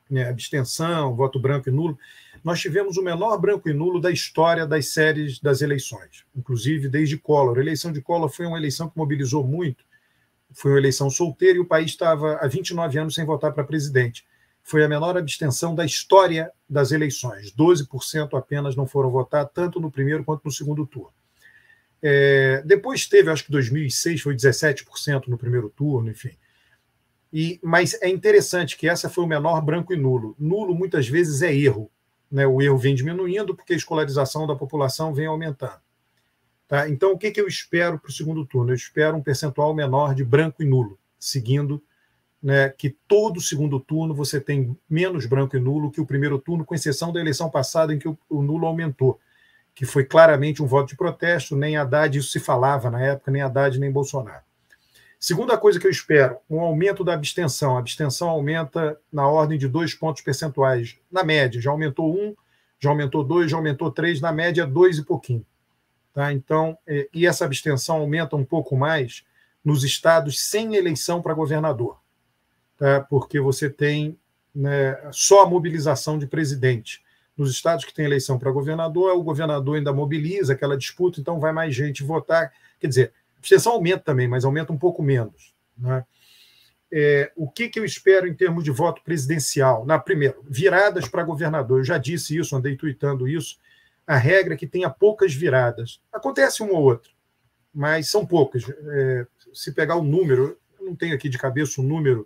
né, 0.09 0.27
abstenção, 0.27 1.15
voto 1.15 1.39
branco 1.39 1.69
e 1.69 1.71
nulo. 1.71 1.99
nós 2.43 2.59
tivemos 2.59 2.97
o 2.97 3.03
menor 3.03 3.38
branco 3.38 3.69
e 3.69 3.75
nulo 3.75 4.01
da 4.01 4.09
história 4.09 4.65
das 4.65 4.88
séries 4.88 5.39
das 5.39 5.61
eleições, 5.61 6.25
inclusive 6.36 6.89
desde 6.89 7.15
Collor. 7.15 7.59
A 7.59 7.61
eleição 7.61 7.91
de 7.91 8.01
Collor 8.01 8.29
foi 8.29 8.47
uma 8.47 8.57
eleição 8.57 8.89
que 8.89 8.97
mobilizou 8.97 9.45
muito, 9.45 9.86
foi 10.51 10.71
uma 10.71 10.79
eleição 10.79 11.11
solteira 11.11 11.59
e 11.59 11.61
o 11.61 11.65
país 11.65 11.91
estava 11.91 12.38
há 12.38 12.47
29 12.47 12.97
anos 12.97 13.13
sem 13.13 13.23
votar 13.23 13.53
para 13.53 13.63
presidente. 13.63 14.25
Foi 14.66 14.84
a 14.84 14.89
menor 14.89 15.18
abstenção 15.18 15.74
da 15.74 15.86
história 15.86 16.51
das 16.68 16.91
eleições. 16.91 17.53
12% 17.53 18.38
apenas 18.38 18.76
não 18.76 18.86
foram 18.86 19.09
votar, 19.09 19.47
tanto 19.47 19.80
no 19.80 19.89
primeiro 19.89 20.26
quanto 20.26 20.43
no 20.43 20.51
segundo 20.51 20.86
turno. 20.86 21.13
É, 22.01 22.61
depois 22.66 23.07
teve, 23.07 23.30
acho 23.30 23.45
que 23.45 23.51
2006 23.51 24.22
foi 24.22 24.36
17% 24.36 25.28
no 25.28 25.38
primeiro 25.38 25.70
turno, 25.70 26.09
enfim. 26.09 26.32
E, 27.32 27.59
mas 27.63 27.97
é 28.01 28.09
interessante 28.09 28.76
que 28.76 28.89
essa 28.89 29.09
foi 29.09 29.24
o 29.24 29.28
menor 29.28 29.61
branco 29.61 29.93
e 29.93 29.97
nulo. 29.97 30.36
Nulo 30.38 30.76
muitas 30.76 31.07
vezes 31.07 31.41
é 31.41 31.55
erro 31.55 31.89
né, 32.36 32.45
o 32.45 32.61
erro 32.61 32.78
vem 32.78 32.95
diminuindo 32.95 33.55
porque 33.55 33.74
a 33.74 33.78
escolarização 33.78 34.47
da 34.47 34.55
população 34.55 35.13
vem 35.13 35.26
aumentando. 35.26 35.80
Tá? 36.68 36.89
Então, 36.89 37.13
o 37.13 37.18
que, 37.18 37.32
que 37.32 37.39
eu 37.39 37.47
espero 37.47 37.99
para 37.99 38.09
o 38.09 38.13
segundo 38.13 38.45
turno? 38.45 38.72
Eu 38.72 38.76
espero 38.76 39.16
um 39.16 39.24
percentual 39.24 39.74
menor 39.74 40.16
de 40.16 40.24
branco 40.24 40.63
e 40.63 40.66
nulo, 40.66 40.99
seguindo 41.20 41.82
né, 42.45 42.69
que 42.69 42.95
todo 43.07 43.41
segundo 43.41 43.79
turno 43.79 44.13
você 44.13 44.39
tem 44.39 44.77
menos 44.87 45.25
branco 45.25 45.57
e 45.57 45.59
nulo 45.59 45.89
que 45.89 45.99
o 45.99 46.05
primeiro 46.05 46.37
turno, 46.37 46.63
com 46.63 46.75
exceção 46.75 47.11
da 47.11 47.19
eleição 47.19 47.49
passada 47.49 47.91
em 47.91 47.97
que 47.97 48.07
o, 48.07 48.15
o 48.29 48.43
nulo 48.43 48.67
aumentou, 48.67 49.19
que 49.73 49.83
foi 49.83 50.05
claramente 50.05 50.61
um 50.61 50.67
voto 50.67 50.89
de 50.89 50.95
protesto, 50.95 51.55
nem 51.55 51.75
Haddad, 51.75 52.15
isso 52.15 52.29
se 52.29 52.39
falava 52.39 52.91
na 52.91 53.01
época, 53.01 53.31
nem 53.31 53.41
Haddad 53.41 53.79
nem 53.79 53.91
Bolsonaro. 53.91 54.43
Segunda 55.19 55.57
coisa 55.57 55.79
que 55.79 55.87
eu 55.87 55.91
espero, 55.91 56.37
um 56.47 56.59
aumento 56.59 57.03
da 57.03 57.15
abstenção. 57.15 57.77
A 57.77 57.79
abstenção 57.79 58.29
aumenta 58.29 58.95
na 59.11 59.27
ordem 59.27 59.57
de 59.57 59.67
dois 59.67 59.95
pontos 59.95 60.21
percentuais, 60.21 60.99
na 61.11 61.23
média. 61.23 61.59
Já 61.59 61.71
aumentou 61.71 62.15
um, 62.15 62.35
já 62.79 62.91
aumentou 62.91 63.23
dois, 63.23 63.49
já 63.49 63.57
aumentou 63.57 63.89
três, 63.89 64.21
na 64.21 64.31
média 64.31 64.67
dois 64.67 64.99
e 64.99 65.03
pouquinho. 65.03 65.43
Tá? 66.13 66.31
Então, 66.31 66.77
é, 66.85 67.09
e 67.11 67.25
essa 67.25 67.43
abstenção 67.43 67.95
aumenta 67.95 68.35
um 68.35 68.45
pouco 68.45 68.77
mais 68.77 69.25
nos 69.63 69.83
estados 69.83 70.47
sem 70.47 70.75
eleição 70.75 71.23
para 71.23 71.33
governador, 71.33 71.97
tá? 72.78 73.01
porque 73.01 73.39
você 73.39 73.69
tem 73.69 74.17
né, 74.53 74.97
só 75.11 75.43
a 75.43 75.49
mobilização 75.49 76.17
de 76.17 76.28
presidente. 76.28 77.03
Nos 77.38 77.51
estados 77.51 77.84
que 77.84 77.93
tem 77.93 78.05
eleição 78.05 78.39
para 78.39 78.51
governador, 78.51 79.13
o 79.15 79.23
governador 79.23 79.78
ainda 79.78 79.91
mobiliza 79.91 80.53
aquela 80.53 80.78
disputa, 80.78 81.19
então 81.19 81.39
vai 81.39 81.51
mais 81.51 81.76
gente 81.76 82.01
votar. 82.01 82.53
Quer 82.80 82.88
dizer, 82.88 83.13
abstenção 83.38 83.73
aumenta 83.73 83.99
também, 83.99 84.28
mas 84.28 84.45
aumenta 84.45 84.71
um 84.71 84.78
pouco 84.78 85.03
menos. 85.03 85.53
Né? 85.78 86.05
É, 86.91 87.32
o 87.36 87.49
que, 87.49 87.67
que 87.67 87.78
eu 87.78 87.84
espero 87.84 88.26
em 88.26 88.34
termos 88.34 88.63
de 88.63 88.71
voto 88.71 89.01
presidencial? 89.03 89.86
Na 89.86 89.99
primeiro, 89.99 90.41
viradas 90.47 91.09
para 91.09 91.23
governador. 91.23 91.80
Eu 91.80 91.84
já 91.84 91.97
disse 91.97 92.38
isso, 92.38 92.55
andei 92.55 92.78
tweetando 92.78 93.28
isso. 93.28 93.59
A 94.07 94.15
regra 94.15 94.53
é 94.53 94.57
que 94.57 94.67
tenha 94.67 94.89
poucas 94.89 95.34
viradas. 95.34 95.99
Acontece 96.13 96.63
uma 96.63 96.73
ou 96.73 96.84
outra, 96.84 97.11
mas 97.73 98.09
são 98.09 98.26
poucas. 98.26 98.63
É, 98.69 99.28
se 99.53 99.73
pegar 99.73 99.95
o 99.95 100.03
número, 100.03 100.57
eu 100.80 100.86
não 100.86 100.95
tenho 100.95 101.13
aqui 101.15 101.28
de 101.28 101.38
cabeça 101.38 101.82
o 101.82 101.84
número 101.84 102.26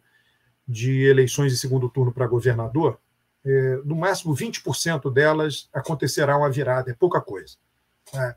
de 0.70 1.04
eleições 1.06 1.52
de 1.52 1.58
segundo 1.58 1.90
turno 1.90 2.14
para 2.14 2.28
governador, 2.28 3.00
é, 3.44 3.82
no 3.84 3.96
máximo 3.96 4.36
20% 4.36 5.12
delas 5.12 5.68
acontecerá 5.74 6.38
uma 6.38 6.52
virada, 6.52 6.92
é 6.92 6.94
pouca 6.94 7.20
coisa. 7.20 7.56
Né? 8.14 8.36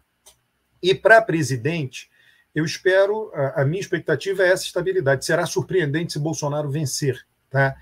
E 0.82 0.94
para 0.94 1.20
presidente, 1.20 2.10
eu 2.54 2.64
espero, 2.64 3.30
a, 3.34 3.60
a, 3.60 3.64
minha 3.66 3.80
expectativa 3.80 4.42
é 4.42 4.48
essa 4.48 4.64
estabilidade. 4.64 5.26
Será 5.26 5.44
surpreendente 5.44 6.14
se 6.14 6.18
Bolsonaro 6.18 6.70
vencer, 6.70 7.22
tá? 7.50 7.76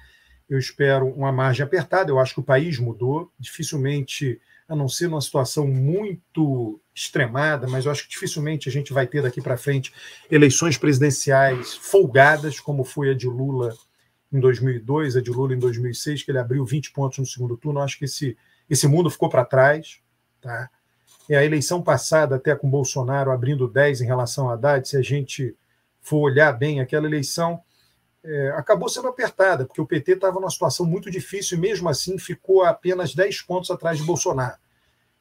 Eu 0.49 0.59
espero 0.59 1.07
uma 1.07 1.31
margem 1.31 1.65
apertada. 1.65 2.11
Eu 2.11 2.19
acho 2.19 2.35
que 2.35 2.41
o 2.41 2.45
país 2.45 2.77
mudou, 2.77 3.33
dificilmente, 3.39 4.41
a 4.69 4.75
não 4.75 4.89
ser 4.89 5.09
numa 5.09 5.21
situação 5.21 5.69
muito 5.69 6.81
extremada, 6.93 7.69
mas 7.69 7.85
eu 7.85 7.93
acho 7.93 8.03
que 8.03 8.11
dificilmente 8.11 8.69
a 8.69 8.73
gente 8.73 8.93
vai 8.93 9.07
ter 9.07 9.23
daqui 9.23 9.41
para 9.41 9.57
frente 9.57 9.93
eleições 10.29 10.77
presidenciais 10.77 11.75
folgadas, 11.75 12.59
como 12.59 12.83
foi 12.83 13.11
a 13.11 13.15
de 13.15 13.29
Lula 13.29 13.73
em 14.33 14.39
2002, 14.39 15.17
a 15.17 15.23
de 15.23 15.31
Lula 15.31 15.55
em 15.55 15.59
2006, 15.59 16.23
que 16.23 16.31
ele 16.31 16.39
abriu 16.39 16.65
20 16.65 16.93
pontos 16.93 17.19
no 17.19 17.27
segundo 17.27 17.57
turno. 17.57 17.81
Eu 17.81 17.85
acho 17.85 17.99
que 17.99 18.05
esse, 18.05 18.37
esse 18.69 18.87
mundo 18.87 19.11
ficou 19.11 19.29
para 19.29 19.45
trás, 19.45 20.01
tá? 20.41 20.71
É 21.29 21.37
a 21.37 21.45
eleição 21.45 21.83
passada, 21.83 22.37
até 22.37 22.55
com 22.57 22.69
Bolsonaro 22.69 23.31
abrindo 23.31 23.69
10 23.69 24.01
em 24.01 24.07
relação 24.07 24.49
a 24.49 24.55
Haddad, 24.55 24.89
se 24.89 24.97
a 24.97 25.03
gente 25.03 25.57
for 26.01 26.19
olhar 26.19 26.53
bem, 26.53 26.81
aquela 26.81 27.07
eleição 27.07 27.61
é, 28.25 28.51
acabou 28.57 28.89
sendo 28.89 29.09
apertada, 29.09 29.65
porque 29.65 29.81
o 29.81 29.87
PT 29.87 30.13
estava 30.13 30.41
numa 30.41 30.51
situação 30.51 30.85
muito 30.85 31.11
difícil 31.11 31.57
e, 31.57 31.61
mesmo 31.61 31.89
assim, 31.89 32.19
ficou 32.19 32.65
apenas 32.65 33.15
10 33.15 33.43
pontos 33.43 33.71
atrás 33.71 33.99
de 33.99 34.05
Bolsonaro. 34.05 34.59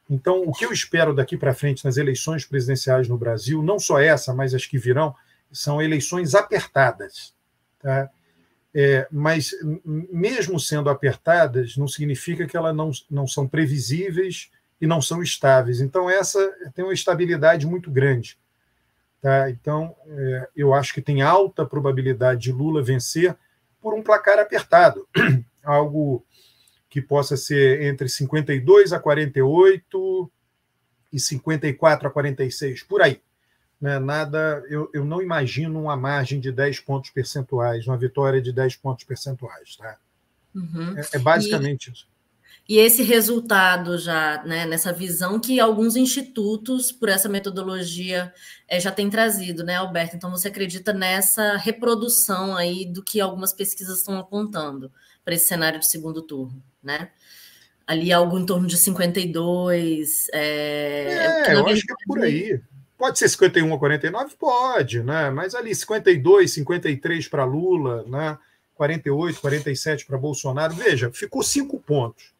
Então, 0.08 0.42
o 0.42 0.52
que 0.52 0.64
eu 0.64 0.72
espero 0.72 1.14
daqui 1.14 1.36
para 1.36 1.54
frente 1.54 1.84
nas 1.84 1.96
eleições 1.96 2.44
presidenciais 2.44 3.08
no 3.08 3.16
Brasil, 3.16 3.62
não 3.62 3.78
só 3.78 4.00
essa, 4.00 4.34
mas 4.34 4.52
as 4.52 4.66
que 4.66 4.76
virão, 4.76 5.14
são 5.52 5.80
eleições 5.80 6.34
apertadas. 6.34 7.32
Tá? 7.78 8.10
É, 8.72 9.08
mas, 9.10 9.50
mesmo 9.84 10.60
sendo 10.60 10.88
apertadas, 10.88 11.76
não 11.76 11.88
significa 11.88 12.46
que 12.46 12.56
elas 12.56 12.74
não, 12.74 12.90
não 13.10 13.26
são 13.26 13.46
previsíveis 13.46 14.50
e 14.80 14.86
não 14.86 15.02
são 15.02 15.22
estáveis. 15.22 15.80
Então, 15.80 16.08
essa 16.08 16.38
tem 16.74 16.84
uma 16.84 16.94
estabilidade 16.94 17.66
muito 17.66 17.90
grande. 17.90 18.38
Tá? 19.20 19.50
Então, 19.50 19.94
é, 20.06 20.48
eu 20.56 20.72
acho 20.72 20.94
que 20.94 21.02
tem 21.02 21.20
alta 21.20 21.66
probabilidade 21.66 22.42
de 22.42 22.52
Lula 22.52 22.82
vencer 22.82 23.36
por 23.80 23.94
um 23.94 24.02
placar 24.02 24.38
apertado, 24.38 25.06
algo 25.64 26.24
que 26.88 27.00
possa 27.00 27.36
ser 27.36 27.82
entre 27.82 28.08
52 28.08 28.92
a 28.92 28.98
48 28.98 30.32
e 31.12 31.20
54 31.20 32.08
a 32.08 32.10
46, 32.10 32.82
por 32.84 33.02
aí. 33.02 33.20
Né? 33.80 33.98
Nada, 33.98 34.62
eu, 34.68 34.90
eu 34.92 35.04
não 35.04 35.22
imagino 35.22 35.80
uma 35.80 35.96
margem 35.96 36.38
de 36.38 36.52
10 36.52 36.80
pontos 36.80 37.10
percentuais, 37.10 37.86
uma 37.86 37.96
vitória 37.96 38.40
de 38.40 38.52
10 38.52 38.76
pontos 38.76 39.04
percentuais. 39.04 39.76
Tá? 39.76 39.96
Uhum. 40.54 40.98
É, 40.98 41.16
é, 41.16 41.18
basicamente 41.18 41.88
e... 41.88 41.92
isso. 41.92 42.10
E 42.68 42.78
esse 42.78 43.02
resultado 43.02 43.98
já, 43.98 44.44
né, 44.44 44.64
nessa 44.64 44.92
visão 44.92 45.40
que 45.40 45.58
alguns 45.58 45.96
institutos, 45.96 46.92
por 46.92 47.08
essa 47.08 47.28
metodologia, 47.28 48.32
é, 48.68 48.78
já 48.78 48.92
têm 48.92 49.10
trazido, 49.10 49.64
né, 49.64 49.74
Alberto? 49.74 50.14
Então, 50.14 50.30
você 50.30 50.46
acredita 50.46 50.92
nessa 50.92 51.56
reprodução 51.56 52.56
aí 52.56 52.86
do 52.86 53.02
que 53.02 53.20
algumas 53.20 53.52
pesquisas 53.52 53.98
estão 53.98 54.16
apontando 54.18 54.92
para 55.24 55.34
esse 55.34 55.48
cenário 55.48 55.80
de 55.80 55.86
segundo 55.86 56.22
turno, 56.22 56.62
né? 56.80 57.10
Ali 57.84 58.12
algo 58.12 58.38
em 58.38 58.46
torno 58.46 58.68
de 58.68 58.76
52. 58.76 60.28
É, 60.32 61.44
é 61.48 61.54
eu 61.56 61.66
acho 61.66 61.84
que 61.84 61.92
é 61.92 61.96
por 62.06 62.20
aí. 62.20 62.60
Pode 63.00 63.18
ser 63.18 63.30
51 63.30 63.74
a 63.74 63.78
49? 63.78 64.36
Pode, 64.36 65.02
né? 65.02 65.30
Mas 65.30 65.54
ali 65.54 65.74
52, 65.74 66.52
53 66.52 67.28
para 67.28 67.46
Lula, 67.46 68.04
né? 68.06 68.38
48, 68.74 69.40
47 69.40 70.04
para 70.04 70.18
Bolsonaro. 70.18 70.74
Veja, 70.74 71.10
ficou 71.10 71.42
cinco 71.42 71.80
pontos. 71.80 72.34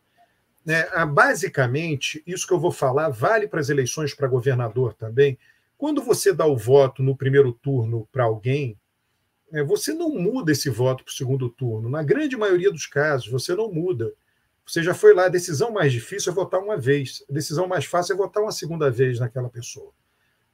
Né? 0.62 0.86
Ah, 0.92 1.06
basicamente, 1.06 2.22
isso 2.26 2.46
que 2.46 2.52
eu 2.52 2.60
vou 2.60 2.70
falar 2.70 3.08
vale 3.08 3.48
para 3.48 3.58
as 3.58 3.70
eleições 3.70 4.12
para 4.12 4.28
governador 4.28 4.92
também. 4.92 5.38
Quando 5.78 6.02
você 6.02 6.30
dá 6.30 6.44
o 6.44 6.58
voto 6.58 7.02
no 7.02 7.16
primeiro 7.16 7.54
turno 7.54 8.06
para 8.12 8.24
alguém, 8.24 8.76
né, 9.50 9.62
você 9.62 9.94
não 9.94 10.10
muda 10.10 10.52
esse 10.52 10.68
voto 10.68 11.02
para 11.04 11.10
o 11.10 11.14
segundo 11.14 11.48
turno. 11.48 11.88
Na 11.88 12.02
grande 12.02 12.36
maioria 12.36 12.70
dos 12.70 12.84
casos, 12.84 13.28
você 13.28 13.54
não 13.54 13.72
muda. 13.72 14.12
Você 14.66 14.82
já 14.82 14.92
foi 14.92 15.14
lá, 15.14 15.24
a 15.24 15.30
decisão 15.30 15.70
mais 15.70 15.90
difícil 15.90 16.32
é 16.32 16.34
votar 16.34 16.60
uma 16.60 16.76
vez, 16.76 17.24
a 17.30 17.32
decisão 17.32 17.66
mais 17.66 17.86
fácil 17.86 18.12
é 18.12 18.16
votar 18.18 18.42
uma 18.42 18.52
segunda 18.52 18.90
vez 18.90 19.18
naquela 19.18 19.48
pessoa. 19.48 19.90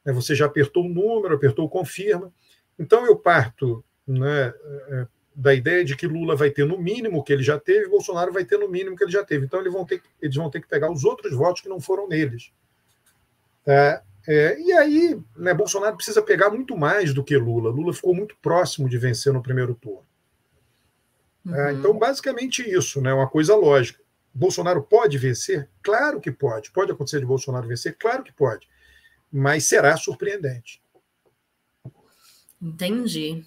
Né, 0.07 0.13
você 0.13 0.35
já 0.35 0.47
apertou 0.47 0.87
o 0.87 0.89
número, 0.89 1.35
apertou 1.35 1.67
o 1.67 1.69
confirma. 1.69 2.33
Então, 2.79 3.05
eu 3.05 3.17
parto 3.17 3.85
né, 4.07 4.55
é, 4.89 5.07
da 5.37 5.53
ideia 5.53 5.85
de 5.85 5.95
que 5.95 6.07
Lula 6.07 6.35
vai 6.35 6.51
ter 6.51 6.65
no 6.65 6.79
mínimo 6.79 7.19
o 7.19 7.23
que 7.23 7.33
ele 7.33 7.43
já 7.43 7.61
teve, 7.61 7.85
e 7.85 7.91
Bolsonaro 7.91 8.33
vai 8.33 8.45
ter 8.45 8.59
no 8.59 8.69
mínimo 8.69 8.95
o 8.95 8.97
que 8.97 9.05
ele 9.05 9.13
já 9.13 9.23
teve. 9.23 9.45
Então 9.45 9.61
eles 9.61 9.73
vão 9.73 9.85
ter, 9.85 10.01
eles 10.23 10.35
vão 10.35 10.49
ter 10.49 10.63
que 10.63 10.69
pegar 10.69 10.91
os 10.91 11.05
outros 11.05 11.35
votos 11.35 11.61
que 11.61 11.69
não 11.69 11.79
foram 11.79 12.09
neles. 12.09 12.53
Tá? 13.63 14.03
É, 14.29 14.59
e 14.59 14.73
aí, 14.73 15.21
né, 15.37 15.53
Bolsonaro 15.53 15.95
precisa 15.95 16.23
pegar 16.23 16.51
muito 16.51 16.77
mais 16.77 17.13
do 17.13 17.23
que 17.23 17.37
Lula. 17.37 17.71
Lula 17.71 17.93
ficou 17.93 18.15
muito 18.15 18.35
próximo 18.41 18.89
de 18.89 18.97
vencer 18.97 19.33
no 19.33 19.43
primeiro 19.43 19.75
turno. 19.75 20.07
Tá? 21.45 21.51
Uhum. 21.51 21.55
É, 21.55 21.73
então, 21.75 21.99
basicamente 21.99 22.63
isso, 22.63 23.01
né, 23.03 23.13
uma 23.13 23.29
coisa 23.29 23.55
lógica. 23.55 24.01
Bolsonaro 24.33 24.83
pode 24.83 25.19
vencer? 25.19 25.69
Claro 25.83 26.21
que 26.21 26.31
pode. 26.31 26.71
Pode 26.71 26.93
acontecer 26.93 27.21
de 27.21 27.27
Bolsonaro 27.27 27.69
vencer? 27.69 27.97
Claro 27.99 28.23
que 28.23 28.33
pode. 28.33 28.69
Mas 29.37 29.69
será 29.69 29.99
surpreendente. 29.99 30.81
Entendi. 32.61 33.45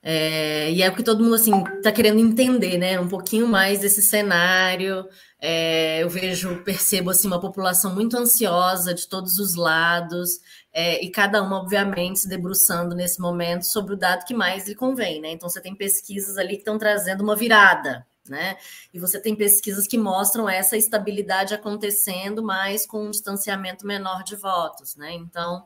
É, 0.00 0.70
e 0.70 0.80
é 0.80 0.88
o 0.88 0.94
que 0.94 1.02
todo 1.02 1.22
mundo 1.24 1.34
assim 1.34 1.52
está 1.76 1.90
querendo 1.90 2.20
entender, 2.20 2.78
né? 2.78 3.00
Um 3.00 3.08
pouquinho 3.08 3.48
mais 3.48 3.80
desse 3.80 4.00
cenário. 4.00 5.04
É, 5.40 6.04
eu 6.04 6.08
vejo, 6.08 6.62
percebo 6.62 7.10
assim 7.10 7.26
uma 7.26 7.40
população 7.40 7.92
muito 7.92 8.16
ansiosa 8.16 8.94
de 8.94 9.08
todos 9.08 9.38
os 9.40 9.56
lados 9.56 10.38
é, 10.72 11.04
e 11.04 11.10
cada 11.10 11.42
uma, 11.42 11.58
obviamente, 11.58 12.20
se 12.20 12.28
debruçando 12.28 12.94
nesse 12.94 13.20
momento 13.20 13.64
sobre 13.64 13.94
o 13.94 13.98
dado 13.98 14.24
que 14.24 14.34
mais 14.34 14.68
lhe 14.68 14.74
convém, 14.76 15.20
né? 15.20 15.32
Então 15.32 15.48
você 15.48 15.60
tem 15.60 15.74
pesquisas 15.74 16.38
ali 16.38 16.54
que 16.54 16.60
estão 16.60 16.78
trazendo 16.78 17.24
uma 17.24 17.34
virada, 17.34 18.06
né? 18.28 18.56
E 18.92 18.98
você 18.98 19.20
tem 19.20 19.34
pesquisas 19.34 19.86
que 19.86 19.98
mostram 19.98 20.48
essa 20.48 20.76
estabilidade 20.76 21.54
acontecendo, 21.54 22.42
mas 22.42 22.86
com 22.86 23.06
um 23.06 23.10
distanciamento 23.10 23.86
menor 23.86 24.22
de 24.22 24.36
votos, 24.36 24.96
né? 24.96 25.12
Então, 25.12 25.64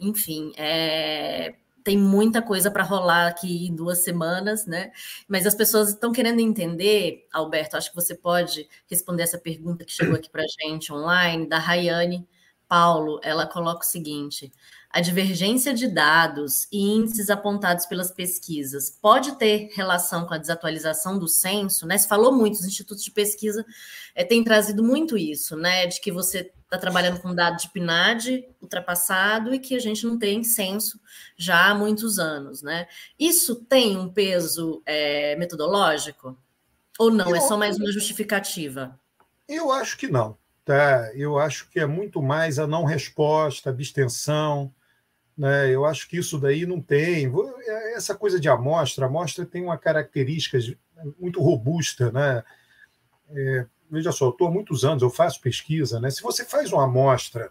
enfim, 0.00 0.52
é, 0.56 1.54
tem 1.84 1.98
muita 1.98 2.40
coisa 2.40 2.70
para 2.70 2.82
rolar 2.82 3.28
aqui 3.28 3.66
em 3.66 3.74
duas 3.74 3.98
semanas, 3.98 4.66
né? 4.66 4.92
Mas 5.28 5.46
as 5.46 5.54
pessoas 5.54 5.90
estão 5.90 6.12
querendo 6.12 6.40
entender, 6.40 7.26
Alberto, 7.32 7.76
acho 7.76 7.90
que 7.90 7.96
você 7.96 8.14
pode 8.14 8.68
responder 8.88 9.24
essa 9.24 9.38
pergunta 9.38 9.84
que 9.84 9.92
chegou 9.92 10.14
aqui 10.14 10.30
para 10.30 10.42
a 10.42 10.68
gente 10.68 10.92
online, 10.92 11.48
da 11.48 11.58
Rayane 11.58 12.26
Paulo. 12.68 13.20
Ela 13.22 13.46
coloca 13.46 13.84
o 13.84 13.88
seguinte: 13.88 14.52
a 14.92 15.00
divergência 15.00 15.72
de 15.72 15.88
dados 15.88 16.68
e 16.70 16.78
índices 16.78 17.30
apontados 17.30 17.86
pelas 17.86 18.10
pesquisas 18.10 18.90
pode 18.90 19.38
ter 19.38 19.70
relação 19.72 20.26
com 20.26 20.34
a 20.34 20.38
desatualização 20.38 21.18
do 21.18 21.26
censo, 21.26 21.86
né? 21.86 21.96
Se 21.96 22.06
falou 22.06 22.30
muito, 22.30 22.56
os 22.56 22.66
institutos 22.66 23.02
de 23.02 23.10
pesquisa 23.10 23.64
é, 24.14 24.22
têm 24.22 24.44
trazido 24.44 24.84
muito 24.84 25.16
isso, 25.16 25.56
né? 25.56 25.86
De 25.86 25.98
que 25.98 26.12
você 26.12 26.52
está 26.64 26.76
trabalhando 26.76 27.20
com 27.20 27.34
dados 27.34 27.62
de 27.62 27.70
PNAD 27.70 28.44
ultrapassado 28.60 29.54
e 29.54 29.58
que 29.58 29.74
a 29.74 29.78
gente 29.78 30.04
não 30.04 30.18
tem 30.18 30.44
censo 30.44 31.00
já 31.38 31.70
há 31.70 31.74
muitos 31.74 32.18
anos, 32.18 32.60
né? 32.60 32.86
Isso 33.18 33.64
tem 33.64 33.96
um 33.96 34.12
peso 34.12 34.82
é, 34.84 35.36
metodológico? 35.36 36.36
Ou 36.98 37.10
não? 37.10 37.30
Eu, 37.30 37.36
é 37.36 37.40
só 37.40 37.56
mais 37.56 37.78
uma 37.78 37.90
justificativa? 37.90 39.00
Eu 39.48 39.72
acho 39.72 39.96
que 39.96 40.06
não. 40.06 40.36
Tá? 40.66 41.10
Eu 41.14 41.38
acho 41.38 41.68
que 41.70 41.80
é 41.80 41.86
muito 41.86 42.22
mais 42.22 42.58
a 42.58 42.66
não 42.66 42.84
resposta, 42.84 43.70
a 43.70 43.72
abstenção, 43.72 44.72
né? 45.36 45.70
Eu 45.70 45.84
acho 45.84 46.08
que 46.08 46.18
isso 46.18 46.38
daí 46.38 46.66
não 46.66 46.80
tem. 46.80 47.30
É, 47.66 47.94
essa 47.94 48.14
coisa 48.14 48.38
de 48.38 48.48
amostra, 48.48 49.06
a 49.06 49.08
amostra 49.08 49.44
tem 49.46 49.62
uma 49.62 49.78
característica 49.78 50.58
muito 51.18 51.40
robusta. 51.40 52.10
Né? 52.12 52.44
É, 53.30 53.66
veja 53.90 54.12
só, 54.12 54.26
eu 54.26 54.30
estou 54.30 54.48
há 54.48 54.50
muitos 54.50 54.84
anos, 54.84 55.02
eu 55.02 55.10
faço 55.10 55.40
pesquisa. 55.40 56.00
Né? 56.00 56.10
Se 56.10 56.22
você 56.22 56.44
faz 56.44 56.72
uma 56.72 56.84
amostra, 56.84 57.50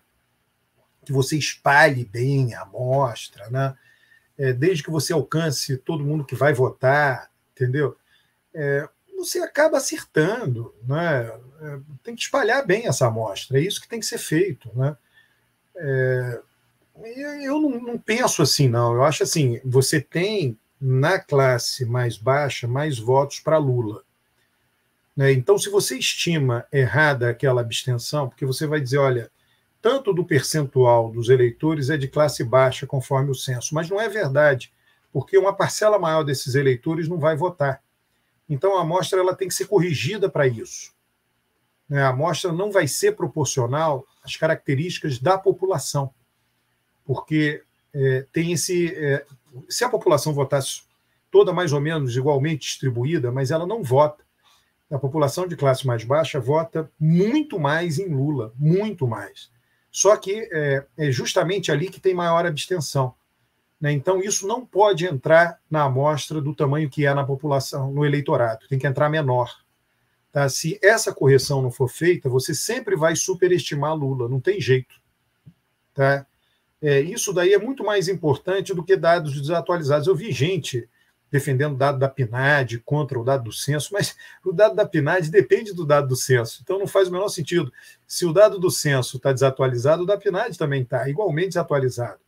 que 1.05 1.11
você 1.11 1.37
espalhe 1.37 2.05
bem 2.05 2.53
a 2.53 2.61
amostra, 2.61 3.49
né? 3.49 3.75
É, 4.37 4.53
desde 4.53 4.83
que 4.83 4.89
você 4.89 5.13
alcance 5.13 5.77
todo 5.77 6.03
mundo 6.03 6.25
que 6.25 6.35
vai 6.35 6.53
votar, 6.53 7.29
entendeu? 7.51 7.95
É, 8.53 8.87
você 9.17 9.39
acaba 9.39 9.77
acertando. 9.77 10.73
Né? 10.83 11.27
É, 11.61 11.79
tem 12.03 12.15
que 12.15 12.21
espalhar 12.21 12.65
bem 12.65 12.87
essa 12.87 13.07
amostra, 13.07 13.59
é 13.59 13.61
isso 13.61 13.81
que 13.81 13.87
tem 13.87 13.99
que 13.99 14.05
ser 14.05 14.17
feito. 14.17 14.71
Né? 14.75 14.95
É, 15.75 16.41
eu 17.03 17.59
não, 17.59 17.69
não, 17.79 17.97
penso 17.97 18.41
assim, 18.41 18.67
não. 18.67 18.93
Eu 18.93 19.03
acho 19.03 19.23
assim: 19.23 19.59
você 19.63 19.99
tem 19.99 20.57
na 20.79 21.19
classe 21.19 21.85
mais 21.85 22.17
baixa 22.17 22.67
mais 22.67 22.97
votos 22.97 23.39
para 23.39 23.57
Lula. 23.57 24.03
Né? 25.15 25.31
Então, 25.31 25.57
se 25.57 25.69
você 25.69 25.97
estima 25.97 26.65
errada 26.71 27.29
aquela 27.29 27.61
abstenção, 27.61 28.27
porque 28.27 28.45
você 28.45 28.65
vai 28.65 28.81
dizer, 28.81 28.97
olha, 28.97 29.31
tanto 29.81 30.13
do 30.13 30.25
percentual 30.25 31.11
dos 31.11 31.29
eleitores 31.29 31.89
é 31.89 31.97
de 31.97 32.07
classe 32.07 32.43
baixa, 32.43 32.87
conforme 32.87 33.29
o 33.29 33.35
censo, 33.35 33.75
mas 33.75 33.89
não 33.89 33.99
é 33.99 34.09
verdade, 34.09 34.73
porque 35.11 35.37
uma 35.37 35.53
parcela 35.55 35.99
maior 35.99 36.23
desses 36.23 36.55
eleitores 36.55 37.07
não 37.07 37.19
vai 37.19 37.35
votar. 37.35 37.81
Então, 38.49 38.77
a 38.77 38.81
amostra 38.81 39.19
ela 39.19 39.35
tem 39.35 39.47
que 39.47 39.53
ser 39.53 39.65
corrigida 39.65 40.29
para 40.29 40.47
isso. 40.47 40.93
Né? 41.87 42.01
A 42.01 42.09
amostra 42.09 42.51
não 42.51 42.71
vai 42.71 42.87
ser 42.87 43.15
proporcional 43.15 44.05
às 44.23 44.35
características 44.35 45.19
da 45.19 45.37
população 45.37 46.13
porque 47.11 47.61
é, 47.93 48.25
tem 48.31 48.53
esse. 48.53 48.95
É, 48.95 49.25
se 49.67 49.83
a 49.83 49.89
população 49.89 50.33
votasse 50.33 50.83
toda 51.29 51.51
mais 51.51 51.73
ou 51.73 51.81
menos 51.81 52.15
igualmente 52.15 52.61
distribuída, 52.61 53.33
mas 53.33 53.51
ela 53.51 53.67
não 53.67 53.83
vota. 53.83 54.23
A 54.89 54.97
população 54.97 55.45
de 55.45 55.57
classe 55.57 55.85
mais 55.85 56.05
baixa 56.05 56.39
vota 56.39 56.89
muito 56.97 57.59
mais 57.59 57.99
em 57.99 58.07
Lula, 58.07 58.53
muito 58.57 59.05
mais. 59.05 59.51
Só 59.91 60.15
que 60.15 60.47
é, 60.53 60.85
é 60.97 61.11
justamente 61.11 61.69
ali 61.69 61.89
que 61.89 61.99
tem 61.99 62.13
maior 62.13 62.45
abstenção. 62.45 63.13
Né? 63.79 63.91
Então, 63.91 64.21
isso 64.21 64.47
não 64.47 64.65
pode 64.65 65.05
entrar 65.05 65.59
na 65.69 65.83
amostra 65.83 66.39
do 66.39 66.55
tamanho 66.55 66.89
que 66.89 67.05
é 67.05 67.13
na 67.13 67.25
população, 67.25 67.91
no 67.91 68.05
eleitorado, 68.05 68.67
tem 68.69 68.79
que 68.79 68.87
entrar 68.87 69.09
menor. 69.09 69.53
Tá? 70.31 70.47
Se 70.47 70.79
essa 70.81 71.13
correção 71.13 71.61
não 71.61 71.71
for 71.71 71.89
feita, 71.89 72.29
você 72.29 72.55
sempre 72.55 72.95
vai 72.95 73.17
superestimar 73.17 73.95
Lula, 73.95 74.29
não 74.29 74.39
tem 74.39 74.61
jeito. 74.61 74.95
Tá? 75.93 76.25
É, 76.81 76.99
isso 76.99 77.31
daí 77.31 77.53
é 77.53 77.59
muito 77.59 77.83
mais 77.83 78.07
importante 78.07 78.73
do 78.73 78.83
que 78.83 78.95
dados 78.95 79.39
desatualizados. 79.39 80.07
Eu 80.07 80.15
vi 80.15 80.31
gente 80.31 80.89
defendendo 81.31 81.73
o 81.73 81.77
dado 81.77 81.97
da 81.97 82.09
PNAD 82.09 82.79
contra 82.79 83.17
o 83.17 83.23
dado 83.23 83.45
do 83.45 83.53
censo, 83.53 83.89
mas 83.93 84.15
o 84.43 84.51
dado 84.51 84.75
da 84.75 84.85
PNAD 84.85 85.29
depende 85.29 85.73
do 85.73 85.85
dado 85.85 86.09
do 86.09 86.15
censo, 86.15 86.59
então 86.61 86.77
não 86.77 86.85
faz 86.85 87.07
o 87.07 87.11
menor 87.11 87.29
sentido. 87.29 87.71
Se 88.05 88.25
o 88.25 88.33
dado 88.33 88.59
do 88.59 88.69
censo 88.69 89.15
está 89.15 89.31
desatualizado, 89.31 90.03
o 90.03 90.05
da 90.05 90.17
PNAD 90.17 90.57
também 90.57 90.81
está 90.81 91.07
igualmente 91.07 91.49
desatualizado. 91.49 92.19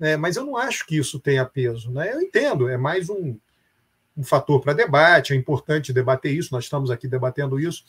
É, 0.00 0.16
mas 0.16 0.36
eu 0.36 0.44
não 0.44 0.56
acho 0.56 0.84
que 0.84 0.96
isso 0.96 1.20
tenha 1.20 1.44
peso. 1.44 1.92
Né? 1.92 2.12
Eu 2.12 2.20
entendo, 2.20 2.68
é 2.68 2.76
mais 2.76 3.08
um, 3.08 3.38
um 4.16 4.24
fator 4.24 4.60
para 4.60 4.72
debate, 4.72 5.32
é 5.32 5.36
importante 5.36 5.92
debater 5.92 6.32
isso, 6.32 6.52
nós 6.52 6.64
estamos 6.64 6.90
aqui 6.90 7.06
debatendo 7.06 7.60
isso, 7.60 7.84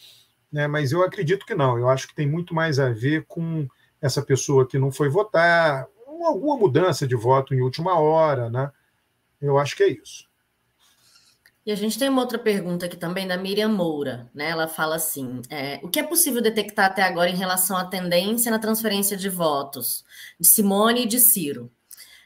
né? 0.52 0.68
mas 0.68 0.92
eu 0.92 1.02
acredito 1.02 1.46
que 1.46 1.56
não. 1.56 1.80
Eu 1.80 1.90
acho 1.90 2.08
que 2.08 2.14
tem 2.14 2.28
muito 2.28 2.54
mais 2.54 2.78
a 2.78 2.90
ver 2.90 3.26
com 3.28 3.68
essa 4.00 4.22
pessoa 4.22 4.68
que 4.68 4.78
não 4.78 4.92
foi 4.92 5.10
votar, 5.10 5.88
alguma 6.26 6.58
mudança 6.58 7.08
de 7.08 7.16
voto 7.16 7.54
em 7.54 7.62
última 7.62 8.00
hora, 8.00 8.50
né? 8.50 8.72
Eu 9.42 9.58
acho 9.58 9.76
que 9.76 9.84
é 9.84 9.90
isso. 9.90 10.30
E 11.64 11.72
a 11.72 11.76
gente 11.76 11.98
tem 12.00 12.10
uma 12.10 12.22
outra 12.22 12.40
pergunta 12.40 12.88
aqui 12.88 12.98
também 12.98 13.28
da 13.28 13.38
Miriam 13.38 13.70
Moura, 13.70 14.30
né? 14.34 14.50
Ela 14.50 14.68
fala 14.68 14.96
assim: 14.96 15.42
é, 15.50 15.80
o 15.84 15.90
que 15.90 16.00
é 16.00 16.04
possível 16.04 16.42
detectar 16.42 16.88
até 16.88 17.04
agora 17.04 17.30
em 17.30 17.36
relação 17.36 17.78
à 17.78 17.86
tendência 17.86 18.52
na 18.52 18.58
transferência 18.58 19.16
de 19.16 19.30
votos 19.30 20.04
de 20.40 20.48
Simone 20.48 21.04
e 21.04 21.08
de 21.08 21.20
Ciro? 21.20 21.72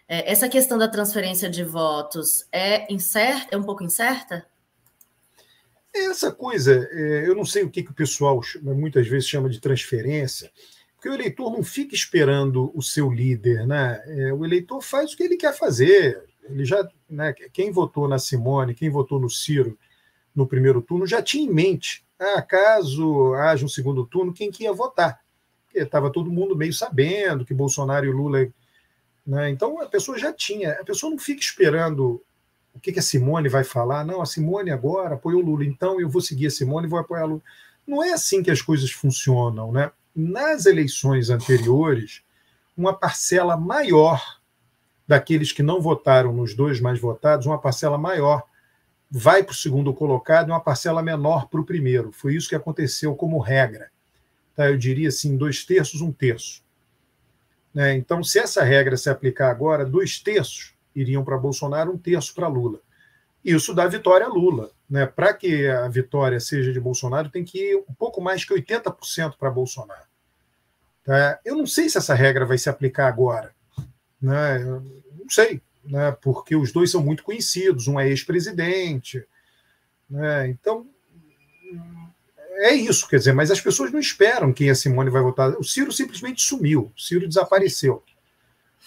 É, 0.07 0.31
essa 0.31 0.47
questão 0.47 0.77
da 0.77 0.87
transferência 0.87 1.49
de 1.49 1.63
votos 1.63 2.47
é 2.51 2.91
incerta, 2.93 3.55
é 3.55 3.57
um 3.57 3.63
pouco 3.63 3.83
incerta? 3.83 4.45
Essa 5.93 6.31
coisa, 6.31 6.87
é, 6.91 7.27
eu 7.27 7.35
não 7.35 7.45
sei 7.45 7.63
o 7.63 7.69
que, 7.69 7.83
que 7.83 7.91
o 7.91 7.95
pessoal 7.95 8.39
muitas 8.61 9.07
vezes 9.07 9.27
chama 9.27 9.49
de 9.49 9.59
transferência. 9.59 10.51
Porque 11.05 11.17
o 11.17 11.21
eleitor 11.21 11.51
não 11.51 11.63
fica 11.63 11.93
esperando 11.93 12.71
o 12.73 12.81
seu 12.81 13.11
líder, 13.11 13.67
né? 13.67 14.01
É, 14.07 14.33
o 14.33 14.43
eleitor 14.43 14.81
faz 14.81 15.13
o 15.13 15.15
que 15.15 15.21
ele 15.21 15.37
quer 15.37 15.55
fazer. 15.55 16.23
Ele 16.49 16.65
já, 16.65 16.89
né, 17.07 17.31
quem 17.53 17.71
votou 17.71 18.07
na 18.07 18.17
Simone, 18.17 18.73
quem 18.73 18.89
votou 18.89 19.19
no 19.19 19.29
Ciro 19.29 19.77
no 20.35 20.47
primeiro 20.47 20.81
turno, 20.81 21.05
já 21.05 21.21
tinha 21.21 21.47
em 21.47 21.53
mente, 21.53 22.03
ah, 22.17 22.41
caso 22.41 23.35
haja 23.35 23.63
um 23.63 23.69
segundo 23.69 24.03
turno, 24.03 24.33
quem 24.33 24.49
que 24.49 24.63
ia 24.63 24.73
votar. 24.73 25.21
Porque 25.67 25.77
estava 25.77 26.09
todo 26.09 26.31
mundo 26.31 26.55
meio 26.55 26.73
sabendo 26.73 27.45
que 27.45 27.53
Bolsonaro 27.53 28.07
e 28.07 28.11
Lula. 28.11 28.47
Né? 29.27 29.51
Então 29.51 29.79
a 29.79 29.85
pessoa 29.85 30.17
já 30.17 30.33
tinha, 30.33 30.71
a 30.71 30.83
pessoa 30.83 31.11
não 31.11 31.19
fica 31.19 31.39
esperando 31.39 32.19
o 32.73 32.79
que, 32.79 32.91
que 32.91 32.99
a 32.99 33.03
Simone 33.03 33.47
vai 33.47 33.63
falar. 33.63 34.03
Não, 34.03 34.23
a 34.23 34.25
Simone 34.25 34.71
agora 34.71 35.13
apoiou 35.13 35.43
o 35.43 35.45
Lula, 35.45 35.65
então 35.65 36.01
eu 36.01 36.09
vou 36.09 36.21
seguir 36.21 36.47
a 36.47 36.51
Simone 36.51 36.87
e 36.87 36.89
vou 36.89 36.97
apoiar 36.97 37.25
o 37.25 37.27
Lula. 37.27 37.43
Não 37.85 38.03
é 38.03 38.11
assim 38.11 38.41
que 38.41 38.49
as 38.49 38.63
coisas 38.63 38.89
funcionam, 38.89 39.71
né? 39.71 39.91
Nas 40.15 40.65
eleições 40.65 41.29
anteriores, 41.29 42.23
uma 42.77 42.93
parcela 42.93 43.57
maior 43.57 44.39
daqueles 45.07 45.51
que 45.51 45.61
não 45.61 45.81
votaram 45.81 46.33
nos 46.33 46.53
dois 46.53 46.79
mais 46.79 46.99
votados, 46.99 47.45
uma 47.45 47.59
parcela 47.59 47.97
maior 47.97 48.43
vai 49.09 49.43
para 49.43 49.53
o 49.53 49.55
segundo 49.55 49.93
colocado 49.93 50.47
e 50.47 50.51
uma 50.51 50.59
parcela 50.59 51.01
menor 51.01 51.47
para 51.47 51.61
o 51.61 51.65
primeiro. 51.65 52.11
Foi 52.11 52.35
isso 52.35 52.49
que 52.49 52.55
aconteceu 52.55 53.15
como 53.15 53.39
regra. 53.39 53.91
Tá? 54.55 54.69
Eu 54.69 54.77
diria 54.77 55.09
assim, 55.09 55.37
dois 55.37 55.63
terços, 55.63 56.01
um 56.01 56.11
terço. 56.11 56.63
Né? 57.73 57.95
Então, 57.95 58.23
se 58.23 58.39
essa 58.39 58.63
regra 58.63 58.97
se 58.97 59.09
aplicar 59.09 59.51
agora, 59.51 59.85
dois 59.85 60.19
terços 60.19 60.73
iriam 60.95 61.23
para 61.23 61.37
Bolsonaro, 61.37 61.91
um 61.91 61.97
terço 61.97 62.33
para 62.33 62.47
Lula. 62.47 62.79
Isso 63.45 63.75
dá 63.75 63.85
vitória 63.85 64.25
a 64.25 64.29
Lula. 64.29 64.71
Né? 64.89 65.05
Para 65.05 65.31
que 65.31 65.67
a 65.67 65.87
vitória 65.87 66.39
seja 66.39 66.73
de 66.73 66.79
Bolsonaro, 66.79 67.29
tem 67.29 67.43
que 67.43 67.59
ir 67.59 67.75
um 67.87 67.93
pouco 67.93 68.19
mais 68.19 68.43
que 68.43 68.53
80% 68.53 69.35
para 69.37 69.51
Bolsonaro. 69.51 70.07
Tá? 71.03 71.39
Eu 71.45 71.55
não 71.55 71.67
sei 71.67 71.87
se 71.87 71.99
essa 71.99 72.15
regra 72.15 72.43
vai 72.43 72.57
se 72.57 72.69
aplicar 72.69 73.07
agora. 73.07 73.53
Né? 74.19 74.63
Eu 74.63 74.81
não 75.19 75.29
sei, 75.29 75.61
né? 75.83 76.11
porque 76.19 76.55
os 76.55 76.71
dois 76.71 76.89
são 76.89 77.03
muito 77.03 77.23
conhecidos, 77.23 77.87
um 77.87 77.99
é 77.99 78.09
ex-presidente. 78.09 79.23
Né? 80.09 80.49
Então, 80.49 80.87
é 82.57 82.73
isso, 82.73 83.07
quer 83.07 83.17
dizer, 83.17 83.33
mas 83.33 83.51
as 83.51 83.61
pessoas 83.61 83.91
não 83.91 83.99
esperam 83.99 84.51
quem 84.51 84.71
a 84.71 84.75
Simone 84.75 85.11
vai 85.11 85.21
votar. 85.21 85.51
O 85.51 85.63
Ciro 85.63 85.91
simplesmente 85.91 86.41
sumiu, 86.41 86.91
o 86.95 86.99
Ciro 86.99 87.27
desapareceu 87.27 88.03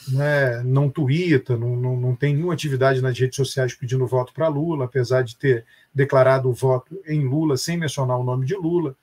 né, 0.06 0.62
não 0.62 0.88
tuita, 0.88 1.56
não, 1.56 1.76
não, 1.76 1.96
não 1.96 2.14
tem 2.14 2.34
nenhuma 2.34 2.54
atividade 2.54 3.02
nas 3.02 3.18
redes 3.18 3.36
sociais 3.36 3.74
pedindo 3.74 4.06
voto 4.06 4.32
para 4.32 4.48
Lula, 4.48 4.84
apesar 4.84 5.22
de 5.22 5.36
ter 5.36 5.64
declarado 5.92 6.48
o 6.48 6.52
voto 6.52 6.98
em 7.06 7.26
Lula 7.26 7.56
sem 7.56 7.76
mencionar 7.76 8.18
o 8.18 8.24
nome 8.24 8.46
de 8.46 8.54
Lula. 8.54 8.94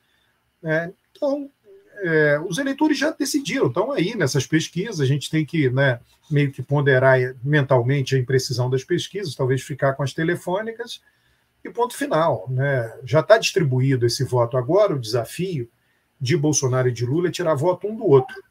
Né? 0.62 0.94
Então, 1.12 1.50
é, 2.02 2.40
os 2.40 2.58
eleitores 2.58 2.98
já 2.98 3.12
decidiram, 3.12 3.68
estão 3.68 3.92
aí 3.92 4.16
nessas 4.16 4.46
pesquisas, 4.46 5.00
a 5.00 5.06
gente 5.06 5.30
tem 5.30 5.46
que 5.46 5.70
né, 5.70 6.00
meio 6.30 6.52
que 6.52 6.62
ponderar 6.62 7.20
mentalmente 7.44 8.16
a 8.16 8.20
imprecisão 8.20 8.70
das 8.70 8.84
pesquisas, 8.84 9.36
talvez 9.36 9.62
ficar 9.62 9.94
com 9.94 10.04
as 10.04 10.14
telefônicas 10.14 11.02
e 11.64 11.70
ponto 11.70 11.96
final. 11.96 12.48
Né? 12.50 13.00
Já 13.04 13.20
está 13.20 13.38
distribuído 13.38 14.06
esse 14.06 14.24
voto. 14.24 14.58
Agora, 14.58 14.96
o 14.96 15.00
desafio 15.00 15.70
de 16.20 16.36
Bolsonaro 16.36 16.88
e 16.88 16.92
de 16.92 17.06
Lula 17.06 17.28
é 17.28 17.32
tirar 17.32 17.56
voto 17.56 17.88
um 17.88 17.96
do 17.96 18.06
outro, 18.06 18.42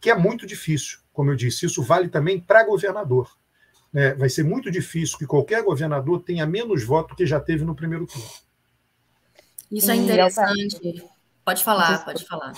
que 0.00 0.10
é 0.10 0.14
muito 0.14 0.46
difícil. 0.46 0.98
Como 1.18 1.32
eu 1.32 1.34
disse, 1.34 1.66
isso 1.66 1.82
vale 1.82 2.08
também 2.08 2.38
para 2.38 2.64
governador. 2.64 3.28
Né? 3.92 4.14
Vai 4.14 4.28
ser 4.28 4.44
muito 4.44 4.70
difícil 4.70 5.18
que 5.18 5.26
qualquer 5.26 5.64
governador 5.64 6.22
tenha 6.22 6.46
menos 6.46 6.84
voto 6.84 7.16
que 7.16 7.26
já 7.26 7.40
teve 7.40 7.64
no 7.64 7.74
primeiro 7.74 8.06
turno. 8.06 8.28
Isso 9.68 9.90
é 9.90 9.96
interessante. 9.96 11.04
Pode 11.44 11.64
falar, 11.64 12.04
pode 12.04 12.24
falar. 12.24 12.52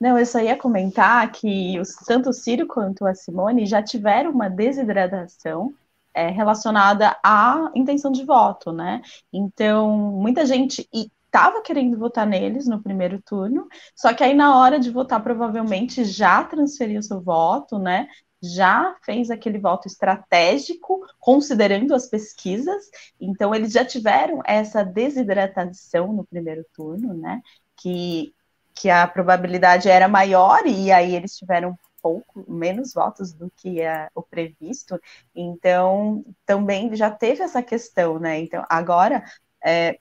Não, 0.00 0.18
eu 0.18 0.24
só 0.24 0.40
ia 0.40 0.56
comentar 0.56 1.30
que 1.30 1.78
os, 1.78 1.94
tanto 2.06 2.30
o 2.30 2.32
Ciro 2.32 2.66
quanto 2.66 3.04
a 3.04 3.14
Simone 3.14 3.66
já 3.66 3.82
tiveram 3.82 4.30
uma 4.30 4.48
desidratação 4.48 5.74
é, 6.14 6.30
relacionada 6.30 7.14
à 7.22 7.70
intenção 7.74 8.10
de 8.10 8.24
voto, 8.24 8.72
né? 8.72 9.02
Então, 9.30 9.94
muita 9.94 10.46
gente 10.46 10.88
estava 11.34 11.60
querendo 11.62 11.98
votar 11.98 12.24
neles 12.24 12.68
no 12.68 12.80
primeiro 12.80 13.20
turno, 13.20 13.66
só 13.96 14.14
que 14.14 14.22
aí 14.22 14.34
na 14.34 14.56
hora 14.56 14.78
de 14.78 14.88
votar 14.90 15.20
provavelmente 15.20 16.04
já 16.04 16.44
transferiu 16.44 17.02
seu 17.02 17.20
voto, 17.20 17.76
né? 17.76 18.06
Já 18.40 18.94
fez 19.02 19.30
aquele 19.30 19.58
voto 19.58 19.88
estratégico, 19.88 21.00
considerando 21.18 21.92
as 21.92 22.06
pesquisas, 22.06 22.84
então 23.20 23.52
eles 23.52 23.72
já 23.72 23.84
tiveram 23.84 24.42
essa 24.46 24.84
desidratação 24.84 26.12
no 26.12 26.24
primeiro 26.24 26.64
turno, 26.72 27.12
né? 27.14 27.42
Que 27.76 28.32
que 28.76 28.90
a 28.90 29.06
probabilidade 29.06 29.88
era 29.88 30.08
maior 30.08 30.66
e 30.66 30.90
aí 30.90 31.14
eles 31.14 31.36
tiveram 31.36 31.78
pouco 32.02 32.44
menos 32.50 32.92
votos 32.92 33.32
do 33.32 33.50
que 33.56 33.80
é 33.80 34.08
o 34.14 34.22
previsto. 34.22 35.00
Então 35.34 36.24
também 36.44 36.94
já 36.96 37.08
teve 37.10 37.42
essa 37.42 37.62
questão, 37.62 38.18
né? 38.18 38.40
Então 38.40 38.64
agora 38.68 39.24
é, 39.64 39.98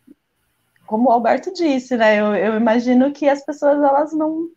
como 0.86 1.10
o 1.10 1.12
Alberto 1.12 1.54
disse, 1.54 1.98
né? 1.98 2.20
Eu, 2.20 2.36
eu 2.36 2.56
imagino 2.56 3.12
que 3.14 3.28
as 3.30 3.44
pessoas 3.46 3.78
elas 3.82 4.14
não 4.14 4.50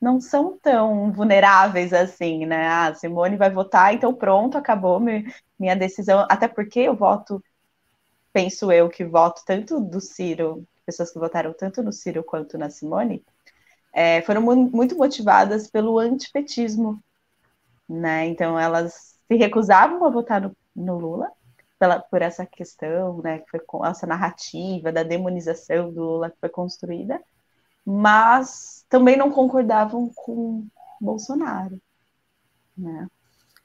não 0.00 0.20
são 0.20 0.58
tão 0.58 1.12
vulneráveis 1.12 1.92
assim, 1.92 2.46
né? 2.46 2.68
Ah, 2.68 2.94
Simone 2.94 3.36
vai 3.36 3.50
votar, 3.50 3.94
então 3.94 4.14
pronto, 4.14 4.56
acabou 4.56 5.00
minha 5.00 5.76
decisão. 5.76 6.26
Até 6.30 6.46
porque 6.48 6.80
eu 6.80 6.94
voto, 6.96 7.42
penso 8.32 8.72
eu 8.72 8.88
que 8.88 9.04
voto 9.04 9.42
tanto 9.46 9.80
do 9.80 10.00
Ciro, 10.00 10.64
pessoas 10.86 11.12
que 11.12 11.18
votaram 11.18 11.52
tanto 11.54 11.82
no 11.82 11.92
Ciro 11.92 12.22
quanto 12.24 12.56
na 12.58 12.70
Simone, 12.70 13.24
é, 13.92 14.22
foram 14.22 14.42
muito 14.42 14.96
motivadas 14.96 15.68
pelo 15.70 15.98
antipetismo, 15.98 17.02
né? 17.88 18.26
Então 18.26 18.58
elas 18.58 19.18
se 19.28 19.36
recusavam 19.36 20.04
a 20.04 20.10
votar 20.10 20.40
no, 20.40 20.56
no 20.76 20.98
Lula 20.98 21.32
pela, 21.78 22.00
por 22.00 22.22
essa 22.22 22.44
questão, 22.46 23.20
né? 23.22 23.38
Que 23.38 23.50
foi 23.50 23.60
com 23.60 23.84
essa 23.84 24.06
narrativa 24.06 24.92
da 24.92 25.02
demonização 25.02 25.92
do 25.92 26.02
Lula 26.02 26.30
que 26.30 26.38
foi 26.40 26.48
construída, 26.48 27.22
mas 27.84 28.84
também 28.88 29.16
não 29.16 29.30
concordavam 29.30 30.10
com 30.14 30.66
Bolsonaro, 31.00 31.80
né? 32.76 33.08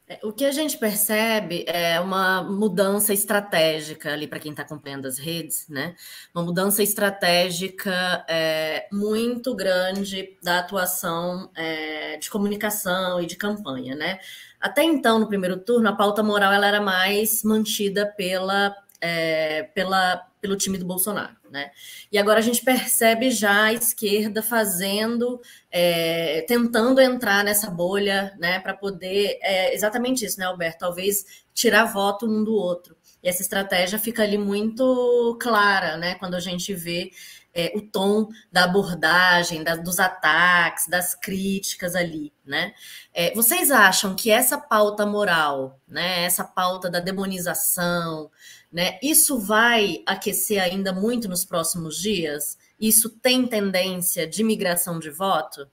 É, 0.05 0.19
o 0.21 0.33
que 0.33 0.43
a 0.43 0.51
gente 0.51 0.77
percebe 0.77 1.63
é 1.65 1.99
uma 1.99 2.43
mudança 2.43 3.13
estratégica 3.13 4.11
ali 4.11 4.27
para 4.27 4.39
quem 4.39 4.51
está 4.51 4.63
acompanhando 4.63 5.05
as 5.07 5.17
redes, 5.17 5.67
né? 5.69 5.95
Uma 6.35 6.43
mudança 6.43 6.83
estratégica 6.83 8.25
é, 8.27 8.87
muito 8.91 9.55
grande 9.55 10.37
da 10.43 10.59
atuação 10.59 11.49
é, 11.55 12.17
de 12.17 12.29
comunicação 12.29 13.21
e 13.21 13.25
de 13.25 13.37
campanha, 13.37 13.95
né? 13.95 14.19
Até 14.63 14.81
então, 14.81 15.19
no 15.19 15.27
primeiro 15.27 15.57
turno, 15.57 15.89
a 15.89 15.93
pauta 15.93 16.23
moral 16.23 16.53
ela 16.53 16.65
era 16.65 16.79
mais 16.79 17.43
mantida 17.43 18.05
pela, 18.15 18.73
é, 19.01 19.63
pela 19.75 20.25
pelo 20.43 20.57
time 20.57 20.77
do 20.77 20.85
Bolsonaro, 20.85 21.37
né? 21.49 21.71
E 22.11 22.17
agora 22.17 22.39
a 22.39 22.41
gente 22.41 22.65
percebe 22.65 23.31
já 23.31 23.63
a 23.63 23.73
esquerda 23.73 24.43
fazendo, 24.43 25.39
é, 25.71 26.41
tentando 26.45 26.99
entrar 26.99 27.45
nessa 27.45 27.71
bolha, 27.71 28.35
né, 28.37 28.59
para 28.59 28.73
poder, 28.73 29.39
é, 29.41 29.73
exatamente 29.73 30.25
isso, 30.25 30.37
né, 30.37 30.45
Alberto? 30.45 30.79
Talvez 30.79 31.43
tirar 31.53 31.85
voto 31.85 32.25
um 32.25 32.43
do 32.43 32.53
outro. 32.55 32.93
E 33.23 33.29
essa 33.29 33.41
estratégia 33.41 33.97
fica 33.97 34.21
ali 34.21 34.37
muito 34.37 35.37
clara, 35.41 35.95
né, 35.95 36.15
quando 36.15 36.35
a 36.35 36.41
gente 36.41 36.73
vê 36.73 37.09
é, 37.53 37.71
o 37.75 37.81
tom 37.81 38.27
da 38.51 38.63
abordagem, 38.63 39.63
da, 39.63 39.75
dos 39.75 39.99
ataques, 39.99 40.87
das 40.87 41.13
críticas 41.13 41.95
ali, 41.95 42.33
né? 42.45 42.73
É, 43.13 43.33
vocês 43.33 43.69
acham 43.69 44.15
que 44.15 44.31
essa 44.31 44.57
pauta 44.57 45.05
moral, 45.05 45.79
né, 45.87 46.23
essa 46.23 46.43
pauta 46.43 46.89
da 46.89 46.99
demonização, 46.99 48.31
né? 48.71 48.97
Isso 49.03 49.39
vai 49.39 50.01
aquecer 50.05 50.61
ainda 50.61 50.91
muito 50.91 51.29
nos 51.29 51.45
próximos 51.45 51.97
dias? 51.97 52.57
Isso 52.79 53.09
tem 53.09 53.45
tendência 53.45 54.27
de 54.27 54.43
migração 54.43 54.99
de 54.99 55.09
voto? 55.09 55.67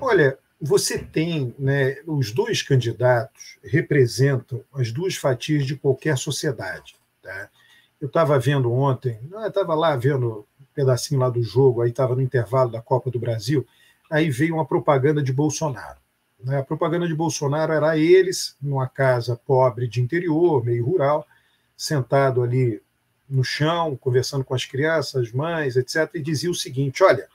Olha, 0.00 0.38
você 0.60 0.98
tem, 0.98 1.54
né, 1.58 1.96
os 2.06 2.32
dois 2.32 2.62
candidatos 2.62 3.58
representam 3.62 4.64
as 4.72 4.90
duas 4.90 5.14
fatias 5.14 5.66
de 5.66 5.76
qualquer 5.76 6.16
sociedade. 6.16 6.96
Tá? 7.22 7.50
Eu 8.00 8.06
estava 8.08 8.38
vendo 8.38 8.72
ontem, 8.72 9.20
estava 9.46 9.74
lá 9.74 9.94
vendo 9.94 10.46
pedacinho 10.74 11.20
lá 11.20 11.30
do 11.30 11.42
jogo, 11.42 11.82
aí 11.82 11.90
estava 11.90 12.14
no 12.14 12.22
intervalo 12.22 12.70
da 12.70 12.80
Copa 12.80 13.10
do 13.10 13.18
Brasil, 13.18 13.66
aí 14.10 14.30
veio 14.30 14.54
uma 14.54 14.66
propaganda 14.66 15.22
de 15.22 15.32
Bolsonaro. 15.32 15.98
Né? 16.42 16.58
A 16.58 16.62
propaganda 16.62 17.06
de 17.06 17.14
Bolsonaro 17.14 17.72
era 17.72 17.96
eles, 17.96 18.56
numa 18.60 18.88
casa 18.88 19.36
pobre 19.36 19.88
de 19.88 20.00
interior, 20.00 20.64
meio 20.64 20.84
rural, 20.84 21.26
sentado 21.76 22.42
ali 22.42 22.82
no 23.28 23.42
chão, 23.42 23.96
conversando 23.96 24.44
com 24.44 24.54
as 24.54 24.64
crianças, 24.64 25.28
as 25.28 25.32
mães, 25.32 25.76
etc., 25.76 26.10
e 26.14 26.20
dizia 26.20 26.50
o 26.50 26.54
seguinte: 26.54 27.02
olha, 27.02 27.26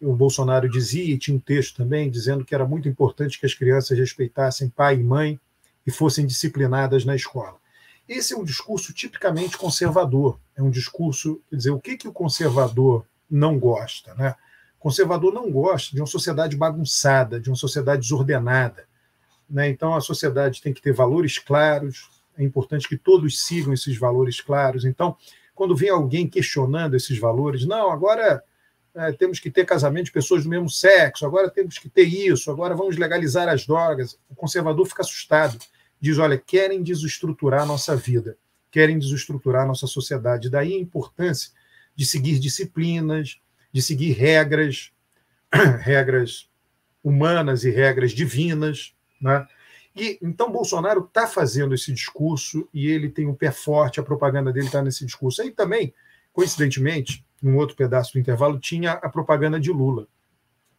o 0.00 0.14
Bolsonaro 0.14 0.68
dizia, 0.68 1.14
e 1.14 1.18
tinha 1.18 1.36
um 1.36 1.40
texto 1.40 1.76
também 1.76 2.10
dizendo 2.10 2.44
que 2.44 2.54
era 2.54 2.66
muito 2.66 2.88
importante 2.88 3.38
que 3.38 3.46
as 3.46 3.54
crianças 3.54 3.98
respeitassem 3.98 4.68
pai 4.68 4.96
e 4.96 5.04
mãe 5.04 5.38
e 5.86 5.90
fossem 5.90 6.26
disciplinadas 6.26 7.04
na 7.04 7.14
escola. 7.14 7.57
Esse 8.08 8.32
é 8.32 8.36
um 8.36 8.44
discurso 8.44 8.92
tipicamente 8.92 9.58
conservador. 9.58 10.40
É 10.56 10.62
um 10.62 10.70
discurso, 10.70 11.42
quer 11.50 11.56
dizer, 11.56 11.70
o 11.70 11.80
que, 11.80 11.96
que 11.96 12.08
o 12.08 12.12
conservador 12.12 13.04
não 13.30 13.58
gosta? 13.58 14.14
Né? 14.14 14.34
O 14.78 14.80
conservador 14.80 15.34
não 15.34 15.50
gosta 15.50 15.94
de 15.94 16.00
uma 16.00 16.06
sociedade 16.06 16.56
bagunçada, 16.56 17.38
de 17.38 17.50
uma 17.50 17.56
sociedade 17.56 18.02
desordenada. 18.02 18.86
Né? 19.48 19.68
Então, 19.68 19.94
a 19.94 20.00
sociedade 20.00 20.62
tem 20.62 20.72
que 20.72 20.80
ter 20.80 20.92
valores 20.92 21.38
claros, 21.38 22.08
é 22.38 22.42
importante 22.42 22.88
que 22.88 22.96
todos 22.96 23.44
sigam 23.44 23.74
esses 23.74 23.98
valores 23.98 24.40
claros. 24.40 24.84
Então, 24.84 25.16
quando 25.54 25.76
vem 25.76 25.90
alguém 25.90 26.28
questionando 26.28 26.94
esses 26.94 27.18
valores, 27.18 27.66
não, 27.66 27.90
agora 27.90 28.42
é, 28.94 29.12
temos 29.12 29.40
que 29.40 29.50
ter 29.50 29.66
casamento 29.66 30.06
de 30.06 30.12
pessoas 30.12 30.44
do 30.44 30.48
mesmo 30.48 30.70
sexo, 30.70 31.26
agora 31.26 31.50
temos 31.50 31.78
que 31.78 31.88
ter 31.88 32.04
isso, 32.04 32.50
agora 32.50 32.74
vamos 32.76 32.96
legalizar 32.96 33.48
as 33.48 33.66
drogas. 33.66 34.18
O 34.30 34.36
conservador 34.36 34.86
fica 34.86 35.02
assustado, 35.02 35.58
diz: 36.00 36.18
olha, 36.18 36.38
querem 36.38 36.82
desestruturar 36.82 37.62
a 37.62 37.66
nossa 37.66 37.96
vida, 37.96 38.36
querem 38.70 38.98
desestruturar 38.98 39.64
a 39.64 39.66
nossa 39.66 39.86
sociedade. 39.86 40.50
Daí 40.50 40.74
a 40.74 40.78
importância 40.78 41.50
de 41.94 42.06
seguir 42.06 42.38
disciplinas, 42.38 43.40
de 43.72 43.82
seguir 43.82 44.12
regras, 44.12 44.92
regras 45.80 46.48
humanas 47.02 47.64
e 47.64 47.70
regras 47.70 48.12
divinas, 48.12 48.94
né? 49.20 49.46
E 49.96 50.18
então 50.22 50.52
Bolsonaro 50.52 51.04
está 51.04 51.26
fazendo 51.26 51.74
esse 51.74 51.92
discurso 51.92 52.68
e 52.72 52.86
ele 52.86 53.08
tem 53.08 53.26
um 53.26 53.34
pé 53.34 53.50
forte, 53.50 53.98
a 53.98 54.02
propaganda 54.02 54.52
dele 54.52 54.66
está 54.66 54.80
nesse 54.80 55.04
discurso. 55.04 55.42
Aí 55.42 55.50
também, 55.50 55.92
coincidentemente, 56.32 57.24
num 57.42 57.56
outro 57.56 57.74
pedaço 57.74 58.12
do 58.12 58.18
intervalo, 58.20 58.60
tinha 58.60 58.92
a 58.92 59.08
propaganda 59.08 59.58
de 59.58 59.70
Lula. 59.70 60.06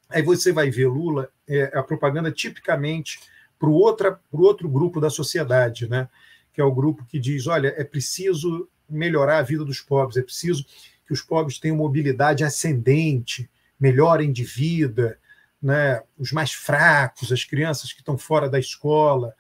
Aí 0.10 0.22
você 0.22 0.52
vai 0.52 0.72
ver 0.72 0.88
Lula, 0.88 1.30
é, 1.48 1.78
a 1.78 1.84
propaganda 1.84 2.32
tipicamente 2.32 3.20
para 3.60 3.70
o 3.70 3.74
outro 3.74 4.70
grupo 4.70 5.02
da 5.02 5.10
sociedade, 5.10 5.88
né? 5.90 6.08
que 6.54 6.62
é 6.62 6.66
o 6.66 6.74
grupo 6.74 7.06
que 7.06 7.20
diz: 7.20 7.48
olha, 7.48 7.74
é 7.78 7.84
preciso 7.84 8.68
melhorar 8.90 9.38
a 9.38 9.44
vida 9.44 9.64
dos 9.64 9.82
pobres, 9.82 10.18
é 10.18 10.22
preciso 10.22 10.66
que 11.06 11.14
os 11.14 11.22
pobres 11.22 11.60
tenham 11.60 11.78
mobilidade 11.78 12.44
ascendente, 12.44 13.50
melhorem 13.80 14.32
de 14.32 14.44
vida, 14.44 15.18
né, 15.62 16.02
os 16.18 16.32
mais 16.32 16.54
fracos, 16.54 17.32
as 17.32 17.44
crianças 17.44 17.92
que 17.92 18.00
estão 18.00 18.18
fora 18.18 18.50
da 18.50 18.60
escola. 18.60 19.34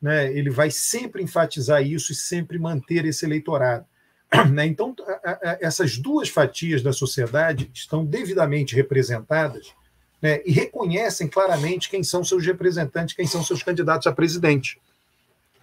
Né, 0.00 0.36
ele 0.36 0.50
vai 0.50 0.70
sempre 0.70 1.22
enfatizar 1.22 1.82
isso 1.82 2.12
e 2.12 2.14
sempre 2.14 2.58
manter 2.58 3.04
esse 3.04 3.24
eleitorado. 3.24 3.86
Né, 4.52 4.66
então, 4.66 4.94
essas 5.60 5.96
duas 5.96 6.28
fatias 6.28 6.82
da 6.82 6.92
sociedade 6.92 7.70
estão 7.72 8.04
devidamente 8.04 8.74
representadas 8.74 9.72
né, 10.24 10.40
e 10.46 10.52
reconhecem 10.52 11.28
claramente 11.28 11.90
quem 11.90 12.02
são 12.02 12.24
seus 12.24 12.46
representantes, 12.46 13.14
quem 13.14 13.26
são 13.26 13.44
seus 13.44 13.62
candidatos 13.62 14.06
a 14.06 14.12
presidente. 14.12 14.80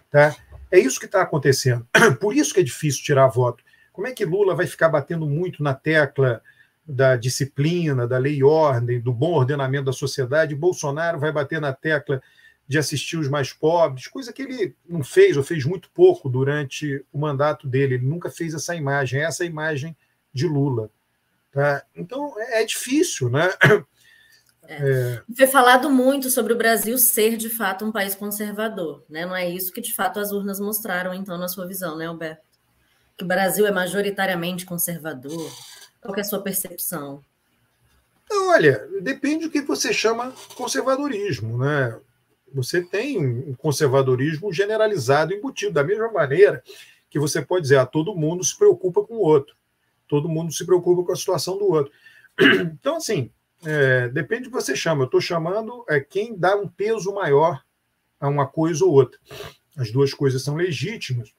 Tá? 0.08 0.36
É 0.70 0.78
isso 0.78 1.00
que 1.00 1.06
está 1.06 1.20
acontecendo. 1.20 1.84
Por 2.20 2.32
isso 2.32 2.54
que 2.54 2.60
é 2.60 2.62
difícil 2.62 3.02
tirar 3.02 3.26
voto. 3.26 3.64
Como 3.92 4.06
é 4.06 4.12
que 4.12 4.24
Lula 4.24 4.54
vai 4.54 4.68
ficar 4.68 4.88
batendo 4.88 5.26
muito 5.26 5.64
na 5.64 5.74
tecla 5.74 6.40
da 6.86 7.16
disciplina, 7.16 8.06
da 8.06 8.18
lei 8.18 8.36
e 8.36 8.44
ordem, 8.44 9.00
do 9.00 9.12
bom 9.12 9.32
ordenamento 9.32 9.86
da 9.86 9.92
sociedade, 9.92 10.54
Bolsonaro 10.54 11.18
vai 11.18 11.32
bater 11.32 11.60
na 11.60 11.72
tecla 11.72 12.22
de 12.68 12.78
assistir 12.78 13.16
os 13.16 13.28
mais 13.28 13.52
pobres, 13.52 14.06
coisa 14.06 14.32
que 14.32 14.42
ele 14.42 14.76
não 14.88 15.02
fez 15.02 15.36
ou 15.36 15.42
fez 15.42 15.64
muito 15.64 15.90
pouco 15.90 16.28
durante 16.28 17.04
o 17.12 17.18
mandato 17.18 17.66
dele. 17.66 17.94
Ele 17.94 18.06
nunca 18.06 18.30
fez 18.30 18.54
essa 18.54 18.76
imagem, 18.76 19.22
essa 19.22 19.44
imagem 19.44 19.96
de 20.32 20.46
Lula. 20.46 20.88
Tá? 21.50 21.82
Então 21.96 22.32
é, 22.38 22.62
é 22.62 22.64
difícil, 22.64 23.28
né? 23.28 23.50
É. 24.68 24.74
É. 24.74 25.22
Foi 25.36 25.46
falado 25.46 25.90
muito 25.90 26.30
sobre 26.30 26.52
o 26.52 26.56
Brasil 26.56 26.96
ser 26.98 27.36
de 27.36 27.48
fato 27.48 27.84
um 27.84 27.92
país 27.92 28.14
conservador, 28.14 29.04
né? 29.08 29.26
Não 29.26 29.34
é 29.34 29.48
isso 29.48 29.72
que 29.72 29.80
de 29.80 29.92
fato 29.94 30.20
as 30.20 30.32
urnas 30.32 30.60
mostraram, 30.60 31.12
então, 31.12 31.36
na 31.36 31.48
sua 31.48 31.66
visão, 31.66 31.96
né, 31.96 32.06
Alberto? 32.06 32.42
Que 33.16 33.24
o 33.24 33.26
Brasil 33.26 33.66
é 33.66 33.72
majoritariamente 33.72 34.64
conservador. 34.64 35.50
Qual 36.00 36.16
é 36.16 36.20
a 36.20 36.24
sua 36.24 36.42
percepção? 36.42 37.22
Olha, 38.30 38.88
depende 39.00 39.44
do 39.44 39.50
que 39.50 39.60
você 39.60 39.92
chama 39.92 40.32
conservadorismo, 40.54 41.58
né? 41.58 41.98
Você 42.54 42.82
tem 42.82 43.18
um 43.18 43.54
conservadorismo 43.54 44.52
generalizado, 44.52 45.32
embutido, 45.32 45.72
da 45.72 45.84
mesma 45.84 46.10
maneira 46.10 46.62
que 47.08 47.18
você 47.18 47.42
pode 47.42 47.62
dizer, 47.62 47.76
ah, 47.76 47.86
todo 47.86 48.14
mundo 48.14 48.42
se 48.42 48.56
preocupa 48.56 49.02
com 49.02 49.14
o 49.14 49.20
outro, 49.20 49.54
todo 50.08 50.28
mundo 50.28 50.52
se 50.52 50.64
preocupa 50.64 51.04
com 51.04 51.12
a 51.12 51.16
situação 51.16 51.58
do 51.58 51.66
outro. 51.66 51.92
Então, 52.80 52.96
assim, 52.96 53.30
é, 53.64 54.08
depende 54.08 54.44
do 54.44 54.50
que 54.50 54.62
você 54.62 54.74
chama. 54.76 55.02
Eu 55.02 55.06
estou 55.06 55.20
chamando 55.20 55.84
é, 55.88 56.00
quem 56.00 56.36
dá 56.36 56.56
um 56.56 56.68
peso 56.68 57.12
maior 57.14 57.62
a 58.20 58.28
uma 58.28 58.46
coisa 58.46 58.84
ou 58.84 58.92
outra. 58.92 59.18
As 59.76 59.90
duas 59.90 60.12
coisas 60.14 60.42
são 60.42 60.54
legítimas. 60.54 61.34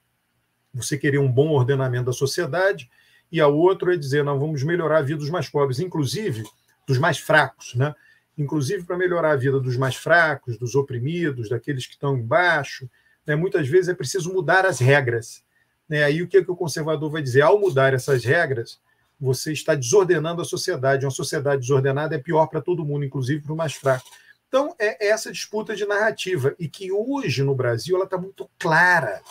Você 0.73 0.97
querer 0.97 1.19
um 1.19 1.31
bom 1.31 1.49
ordenamento 1.49 2.05
da 2.05 2.13
sociedade, 2.13 2.89
e 3.31 3.41
a 3.41 3.47
outra 3.47 3.95
é 3.95 3.97
dizer, 3.97 4.23
nós 4.23 4.39
vamos 4.39 4.61
melhorar 4.63 4.99
a 4.99 5.01
vida 5.01 5.17
dos 5.17 5.29
mais 5.29 5.49
pobres, 5.49 5.79
inclusive 5.79 6.43
dos 6.87 6.99
mais 6.99 7.17
fracos, 7.17 7.73
né? 7.73 7.95
inclusive 8.37 8.83
para 8.83 8.97
melhorar 8.97 9.31
a 9.31 9.35
vida 9.35 9.59
dos 9.59 9.75
mais 9.75 9.95
fracos, 9.95 10.57
dos 10.57 10.75
oprimidos, 10.75 11.49
daqueles 11.49 11.87
que 11.87 11.93
estão 11.93 12.15
embaixo. 12.17 12.87
Né? 13.25 13.35
Muitas 13.35 13.67
vezes 13.67 13.89
é 13.89 13.95
preciso 13.95 14.31
mudar 14.31 14.65
as 14.65 14.79
regras. 14.79 15.43
Né? 15.89 16.03
Aí 16.03 16.21
o 16.21 16.27
que, 16.27 16.37
é 16.37 16.43
que 16.43 16.51
o 16.51 16.55
conservador 16.55 17.09
vai 17.09 17.21
dizer? 17.21 17.41
Ao 17.41 17.59
mudar 17.59 17.93
essas 17.93 18.23
regras, 18.23 18.79
você 19.23 19.53
está 19.53 19.73
desordenando 19.73 20.41
a 20.41 20.45
sociedade. 20.45 21.05
Uma 21.05 21.11
sociedade 21.11 21.61
desordenada 21.61 22.15
é 22.15 22.19
pior 22.19 22.47
para 22.47 22.61
todo 22.61 22.85
mundo, 22.85 23.05
inclusive 23.05 23.41
para 23.41 23.53
o 23.53 23.57
mais 23.57 23.73
fraco. 23.73 24.05
Então, 24.47 24.75
é 24.77 25.07
essa 25.07 25.31
disputa 25.31 25.75
de 25.75 25.85
narrativa, 25.85 26.53
e 26.59 26.67
que 26.67 26.91
hoje 26.91 27.41
no 27.41 27.55
Brasil 27.55 27.95
ela 27.95 28.05
está 28.05 28.17
muito 28.17 28.49
clara. 28.59 29.21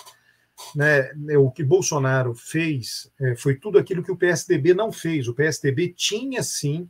Né? 0.75 1.11
O 1.37 1.51
que 1.51 1.63
Bolsonaro 1.63 2.35
fez 2.35 3.11
é, 3.21 3.37
foi 3.37 3.55
tudo 3.55 3.79
aquilo 3.79 4.03
que 4.03 4.11
o 4.11 4.17
PSDB 4.17 4.75
não 4.75 4.91
fez. 4.91 5.29
O 5.29 5.35
PSDB 5.35 5.93
tinha, 5.97 6.43
sim, 6.43 6.89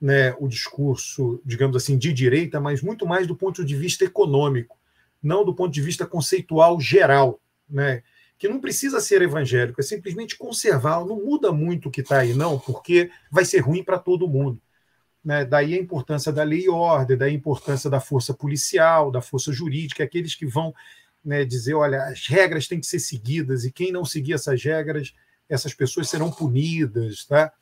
né, 0.00 0.34
o 0.38 0.48
discurso, 0.48 1.40
digamos 1.44 1.76
assim, 1.76 1.98
de 1.98 2.12
direita, 2.12 2.60
mas 2.60 2.82
muito 2.82 3.06
mais 3.06 3.26
do 3.26 3.36
ponto 3.36 3.64
de 3.64 3.76
vista 3.76 4.04
econômico, 4.04 4.78
não 5.22 5.44
do 5.44 5.54
ponto 5.54 5.72
de 5.72 5.82
vista 5.82 6.06
conceitual 6.06 6.80
geral. 6.80 7.40
Né? 7.68 8.02
Que 8.42 8.48
não 8.48 8.60
precisa 8.60 9.00
ser 9.00 9.22
evangélico, 9.22 9.80
é 9.80 9.84
simplesmente 9.84 10.36
conservar, 10.36 11.04
não 11.04 11.24
muda 11.24 11.52
muito 11.52 11.88
o 11.88 11.92
que 11.92 12.00
está 12.00 12.18
aí, 12.18 12.34
não, 12.34 12.58
porque 12.58 13.08
vai 13.30 13.44
ser 13.44 13.60
ruim 13.60 13.84
para 13.84 14.00
todo 14.00 14.26
mundo. 14.26 14.60
Né? 15.24 15.44
Daí 15.44 15.74
a 15.74 15.80
importância 15.80 16.32
da 16.32 16.42
lei 16.42 16.64
e 16.64 16.68
ordem, 16.68 17.16
daí 17.16 17.30
a 17.30 17.36
importância 17.36 17.88
da 17.88 18.00
força 18.00 18.34
policial, 18.34 19.12
da 19.12 19.20
força 19.20 19.52
jurídica, 19.52 20.02
aqueles 20.02 20.34
que 20.34 20.44
vão 20.44 20.74
né, 21.24 21.44
dizer: 21.44 21.74
olha, 21.74 22.02
as 22.02 22.26
regras 22.26 22.66
têm 22.66 22.80
que 22.80 22.86
ser 22.88 22.98
seguidas, 22.98 23.64
e 23.64 23.70
quem 23.70 23.92
não 23.92 24.04
seguir 24.04 24.32
essas 24.32 24.60
regras, 24.60 25.14
essas 25.48 25.72
pessoas 25.72 26.10
serão 26.10 26.28
punidas. 26.28 27.24
Tá? 27.24 27.52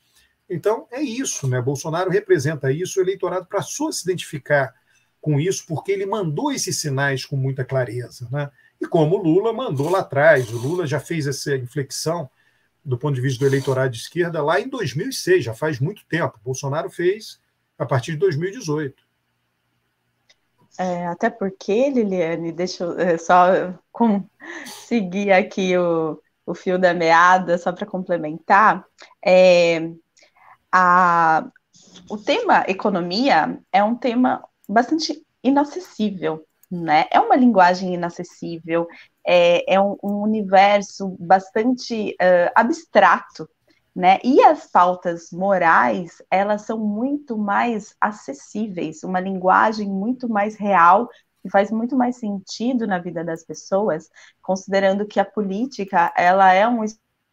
Então, 0.49 0.87
é 0.91 1.03
isso. 1.03 1.47
Né? 1.47 1.61
Bolsonaro 1.61 2.09
representa 2.09 2.73
isso, 2.73 2.99
o 2.99 3.03
eleitorado 3.03 3.45
passou 3.45 3.89
a 3.89 3.93
se 3.93 4.03
identificar 4.05 4.75
com 5.21 5.39
isso, 5.39 5.67
porque 5.69 5.93
ele 5.93 6.07
mandou 6.07 6.51
esses 6.51 6.81
sinais 6.81 7.27
com 7.27 7.37
muita 7.37 7.67
clareza. 7.67 8.27
Né? 8.33 8.51
E 8.81 8.87
como 8.87 9.17
o 9.17 9.23
Lula 9.23 9.53
mandou 9.53 9.91
lá 9.91 10.01
atrás, 10.01 10.51
o 10.51 10.59
Lula 10.59 10.87
já 10.87 10.99
fez 10.99 11.27
essa 11.27 11.55
inflexão 11.55 12.31
do 12.85 12.97
ponto 12.97 13.15
de 13.15 13.21
vista 13.21 13.41
do 13.41 13.49
eleitorado 13.49 13.91
de 13.91 13.99
esquerda 13.99 14.43
lá 14.43 14.59
em 14.59 14.69
2006, 14.69 15.45
já 15.45 15.55
faz 15.55 15.79
muito 15.79 16.05
tempo. 16.07 16.39
O 16.39 16.45
Bolsonaro 16.45 16.89
fez 16.89 17.39
a 17.79 17.85
partir 17.85 18.13
de 18.13 18.19
2018. 18.19 19.03
É, 20.79 21.07
até 21.09 21.29
porque, 21.29 21.91
Liliane, 21.91 22.53
deixa 22.53 22.85
eu 22.85 22.99
é, 22.99 23.19
só 23.19 23.75
com, 23.93 24.25
seguir 24.87 25.31
aqui 25.31 25.77
o, 25.77 26.19
o 26.47 26.55
fio 26.55 26.79
da 26.79 26.95
meada, 26.95 27.59
só 27.59 27.71
para 27.71 27.85
complementar. 27.85 28.85
É, 29.23 29.91
a, 30.73 31.47
o 32.09 32.17
tema 32.17 32.65
economia 32.67 33.59
é 33.71 33.85
um 33.85 33.95
tema 33.95 34.43
bastante 34.69 35.23
inacessível 35.43 36.47
né? 36.71 37.07
É 37.11 37.19
uma 37.19 37.37
linguagem 37.37 37.95
inacessível, 37.95 38.87
é, 39.27 39.75
é 39.75 39.81
um, 39.81 39.97
um, 40.03 40.23
universo 40.23 41.17
bastante 41.19 42.13
uh, 42.13 42.53
abstrato, 42.55 43.49
né? 43.95 44.19
E 44.23 44.41
as 44.43 44.67
pautas 44.71 45.31
morais, 45.33 46.23
elas 46.31 46.63
são 46.63 46.79
muito 46.79 47.37
mais 47.37 47.95
acessíveis, 48.01 49.03
uma 49.03 49.19
linguagem 49.19 49.89
muito 49.89 50.29
mais 50.29 50.57
real 50.57 51.09
que 51.43 51.51
faz 51.51 51.71
muito 51.71 51.97
mais 51.97 52.17
sentido 52.17 52.87
na 52.87 52.99
vida 52.99 53.25
das 53.25 53.43
pessoas, 53.45 54.09
considerando 54.43 55.07
que 55.07 55.19
a 55.19 55.25
política, 55.25 56.13
ela 56.17 56.53
é 56.53 56.69
um 56.69 56.85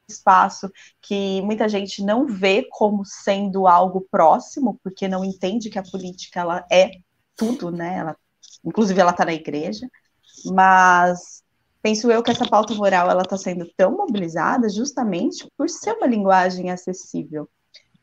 espaço 0.10 0.72
que 1.02 1.42
muita 1.42 1.68
gente 1.68 2.02
não 2.04 2.26
vê 2.26 2.66
como 2.72 3.04
sendo 3.06 3.68
algo 3.68 4.08
próximo, 4.10 4.80
porque 4.82 5.08
não 5.08 5.26
entende 5.26 5.70
que 5.70 5.78
a 5.78 5.84
política 5.84 6.40
ela 6.40 6.66
é 6.72 6.92
tudo, 7.36 7.70
né? 7.70 7.98
Ela 7.98 8.16
inclusive 8.64 9.00
ela 9.00 9.12
está 9.12 9.26
na 9.26 9.34
igreja, 9.34 9.88
mas 10.46 11.44
penso 11.82 12.12
eu 12.12 12.22
que 12.24 12.32
essa 12.32 12.48
pauta 12.48 12.74
moral 12.74 13.10
ela 13.10 13.22
está 13.22 13.38
sendo 13.38 13.66
tão 13.76 13.96
mobilizada 13.96 14.70
justamente 14.70 15.50
por 15.58 15.70
ser 15.70 15.94
uma 15.94 16.08
linguagem 16.08 16.70
acessível, 16.70 17.50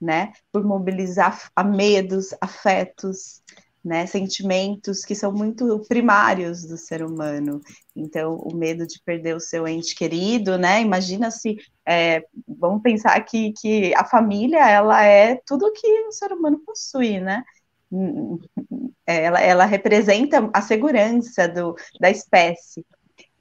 né? 0.00 0.32
Por 0.52 0.64
mobilizar 0.64 1.50
a 1.54 1.62
medos, 1.62 2.34
afetos, 2.40 3.42
né? 3.84 4.06
Sentimentos 4.06 5.04
que 5.04 5.14
são 5.14 5.32
muito 5.32 5.80
primários 5.86 6.64
do 6.64 6.76
ser 6.78 7.04
humano. 7.04 7.60
Então, 7.94 8.36
o 8.36 8.56
medo 8.56 8.86
de 8.86 9.00
perder 9.04 9.36
o 9.36 9.40
seu 9.40 9.68
ente 9.68 9.94
querido, 9.94 10.56
né? 10.56 10.80
Imagina 10.80 11.30
se 11.30 11.56
é, 11.86 12.24
vamos 12.48 12.82
pensar 12.82 13.20
que, 13.20 13.52
que 13.52 13.94
a 13.94 14.04
família 14.04 14.68
ela 14.68 15.04
é 15.04 15.36
tudo 15.46 15.72
que 15.72 15.86
o 16.06 16.12
ser 16.12 16.32
humano 16.32 16.58
possui, 16.64 17.20
né? 17.20 17.44
ela, 19.06 19.40
ela 19.40 19.64
representa 19.64 20.50
a 20.52 20.60
segurança 20.60 21.48
do, 21.48 21.74
da 22.00 22.10
espécie. 22.10 22.84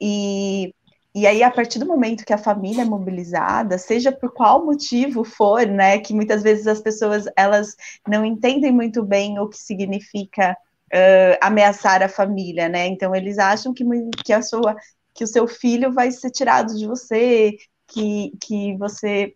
E, 0.00 0.74
e 1.14 1.26
aí, 1.26 1.42
a 1.42 1.50
partir 1.50 1.78
do 1.78 1.86
momento 1.86 2.24
que 2.24 2.32
a 2.32 2.38
família 2.38 2.82
é 2.82 2.84
mobilizada, 2.84 3.78
seja 3.78 4.12
por 4.12 4.32
qual 4.32 4.64
motivo 4.64 5.24
for, 5.24 5.66
né, 5.66 5.98
que 5.98 6.12
muitas 6.12 6.42
vezes 6.42 6.66
as 6.66 6.80
pessoas 6.80 7.24
elas 7.36 7.76
não 8.06 8.24
entendem 8.24 8.72
muito 8.72 9.02
bem 9.02 9.38
o 9.38 9.48
que 9.48 9.58
significa 9.58 10.56
uh, 10.92 11.38
ameaçar 11.40 12.02
a 12.02 12.08
família, 12.08 12.68
né? 12.68 12.86
Então 12.86 13.14
eles 13.14 13.38
acham 13.38 13.72
que, 13.72 13.84
que 14.24 14.32
a 14.32 14.42
sua 14.42 14.76
que 15.14 15.22
o 15.24 15.28
seu 15.28 15.46
filho 15.46 15.92
vai 15.92 16.10
ser 16.10 16.30
tirado 16.30 16.76
de 16.76 16.86
você, 16.86 17.56
que, 17.86 18.32
que 18.40 18.76
você 18.76 19.34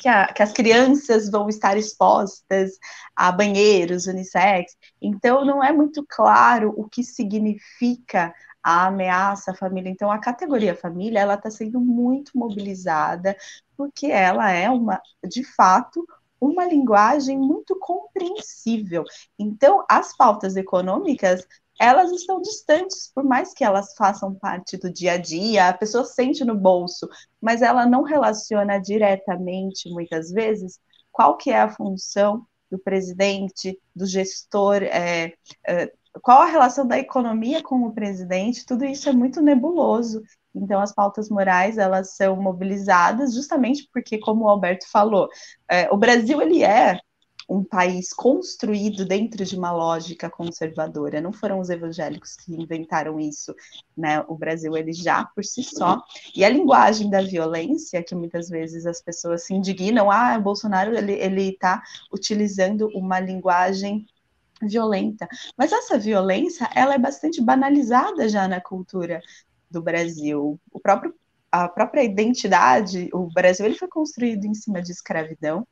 que, 0.00 0.08
a, 0.08 0.32
que, 0.32 0.42
as 0.42 0.52
crianças 0.52 1.30
vão 1.30 1.48
estar 1.48 1.76
expostas 1.76 2.78
a 3.14 3.30
banheiros 3.32 4.06
unissex. 4.06 4.76
Então, 5.00 5.44
não 5.44 5.62
é 5.62 5.72
muito 5.72 6.04
claro 6.08 6.74
o 6.76 6.88
que 6.88 7.02
significa 7.02 8.34
a 8.62 8.86
ameaça 8.86 9.52
à 9.52 9.54
família. 9.54 9.90
Então, 9.90 10.10
a 10.10 10.18
categoria 10.18 10.74
família 10.74 11.20
ela 11.20 11.34
está 11.34 11.50
sendo 11.50 11.80
muito 11.80 12.36
mobilizada 12.36 13.36
porque 13.76 14.06
ela 14.06 14.50
é 14.50 14.68
uma, 14.68 15.00
de 15.26 15.44
fato, 15.44 16.06
uma 16.40 16.64
linguagem 16.64 17.38
muito 17.38 17.78
compreensível. 17.78 19.04
Então, 19.38 19.84
as 19.88 20.16
pautas 20.16 20.56
econômicas 20.56 21.46
elas 21.78 22.10
estão 22.12 22.40
distantes, 22.40 23.10
por 23.14 23.24
mais 23.24 23.54
que 23.54 23.64
elas 23.64 23.94
façam 23.94 24.34
parte 24.34 24.76
do 24.76 24.92
dia 24.92 25.12
a 25.12 25.16
dia, 25.16 25.68
a 25.68 25.72
pessoa 25.72 26.04
sente 26.04 26.44
no 26.44 26.54
bolso, 26.54 27.08
mas 27.40 27.62
ela 27.62 27.86
não 27.86 28.02
relaciona 28.02 28.78
diretamente, 28.78 29.88
muitas 29.90 30.30
vezes, 30.30 30.80
qual 31.12 31.36
que 31.36 31.50
é 31.50 31.60
a 31.60 31.70
função 31.70 32.46
do 32.70 32.78
presidente, 32.78 33.78
do 33.94 34.06
gestor, 34.06 34.82
é, 34.82 35.32
é, 35.66 35.92
qual 36.22 36.42
a 36.42 36.46
relação 36.46 36.86
da 36.86 36.98
economia 36.98 37.62
com 37.62 37.82
o 37.82 37.92
presidente, 37.92 38.66
tudo 38.66 38.84
isso 38.84 39.08
é 39.08 39.12
muito 39.12 39.40
nebuloso. 39.40 40.22
Então, 40.54 40.80
as 40.80 40.92
pautas 40.92 41.28
morais, 41.28 41.78
elas 41.78 42.16
são 42.16 42.36
mobilizadas 42.36 43.34
justamente 43.34 43.88
porque, 43.92 44.18
como 44.18 44.44
o 44.44 44.48
Alberto 44.48 44.88
falou, 44.90 45.28
é, 45.70 45.88
o 45.92 45.96
Brasil, 45.96 46.42
ele 46.42 46.62
é 46.62 46.98
um 47.48 47.64
país 47.64 48.12
construído 48.12 49.06
dentro 49.06 49.44
de 49.44 49.56
uma 49.56 49.72
lógica 49.72 50.28
conservadora. 50.28 51.20
Não 51.20 51.32
foram 51.32 51.60
os 51.60 51.70
evangélicos 51.70 52.36
que 52.36 52.54
inventaram 52.54 53.18
isso, 53.18 53.54
né? 53.96 54.20
O 54.28 54.36
Brasil 54.36 54.76
ele 54.76 54.92
já 54.92 55.24
por 55.24 55.44
si 55.44 55.62
só. 55.62 56.02
E 56.36 56.44
a 56.44 56.48
linguagem 56.50 57.08
da 57.08 57.22
violência, 57.22 58.02
que 58.02 58.14
muitas 58.14 58.50
vezes 58.50 58.84
as 58.84 59.00
pessoas 59.00 59.44
se 59.44 59.54
indignam, 59.54 60.10
ah, 60.10 60.36
o 60.38 60.42
Bolsonaro 60.42 60.94
ele 60.96 61.12
ele 61.12 61.48
está 61.50 61.82
utilizando 62.12 62.88
uma 62.94 63.18
linguagem 63.18 64.06
violenta. 64.60 65.26
Mas 65.56 65.72
essa 65.72 65.98
violência, 65.98 66.68
ela 66.74 66.94
é 66.94 66.98
bastante 66.98 67.40
banalizada 67.40 68.28
já 68.28 68.46
na 68.46 68.60
cultura 68.60 69.22
do 69.70 69.80
Brasil. 69.80 70.60
O 70.70 70.80
próprio 70.80 71.14
a 71.50 71.66
própria 71.66 72.02
identidade, 72.02 73.08
o 73.10 73.26
Brasil 73.32 73.64
ele 73.64 73.74
foi 73.74 73.88
construído 73.88 74.44
em 74.44 74.52
cima 74.52 74.82
de 74.82 74.92
escravidão, 74.92 75.66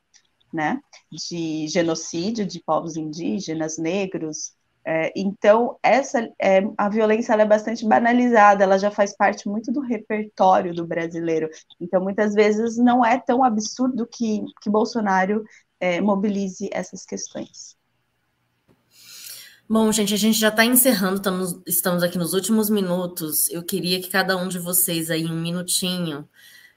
né, 0.52 0.80
de 1.10 1.66
genocídio 1.68 2.46
de 2.46 2.60
povos 2.60 2.96
indígenas, 2.96 3.78
negros. 3.78 4.54
É, 4.88 5.12
então 5.16 5.76
essa 5.82 6.28
é, 6.40 6.60
a 6.78 6.88
violência 6.88 7.32
é 7.32 7.44
bastante 7.44 7.84
banalizada, 7.84 8.62
ela 8.62 8.78
já 8.78 8.88
faz 8.88 9.16
parte 9.16 9.48
muito 9.48 9.72
do 9.72 9.80
repertório 9.80 10.72
do 10.72 10.86
brasileiro. 10.86 11.48
Então 11.80 12.00
muitas 12.00 12.34
vezes 12.34 12.76
não 12.76 13.04
é 13.04 13.18
tão 13.18 13.42
absurdo 13.42 14.06
que, 14.06 14.44
que 14.62 14.70
Bolsonaro 14.70 15.44
é, 15.80 16.00
mobilize 16.00 16.68
essas 16.72 17.04
questões. 17.04 17.76
Bom, 19.68 19.90
gente, 19.90 20.14
a 20.14 20.16
gente 20.16 20.38
já 20.38 20.48
está 20.48 20.64
encerrando, 20.64 21.16
estamos, 21.16 21.60
estamos 21.66 22.02
aqui 22.04 22.16
nos 22.16 22.34
últimos 22.34 22.70
minutos. 22.70 23.50
Eu 23.50 23.64
queria 23.64 24.00
que 24.00 24.08
cada 24.08 24.36
um 24.36 24.46
de 24.46 24.60
vocês 24.60 25.10
aí, 25.10 25.26
um 25.26 25.40
minutinho, 25.40 26.28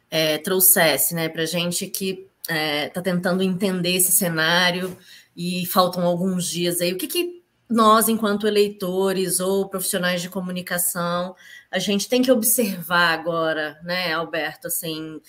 é, 0.09 0.39
trouxesse, 0.39 1.13
né, 1.13 1.29
para 1.29 1.45
gente 1.45 1.85
que 1.85 2.27
está 2.49 2.55
é, 2.55 2.89
tá 2.89 3.01
tentando 3.01 3.43
entender 3.43 3.95
esse 3.95 4.11
cenário 4.11 4.97
e 5.35 5.65
faltam 5.67 6.03
alguns 6.03 6.49
dias 6.49 6.81
aí. 6.81 6.91
O 6.91 6.97
que, 6.97 7.07
que 7.07 7.43
nós, 7.69 8.09
enquanto 8.09 8.47
eleitores 8.47 9.39
ou 9.39 9.69
profissionais 9.69 10.21
de 10.21 10.29
comunicação, 10.29 11.35
a 11.69 11.77
gente 11.77 12.09
tem 12.09 12.21
que 12.21 12.31
observar 12.31 13.13
agora, 13.13 13.79
né, 13.83 14.11
Alberto, 14.13 14.67
assim, 14.67 15.21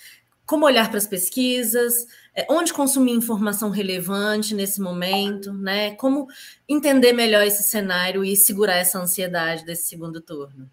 como 0.45 0.65
olhar 0.65 0.89
para 0.89 0.97
as 0.97 1.05
pesquisas, 1.05 2.07
é, 2.35 2.45
onde 2.49 2.73
consumir 2.73 3.11
informação 3.11 3.69
relevante 3.69 4.55
nesse 4.55 4.81
momento, 4.81 5.53
né? 5.53 5.95
Como 5.95 6.27
entender 6.67 7.13
melhor 7.13 7.43
esse 7.43 7.63
cenário 7.63 8.23
e 8.23 8.35
segurar 8.35 8.75
essa 8.75 8.99
ansiedade 8.99 9.63
desse 9.65 9.87
segundo 9.87 10.19
turno. 10.19 10.69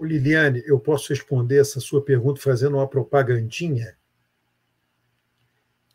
Liliane, 0.00 0.62
eu 0.66 0.78
posso 0.78 1.10
responder 1.10 1.60
essa 1.60 1.80
sua 1.80 2.04
pergunta 2.04 2.40
fazendo 2.40 2.76
uma 2.76 2.88
propagandinha? 2.88 3.96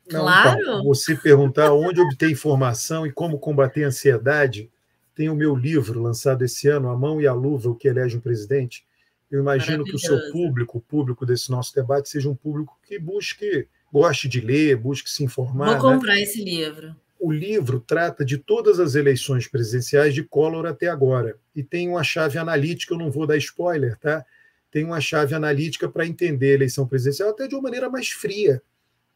Não, 0.09 0.21
claro. 0.21 0.59
Então, 0.59 0.83
você 0.83 1.15
perguntar 1.15 1.73
onde 1.73 2.01
obter 2.01 2.31
informação 2.31 3.05
e 3.05 3.11
como 3.11 3.39
combater 3.39 3.83
a 3.83 3.87
ansiedade, 3.87 4.69
tem 5.15 5.29
o 5.29 5.35
meu 5.35 5.55
livro 5.55 6.01
lançado 6.01 6.43
esse 6.43 6.67
ano, 6.67 6.89
A 6.89 6.97
Mão 6.97 7.21
e 7.21 7.27
a 7.27 7.33
Luva, 7.33 7.69
o 7.69 7.75
que 7.75 7.87
elege 7.87 8.17
um 8.17 8.21
presidente. 8.21 8.85
Eu 9.29 9.39
imagino 9.39 9.85
que 9.85 9.95
o 9.95 9.99
seu 9.99 10.31
público, 10.31 10.77
o 10.77 10.81
público 10.81 11.25
desse 11.25 11.49
nosso 11.49 11.73
debate, 11.73 12.09
seja 12.09 12.29
um 12.29 12.35
público 12.35 12.77
que 12.85 12.99
busque, 12.99 13.67
goste 13.91 14.27
de 14.27 14.41
ler, 14.41 14.75
busque 14.75 15.09
se 15.09 15.23
informar. 15.23 15.77
Vou 15.77 15.89
né? 15.89 15.95
comprar 15.95 16.15
né? 16.15 16.21
esse 16.21 16.43
livro. 16.43 16.95
O 17.17 17.31
livro 17.31 17.79
trata 17.79 18.25
de 18.25 18.37
todas 18.37 18.79
as 18.79 18.95
eleições 18.95 19.47
presidenciais 19.47 20.13
de 20.13 20.23
Collor 20.23 20.65
até 20.65 20.87
agora. 20.87 21.37
E 21.55 21.63
tem 21.63 21.87
uma 21.87 22.03
chave 22.03 22.37
analítica, 22.37 22.93
eu 22.93 22.97
não 22.97 23.11
vou 23.11 23.25
dar 23.25 23.37
spoiler, 23.37 23.97
tá? 23.99 24.25
Tem 24.71 24.83
uma 24.83 24.99
chave 24.99 25.35
analítica 25.35 25.87
para 25.87 26.05
entender 26.05 26.51
a 26.51 26.55
eleição 26.55 26.87
presidencial 26.87 27.29
até 27.29 27.47
de 27.47 27.55
uma 27.55 27.61
maneira 27.61 27.89
mais 27.89 28.09
fria, 28.09 28.61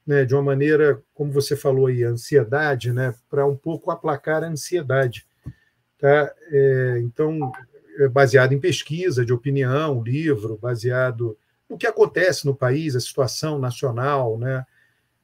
né? 0.05 0.25
de 0.25 0.33
uma 0.33 0.43
maneira, 0.43 1.01
como 1.13 1.31
você 1.31 1.55
falou 1.55 1.87
aí, 1.87 2.03
ansiedade, 2.03 2.91
né? 2.91 3.13
para 3.29 3.45
um 3.45 3.55
pouco 3.55 3.91
aplacar 3.91 4.43
a 4.43 4.47
ansiedade. 4.47 5.25
Tá? 5.97 6.33
É, 6.51 6.99
então, 6.99 7.51
é 7.97 8.07
baseado 8.07 8.53
em 8.53 8.59
pesquisa 8.59 9.25
de 9.25 9.33
opinião, 9.33 10.03
livro, 10.03 10.57
baseado 10.61 11.37
no 11.69 11.77
que 11.77 11.87
acontece 11.87 12.45
no 12.45 12.55
país, 12.55 12.95
a 12.95 12.99
situação 12.99 13.57
nacional, 13.57 14.37
né? 14.37 14.63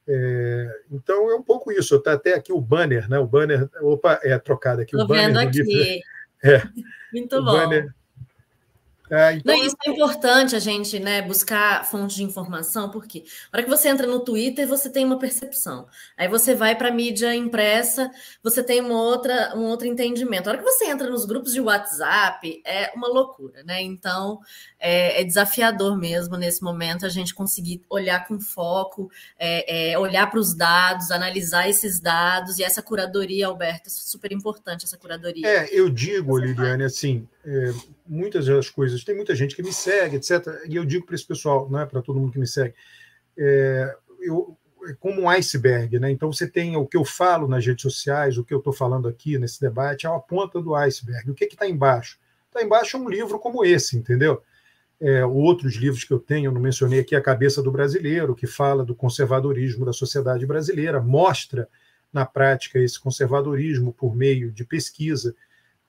É, 0.08 0.82
então 0.92 1.30
é 1.30 1.36
um 1.36 1.44
pouco 1.44 1.72
isso. 1.72 1.96
Está 1.96 2.14
até 2.14 2.34
aqui 2.34 2.52
o 2.52 2.60
banner, 2.60 3.08
né? 3.10 3.20
O 3.20 3.28
banner, 3.28 3.70
opa, 3.82 4.20
é 4.24 4.38
trocado 4.40 4.82
aqui. 4.82 4.96
Estou 4.96 5.16
vendo 5.16 5.38
aqui. 5.38 6.02
É, 6.44 6.62
Muito 7.14 7.44
bom. 7.44 7.52
Banner, 7.52 7.94
é, 9.12 9.34
então... 9.34 9.54
Não, 9.54 9.66
isso 9.66 9.76
é 9.86 9.90
importante 9.90 10.56
a 10.56 10.60
gente 10.60 10.98
né, 10.98 11.22
buscar 11.22 11.86
fontes 11.86 12.16
de 12.16 12.24
informação, 12.24 12.90
porque 12.90 13.26
na 13.52 13.58
hora 13.58 13.64
que 13.64 13.70
você 13.70 13.90
entra 13.90 14.08
no 14.08 14.22
Twitter, 14.22 14.66
você 14.66 14.90
tem 14.90 15.04
uma 15.04 15.20
percepção. 15.20 15.86
Aí 16.16 16.30
você 16.30 16.56
vai 16.56 16.78
para 16.78 16.88
a 16.88 16.92
mídia 16.94 17.36
impressa, 17.36 18.10
você 18.42 18.64
tem 18.64 18.80
uma 18.80 19.02
outra, 19.02 19.54
um 19.54 19.64
outro 19.64 19.86
entendimento. 19.86 20.46
Na 20.46 20.52
hora 20.52 20.58
que 20.60 20.64
você 20.64 20.86
entra 20.86 21.10
nos 21.10 21.26
grupos 21.26 21.52
de 21.52 21.60
WhatsApp, 21.60 22.62
é 22.66 22.90
uma 22.96 23.10
loucura, 23.10 23.62
né? 23.64 23.82
Então 23.82 24.40
é, 24.80 25.20
é 25.20 25.24
desafiador 25.26 25.98
mesmo 25.98 26.38
nesse 26.38 26.64
momento 26.64 27.06
a 27.06 27.10
gente 27.10 27.36
conseguir 27.36 27.84
olhar 27.90 28.26
com 28.26 28.40
foco, 28.40 29.12
é, 29.38 29.92
é 29.92 30.00
olhar 30.00 30.32
para 30.32 30.40
os 30.40 30.54
dados, 30.54 31.12
analisar 31.12 31.68
esses 31.68 32.00
dados, 32.00 32.60
e 32.60 32.64
essa 32.64 32.82
curadoria, 32.82 33.48
Alberto, 33.48 33.88
é 33.88 33.90
super 33.90 34.32
importante, 34.32 34.86
essa 34.86 34.98
curadoria. 34.98 35.46
É, 35.46 35.68
eu 35.70 35.90
digo, 35.90 36.38
Liliane, 36.38 36.86
assim 36.86 37.28
é, 37.46 37.74
muitas 38.08 38.46
das 38.46 38.70
coisas. 38.70 39.04
Tem 39.04 39.16
muita 39.16 39.36
gente 39.36 39.56
que 39.56 39.64
me 39.64 39.74
segue, 39.74 40.18
etc. 40.18 40.48
E 40.68 40.76
eu 40.76 40.86
digo 40.86 41.06
para 41.06 41.16
esse 41.16 41.26
pessoal, 41.26 41.70
né, 41.70 41.86
para 41.86 42.02
todo 42.02 42.20
mundo 42.20 42.32
que 42.32 42.40
me 42.40 42.48
segue, 42.48 42.74
é, 43.38 43.96
eu, 44.20 44.58
é 44.88 44.94
como 44.94 45.22
um 45.22 45.30
iceberg, 45.30 46.00
né? 46.00 46.12
Então 46.12 46.32
você 46.32 46.48
tem 46.48 46.76
o 46.76 46.86
que 46.86 46.98
eu 46.98 47.06
falo 47.06 47.48
nas 47.48 47.66
redes 47.66 47.82
sociais, 47.82 48.38
o 48.38 48.44
que 48.44 48.54
eu 48.54 48.60
estou 48.60 48.74
falando 48.74 49.08
aqui 49.08 49.38
nesse 49.38 49.60
debate, 49.60 50.06
é 50.06 50.10
a 50.10 50.20
ponta 50.20 50.62
do 50.62 50.76
iceberg. 50.76 51.30
O 51.32 51.36
que 51.36 51.46
está 51.46 51.68
embaixo? 51.68 52.20
Está 52.48 52.64
embaixo 52.64 52.98
é 52.98 53.00
um 53.00 53.10
livro 53.10 53.40
como 53.40 53.64
esse, 53.64 53.98
entendeu? 53.98 54.42
É, 55.00 55.26
outros 55.26 55.76
livros 55.76 56.04
que 56.04 56.14
eu 56.14 56.20
tenho, 56.20 56.48
eu 56.48 56.52
não 56.52 56.62
mencionei 56.62 57.00
aqui 57.00 57.16
A 57.16 57.22
Cabeça 57.22 57.64
do 57.64 57.72
Brasileiro, 57.72 58.36
que 58.36 58.46
fala 58.46 58.86
do 58.86 58.94
conservadorismo 58.94 59.86
da 59.86 59.94
sociedade 59.94 60.46
brasileira, 60.46 61.02
mostra 61.02 61.68
na 62.14 62.26
prática 62.26 62.78
esse 62.78 63.00
conservadorismo 63.00 63.94
por 63.94 64.16
meio 64.16 64.52
de 64.52 64.64
pesquisa 64.64 65.34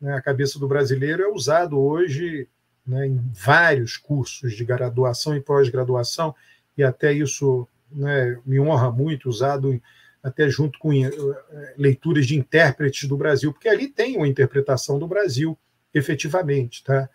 né, 0.02 0.14
a 0.14 0.20
cabeça 0.20 0.58
do 0.58 0.66
brasileiro 0.66 1.22
é 1.22 1.28
usado 1.28 1.80
hoje 1.80 2.48
né, 2.84 3.06
em 3.06 3.20
vários 3.32 3.96
cursos 3.96 4.52
de 4.52 4.64
graduação 4.64 5.36
e 5.36 5.40
pós-graduação, 5.40 6.34
e 6.76 6.82
até 6.82 7.12
isso 7.12 7.68
né, 7.90 8.36
me 8.44 8.58
honra 8.58 8.90
muito, 8.90 9.28
usado 9.28 9.80
até 10.20 10.48
junto 10.48 10.78
com 10.78 10.92
eh, 10.92 11.10
leituras 11.76 12.26
de 12.26 12.36
intérpretes 12.36 13.08
do 13.08 13.16
Brasil, 13.16 13.52
porque 13.52 13.68
ali 13.68 13.88
tem 13.88 14.16
uma 14.16 14.28
interpretação 14.28 14.98
do 14.98 15.06
Brasil, 15.06 15.58
efetivamente. 15.92 16.82
Tá? 16.84 17.08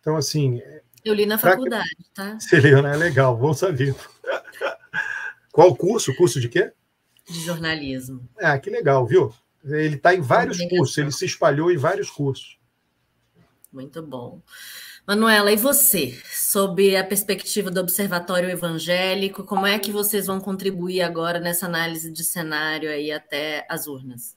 Então, 0.00 0.16
assim. 0.16 0.62
Eu 1.04 1.14
li 1.14 1.26
na 1.26 1.38
faculdade, 1.38 1.88
que... 1.96 2.10
tá? 2.14 2.38
Você 2.38 2.60
leu, 2.60 2.80
né? 2.80 2.96
Legal, 2.96 3.36
bom 3.36 3.52
saber. 3.52 3.94
Qual 5.50 5.74
curso? 5.74 6.14
Curso 6.16 6.40
de 6.40 6.48
quê? 6.48 6.72
De 7.28 7.40
jornalismo. 7.40 8.28
Ah, 8.38 8.56
que 8.58 8.70
legal, 8.70 9.04
viu? 9.06 9.32
Ele 9.64 9.96
está 9.96 10.14
em 10.14 10.20
vários 10.20 10.58
cursos, 10.68 10.98
ele 10.98 11.12
se 11.12 11.24
espalhou 11.24 11.70
em 11.70 11.76
vários 11.76 12.10
cursos. 12.10 12.58
Muito 13.72 14.02
bom. 14.02 14.42
Manuela, 15.06 15.50
e 15.50 15.56
você? 15.56 16.16
Sob 16.32 16.96
a 16.96 17.02
perspectiva 17.02 17.70
do 17.70 17.80
Observatório 17.80 18.50
Evangélico, 18.50 19.44
como 19.44 19.66
é 19.66 19.78
que 19.78 19.90
vocês 19.90 20.26
vão 20.26 20.40
contribuir 20.40 21.02
agora 21.02 21.40
nessa 21.40 21.66
análise 21.66 22.12
de 22.12 22.22
cenário 22.22 22.90
aí 22.90 23.10
até 23.10 23.66
as 23.68 23.86
urnas? 23.86 24.36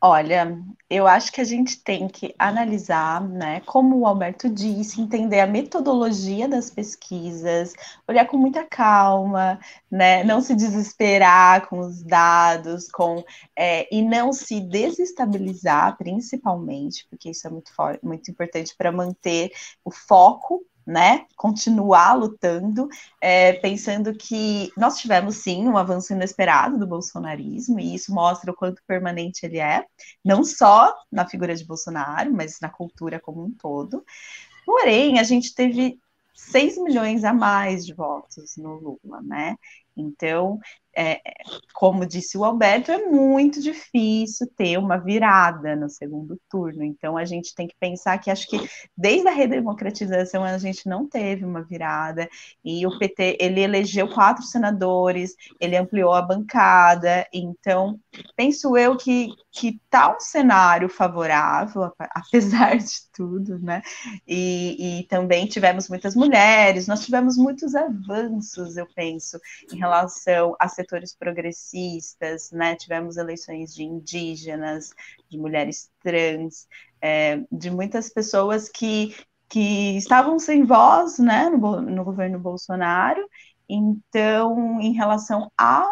Olha, 0.00 0.62
eu 0.90 1.06
acho 1.06 1.32
que 1.32 1.40
a 1.40 1.44
gente 1.44 1.82
tem 1.82 2.06
que 2.06 2.34
analisar, 2.38 3.26
né, 3.26 3.60
como 3.60 3.98
o 3.98 4.06
Alberto 4.06 4.48
disse, 4.48 5.00
entender 5.00 5.40
a 5.40 5.46
metodologia 5.46 6.46
das 6.46 6.70
pesquisas, 6.70 7.72
olhar 8.06 8.26
com 8.26 8.36
muita 8.36 8.62
calma, 8.64 9.58
né, 9.90 10.22
não 10.22 10.42
se 10.42 10.54
desesperar 10.54 11.66
com 11.68 11.78
os 11.80 12.02
dados, 12.02 12.90
com 12.90 13.24
é, 13.56 13.88
e 13.94 14.02
não 14.02 14.34
se 14.34 14.60
desestabilizar, 14.60 15.96
principalmente, 15.96 17.06
porque 17.08 17.30
isso 17.30 17.46
é 17.46 17.50
muito, 17.50 17.72
muito 18.02 18.30
importante 18.30 18.74
para 18.76 18.92
manter 18.92 19.50
o 19.82 19.90
foco 19.90 20.62
né, 20.86 21.26
continuar 21.36 22.14
lutando, 22.14 22.88
é, 23.20 23.54
pensando 23.54 24.14
que 24.14 24.70
nós 24.76 24.98
tivemos 24.98 25.36
sim 25.36 25.66
um 25.66 25.76
avanço 25.76 26.12
inesperado 26.12 26.78
do 26.78 26.86
bolsonarismo, 26.86 27.80
e 27.80 27.94
isso 27.94 28.14
mostra 28.14 28.52
o 28.52 28.54
quanto 28.54 28.82
permanente 28.86 29.44
ele 29.44 29.58
é, 29.58 29.84
não 30.24 30.44
só 30.44 30.94
na 31.10 31.26
figura 31.26 31.54
de 31.56 31.64
Bolsonaro, 31.64 32.32
mas 32.32 32.60
na 32.60 32.68
cultura 32.68 33.18
como 33.18 33.44
um 33.44 33.50
todo. 33.50 34.04
Porém, 34.64 35.18
a 35.18 35.24
gente 35.24 35.54
teve 35.54 35.98
6 36.34 36.78
milhões 36.78 37.24
a 37.24 37.32
mais 37.32 37.84
de 37.84 37.94
votos 37.94 38.56
no 38.56 38.74
Lula, 38.74 39.22
né? 39.22 39.56
Então, 39.96 40.60
é, 40.96 41.20
como 41.74 42.06
disse 42.06 42.38
o 42.38 42.44
Alberto, 42.44 42.90
é 42.90 43.04
muito 43.06 43.60
difícil 43.60 44.46
ter 44.56 44.78
uma 44.78 44.96
virada 44.96 45.76
no 45.76 45.90
segundo 45.90 46.40
turno. 46.48 46.82
Então, 46.82 47.16
a 47.16 47.24
gente 47.24 47.54
tem 47.54 47.68
que 47.68 47.76
pensar 47.78 48.18
que 48.18 48.30
acho 48.30 48.48
que 48.48 48.58
desde 48.96 49.28
a 49.28 49.32
redemocratização 49.32 50.42
a 50.42 50.56
gente 50.56 50.88
não 50.88 51.06
teve 51.06 51.44
uma 51.44 51.62
virada. 51.62 52.28
E 52.64 52.86
o 52.86 52.98
PT 52.98 53.36
ele 53.38 53.60
elegeu 53.60 54.08
quatro 54.08 54.42
senadores, 54.42 55.34
ele 55.60 55.76
ampliou 55.76 56.14
a 56.14 56.22
bancada. 56.22 57.26
Então, 57.32 58.00
penso 58.34 58.76
eu 58.76 58.96
que 58.96 59.28
que 59.56 59.80
tá 59.88 60.14
um 60.14 60.20
cenário 60.20 60.86
favorável, 60.86 61.90
apesar 62.14 62.76
de 62.76 63.10
tudo, 63.12 63.58
né? 63.58 63.80
E, 64.28 65.00
e 65.00 65.04
também 65.04 65.46
tivemos 65.46 65.88
muitas 65.88 66.14
mulheres, 66.14 66.86
nós 66.86 67.04
tivemos 67.04 67.38
muitos 67.38 67.74
avanços, 67.74 68.76
eu 68.76 68.86
penso, 68.94 69.40
em 69.72 69.78
relação 69.78 70.54
a 70.60 70.68
setores 70.86 71.14
progressistas, 71.14 72.52
né? 72.52 72.76
Tivemos 72.76 73.16
eleições 73.16 73.74
de 73.74 73.82
indígenas, 73.82 74.94
de 75.28 75.36
mulheres 75.36 75.90
trans, 76.02 76.68
é, 77.02 77.42
de 77.50 77.70
muitas 77.70 78.08
pessoas 78.08 78.68
que, 78.68 79.14
que 79.48 79.96
estavam 79.96 80.38
sem 80.38 80.64
voz, 80.64 81.18
né, 81.18 81.50
no, 81.50 81.82
no 81.82 82.04
governo 82.04 82.38
Bolsonaro. 82.38 83.28
Então, 83.68 84.80
em 84.80 84.92
relação 84.92 85.50
a 85.58 85.84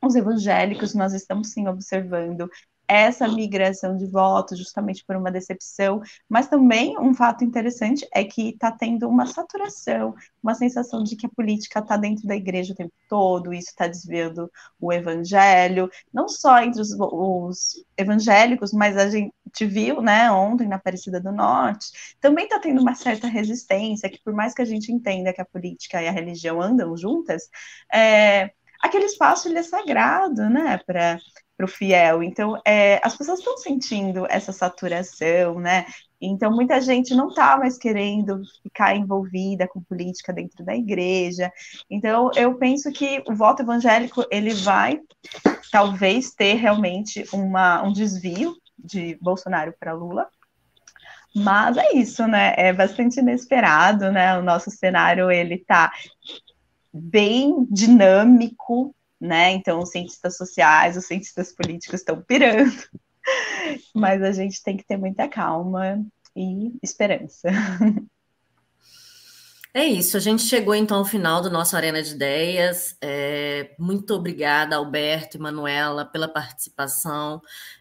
os 0.00 0.14
evangélicos, 0.14 0.94
nós 0.94 1.12
estamos 1.12 1.50
sim 1.50 1.66
observando 1.66 2.48
essa 2.88 3.28
migração 3.28 3.96
de 3.96 4.06
votos 4.06 4.58
justamente 4.58 5.04
por 5.04 5.14
uma 5.14 5.30
decepção, 5.30 6.00
mas 6.26 6.48
também 6.48 6.98
um 6.98 7.12
fato 7.12 7.44
interessante 7.44 8.08
é 8.14 8.24
que 8.24 8.48
está 8.48 8.72
tendo 8.72 9.06
uma 9.06 9.26
saturação, 9.26 10.14
uma 10.42 10.54
sensação 10.54 11.04
de 11.04 11.14
que 11.14 11.26
a 11.26 11.28
política 11.28 11.80
está 11.80 11.98
dentro 11.98 12.26
da 12.26 12.34
igreja 12.34 12.72
o 12.72 12.76
tempo 12.76 12.94
todo, 13.08 13.52
isso 13.52 13.68
está 13.68 13.86
desviando 13.86 14.50
o 14.80 14.90
evangelho, 14.90 15.90
não 16.12 16.28
só 16.28 16.60
entre 16.62 16.80
os, 16.80 16.90
os, 16.98 17.84
evangélicos, 17.96 18.72
mas 18.72 18.96
a 18.96 19.10
gente 19.10 19.66
viu, 19.66 20.00
né, 20.00 20.30
ontem 20.30 20.66
na 20.66 20.76
Aparecida 20.76 21.20
do 21.20 21.32
Norte, 21.32 22.16
também 22.20 22.44
está 22.44 22.58
tendo 22.58 22.80
uma 22.80 22.94
certa 22.94 23.26
resistência, 23.26 24.08
que 24.08 24.22
por 24.22 24.32
mais 24.32 24.54
que 24.54 24.62
a 24.62 24.64
gente 24.64 24.90
entenda 24.90 25.32
que 25.32 25.40
a 25.40 25.44
política 25.44 26.02
e 26.02 26.08
a 26.08 26.12
religião 26.12 26.62
andam 26.62 26.96
juntas, 26.96 27.48
é, 27.92 28.50
aquele 28.80 29.04
espaço 29.04 29.48
ele 29.48 29.58
é 29.58 29.62
sagrado, 29.62 30.48
né, 30.48 30.78
para 30.86 31.18
para 31.58 31.64
o 31.64 31.68
fiel. 31.68 32.22
Então, 32.22 32.56
é, 32.64 33.00
as 33.02 33.16
pessoas 33.16 33.40
estão 33.40 33.58
sentindo 33.58 34.24
essa 34.30 34.52
saturação, 34.52 35.58
né? 35.58 35.86
Então, 36.20 36.52
muita 36.52 36.80
gente 36.80 37.14
não 37.16 37.28
está 37.28 37.58
mais 37.58 37.76
querendo 37.76 38.40
ficar 38.62 38.94
envolvida 38.94 39.66
com 39.66 39.82
política 39.82 40.32
dentro 40.32 40.64
da 40.64 40.74
igreja. 40.76 41.52
Então, 41.90 42.30
eu 42.36 42.54
penso 42.54 42.92
que 42.92 43.24
o 43.26 43.34
voto 43.34 43.62
evangélico 43.62 44.24
ele 44.30 44.54
vai 44.54 45.00
talvez 45.72 46.32
ter 46.32 46.54
realmente 46.54 47.24
uma, 47.32 47.82
um 47.82 47.92
desvio 47.92 48.56
de 48.78 49.18
Bolsonaro 49.20 49.74
para 49.78 49.92
Lula. 49.92 50.28
Mas 51.34 51.76
é 51.76 51.92
isso, 51.92 52.26
né? 52.28 52.54
É 52.56 52.72
bastante 52.72 53.18
inesperado, 53.18 54.12
né? 54.12 54.38
O 54.38 54.42
nosso 54.42 54.70
cenário 54.70 55.30
ele 55.30 55.56
está 55.56 55.92
bem 56.92 57.66
dinâmico, 57.68 58.94
né? 59.20 59.52
Então, 59.52 59.80
os 59.80 59.90
cientistas 59.90 60.36
sociais, 60.36 60.96
os 60.96 61.06
cientistas 61.06 61.52
políticos 61.52 62.00
estão 62.00 62.22
pirando, 62.22 62.72
mas 63.94 64.22
a 64.22 64.32
gente 64.32 64.62
tem 64.62 64.76
que 64.76 64.86
ter 64.86 64.96
muita 64.96 65.28
calma 65.28 66.04
e 66.36 66.72
esperança. 66.82 67.48
É 69.74 69.84
isso, 69.84 70.16
a 70.16 70.20
gente 70.20 70.42
chegou 70.42 70.74
então 70.74 70.96
ao 70.96 71.04
final 71.04 71.42
do 71.42 71.50
nosso 71.50 71.76
Arena 71.76 72.02
de 72.02 72.14
Ideias. 72.14 72.96
É, 73.02 73.74
muito 73.78 74.14
obrigada, 74.14 74.76
Alberto 74.76 75.36
e 75.36 75.40
Manuela, 75.40 76.06
pela 76.06 76.26
participação. 76.26 77.40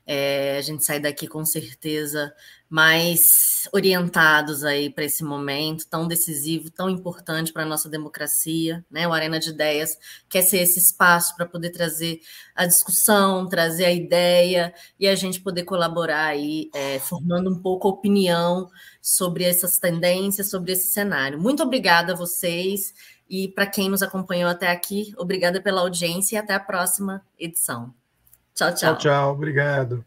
É, 0.09 0.57
a 0.57 0.61
gente 0.61 0.85
sai 0.85 1.01
daqui 1.01 1.27
com 1.27 1.43
certeza 1.43 2.33
mais 2.69 3.67
orientados 3.73 4.63
aí 4.63 4.89
para 4.89 5.03
esse 5.03 5.23
momento 5.23 5.85
tão 5.87 6.07
decisivo, 6.07 6.69
tão 6.69 6.89
importante 6.89 7.51
para 7.51 7.63
a 7.63 7.65
nossa 7.65 7.89
democracia, 7.89 8.85
né? 8.89 9.07
O 9.07 9.13
Arena 9.13 9.39
de 9.39 9.49
Ideias 9.49 9.97
quer 10.29 10.41
ser 10.41 10.59
esse 10.59 10.79
espaço 10.79 11.35
para 11.35 11.45
poder 11.45 11.71
trazer 11.71 12.21
a 12.55 12.65
discussão, 12.65 13.47
trazer 13.49 13.85
a 13.85 13.91
ideia 13.91 14.73
e 14.99 15.07
a 15.07 15.15
gente 15.15 15.41
poder 15.41 15.63
colaborar 15.63 16.25
aí, 16.25 16.69
é, 16.73 16.99
formando 16.99 17.49
um 17.49 17.61
pouco 17.61 17.87
a 17.87 17.91
opinião 17.91 18.69
sobre 19.01 19.43
essas 19.43 19.77
tendências, 19.77 20.49
sobre 20.49 20.71
esse 20.71 20.87
cenário. 20.87 21.39
Muito 21.39 21.63
obrigada 21.63 22.13
a 22.13 22.15
vocês 22.15 22.93
e 23.29 23.49
para 23.49 23.67
quem 23.67 23.89
nos 23.89 24.01
acompanhou 24.01 24.49
até 24.49 24.69
aqui, 24.69 25.13
obrigada 25.17 25.61
pela 25.61 25.81
audiência 25.81 26.35
e 26.35 26.39
até 26.39 26.53
a 26.53 26.59
próxima 26.59 27.25
edição. 27.37 27.96
Tchau, 28.57 28.73
tchau. 28.73 28.95
Tchau, 28.95 28.97
tchau. 28.97 29.33
Obrigado. 29.33 30.03